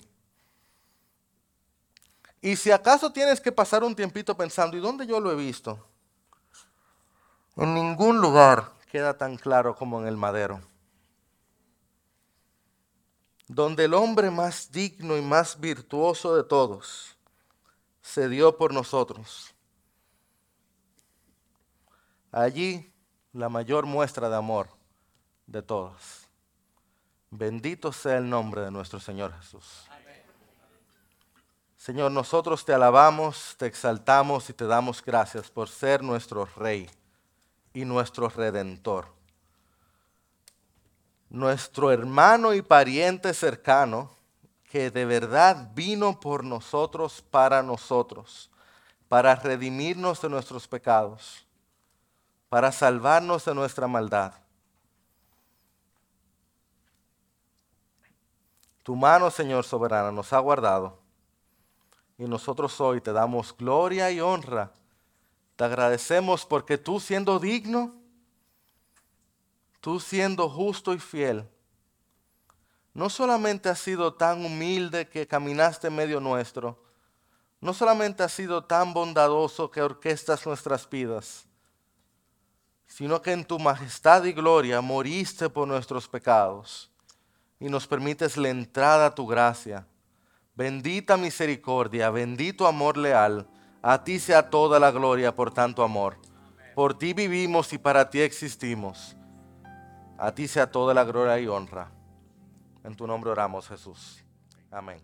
Y 2.42 2.56
si 2.56 2.72
acaso 2.72 3.12
tienes 3.12 3.40
que 3.40 3.52
pasar 3.52 3.84
un 3.84 3.96
tiempito 3.96 4.36
pensando, 4.36 4.76
¿y 4.78 4.80
dónde 4.80 5.08
yo 5.08 5.20
lo 5.20 5.32
he 5.32 5.36
visto? 5.36 5.88
En 7.56 7.74
ningún 7.74 8.22
lugar 8.22 8.77
queda 8.88 9.18
tan 9.18 9.38
claro 9.38 9.76
como 9.76 10.02
en 10.02 10.08
el 10.08 10.18
madero, 10.18 10.62
donde 13.48 13.86
el 13.86 13.94
hombre 13.94 14.32
más 14.32 14.72
digno 14.72 15.18
y 15.18 15.22
más 15.22 15.60
virtuoso 15.60 16.36
de 16.36 16.44
todos 16.44 17.16
se 18.02 18.30
dio 18.30 18.58
por 18.58 18.74
nosotros. 18.74 19.54
Allí 22.32 22.92
la 23.34 23.50
mayor 23.50 23.86
muestra 23.86 24.30
de 24.30 24.36
amor 24.36 24.70
de 25.46 25.62
todas. 25.62 26.28
Bendito 27.30 27.92
sea 27.92 28.18
el 28.18 28.30
nombre 28.30 28.62
de 28.62 28.72
nuestro 28.72 29.00
Señor 29.00 29.34
Jesús. 29.40 29.88
Señor, 31.76 32.12
nosotros 32.12 32.66
te 32.66 32.74
alabamos, 32.74 33.56
te 33.58 33.66
exaltamos 33.66 34.50
y 34.50 34.54
te 34.54 34.66
damos 34.66 35.04
gracias 35.04 35.50
por 35.50 35.70
ser 35.70 36.04
nuestro 36.04 36.46
Rey 36.46 36.90
y 37.78 37.86
nuestro 37.86 38.28
redentor. 38.28 39.06
Nuestro 41.30 41.92
hermano 41.92 42.56
y 42.56 42.64
pariente 42.64 43.36
cercano 43.36 44.10
que 44.64 44.90
de 44.90 45.06
verdad 45.06 45.70
vino 45.76 46.20
por 46.20 46.44
nosotros, 46.44 47.22
para 47.22 47.62
nosotros, 47.62 48.50
para 49.08 49.36
redimirnos 49.36 50.20
de 50.24 50.28
nuestros 50.28 50.68
pecados, 50.68 51.46
para 52.50 52.72
salvarnos 52.72 53.46
de 53.46 53.54
nuestra 53.54 53.86
maldad. 53.86 54.34
Tu 58.82 58.96
mano, 58.96 59.30
Señor 59.30 59.64
soberana, 59.64 60.12
nos 60.12 60.34
ha 60.34 60.40
guardado 60.40 60.98
y 62.18 62.24
nosotros 62.24 62.82
hoy 62.82 63.02
te 63.02 63.14
damos 63.14 63.56
gloria 63.56 64.10
y 64.10 64.20
honra 64.20 64.72
te 65.58 65.64
agradecemos 65.64 66.46
porque 66.46 66.78
tú 66.78 67.00
siendo 67.00 67.40
digno, 67.40 67.96
tú 69.82 70.00
siendo 70.00 70.48
justo 70.48 70.94
y 70.94 71.00
fiel, 71.00 71.50
no 72.94 73.10
solamente 73.10 73.68
has 73.68 73.80
sido 73.80 74.14
tan 74.14 74.46
humilde 74.46 75.10
que 75.10 75.28
caminaste 75.28 75.88
en 75.88 75.96
medio 75.96 76.20
nuestro, 76.20 76.84
no 77.60 77.74
solamente 77.74 78.22
has 78.22 78.34
sido 78.34 78.66
tan 78.66 78.94
bondadoso 78.94 79.72
que 79.72 79.82
orquestas 79.82 80.46
nuestras 80.46 80.88
vidas, 80.88 81.48
sino 82.86 83.20
que 83.20 83.32
en 83.32 83.44
tu 83.44 83.58
majestad 83.58 84.26
y 84.26 84.34
gloria 84.34 84.80
moriste 84.80 85.50
por 85.50 85.68
nuestros 85.68 86.08
pecados 86.08 86.92
y 87.60 87.68
nos 87.68 87.88
permites 87.88 88.38
la 88.38 88.50
entrada 88.50 89.08
a 89.08 89.16
tu 89.16 89.26
gracia. 89.26 89.88
Bendita 90.54 91.18
misericordia, 91.18 92.12
bendito 92.12 92.68
amor 92.68 92.96
leal 92.96 93.48
a 93.82 94.04
ti 94.04 94.20
sea 94.20 94.50
toda 94.50 94.80
la 94.80 94.92
gloria 94.92 95.36
por 95.36 95.52
tanto 95.54 95.84
amor. 95.84 96.18
Por 96.76 96.98
ti 96.98 97.14
vivimos 97.14 97.74
y 97.74 97.78
para 97.78 98.10
ti 98.10 98.22
existimos. 98.22 99.16
A 100.18 100.32
ti 100.32 100.48
sea 100.48 100.72
toda 100.72 100.94
la 100.94 101.04
gloria 101.04 101.40
y 101.40 101.48
honra. 101.48 101.92
En 102.84 102.96
tu 102.96 103.08
nombre 103.08 103.30
oramos, 103.30 103.68
Jesús. 103.68 104.24
Amén. 104.72 105.02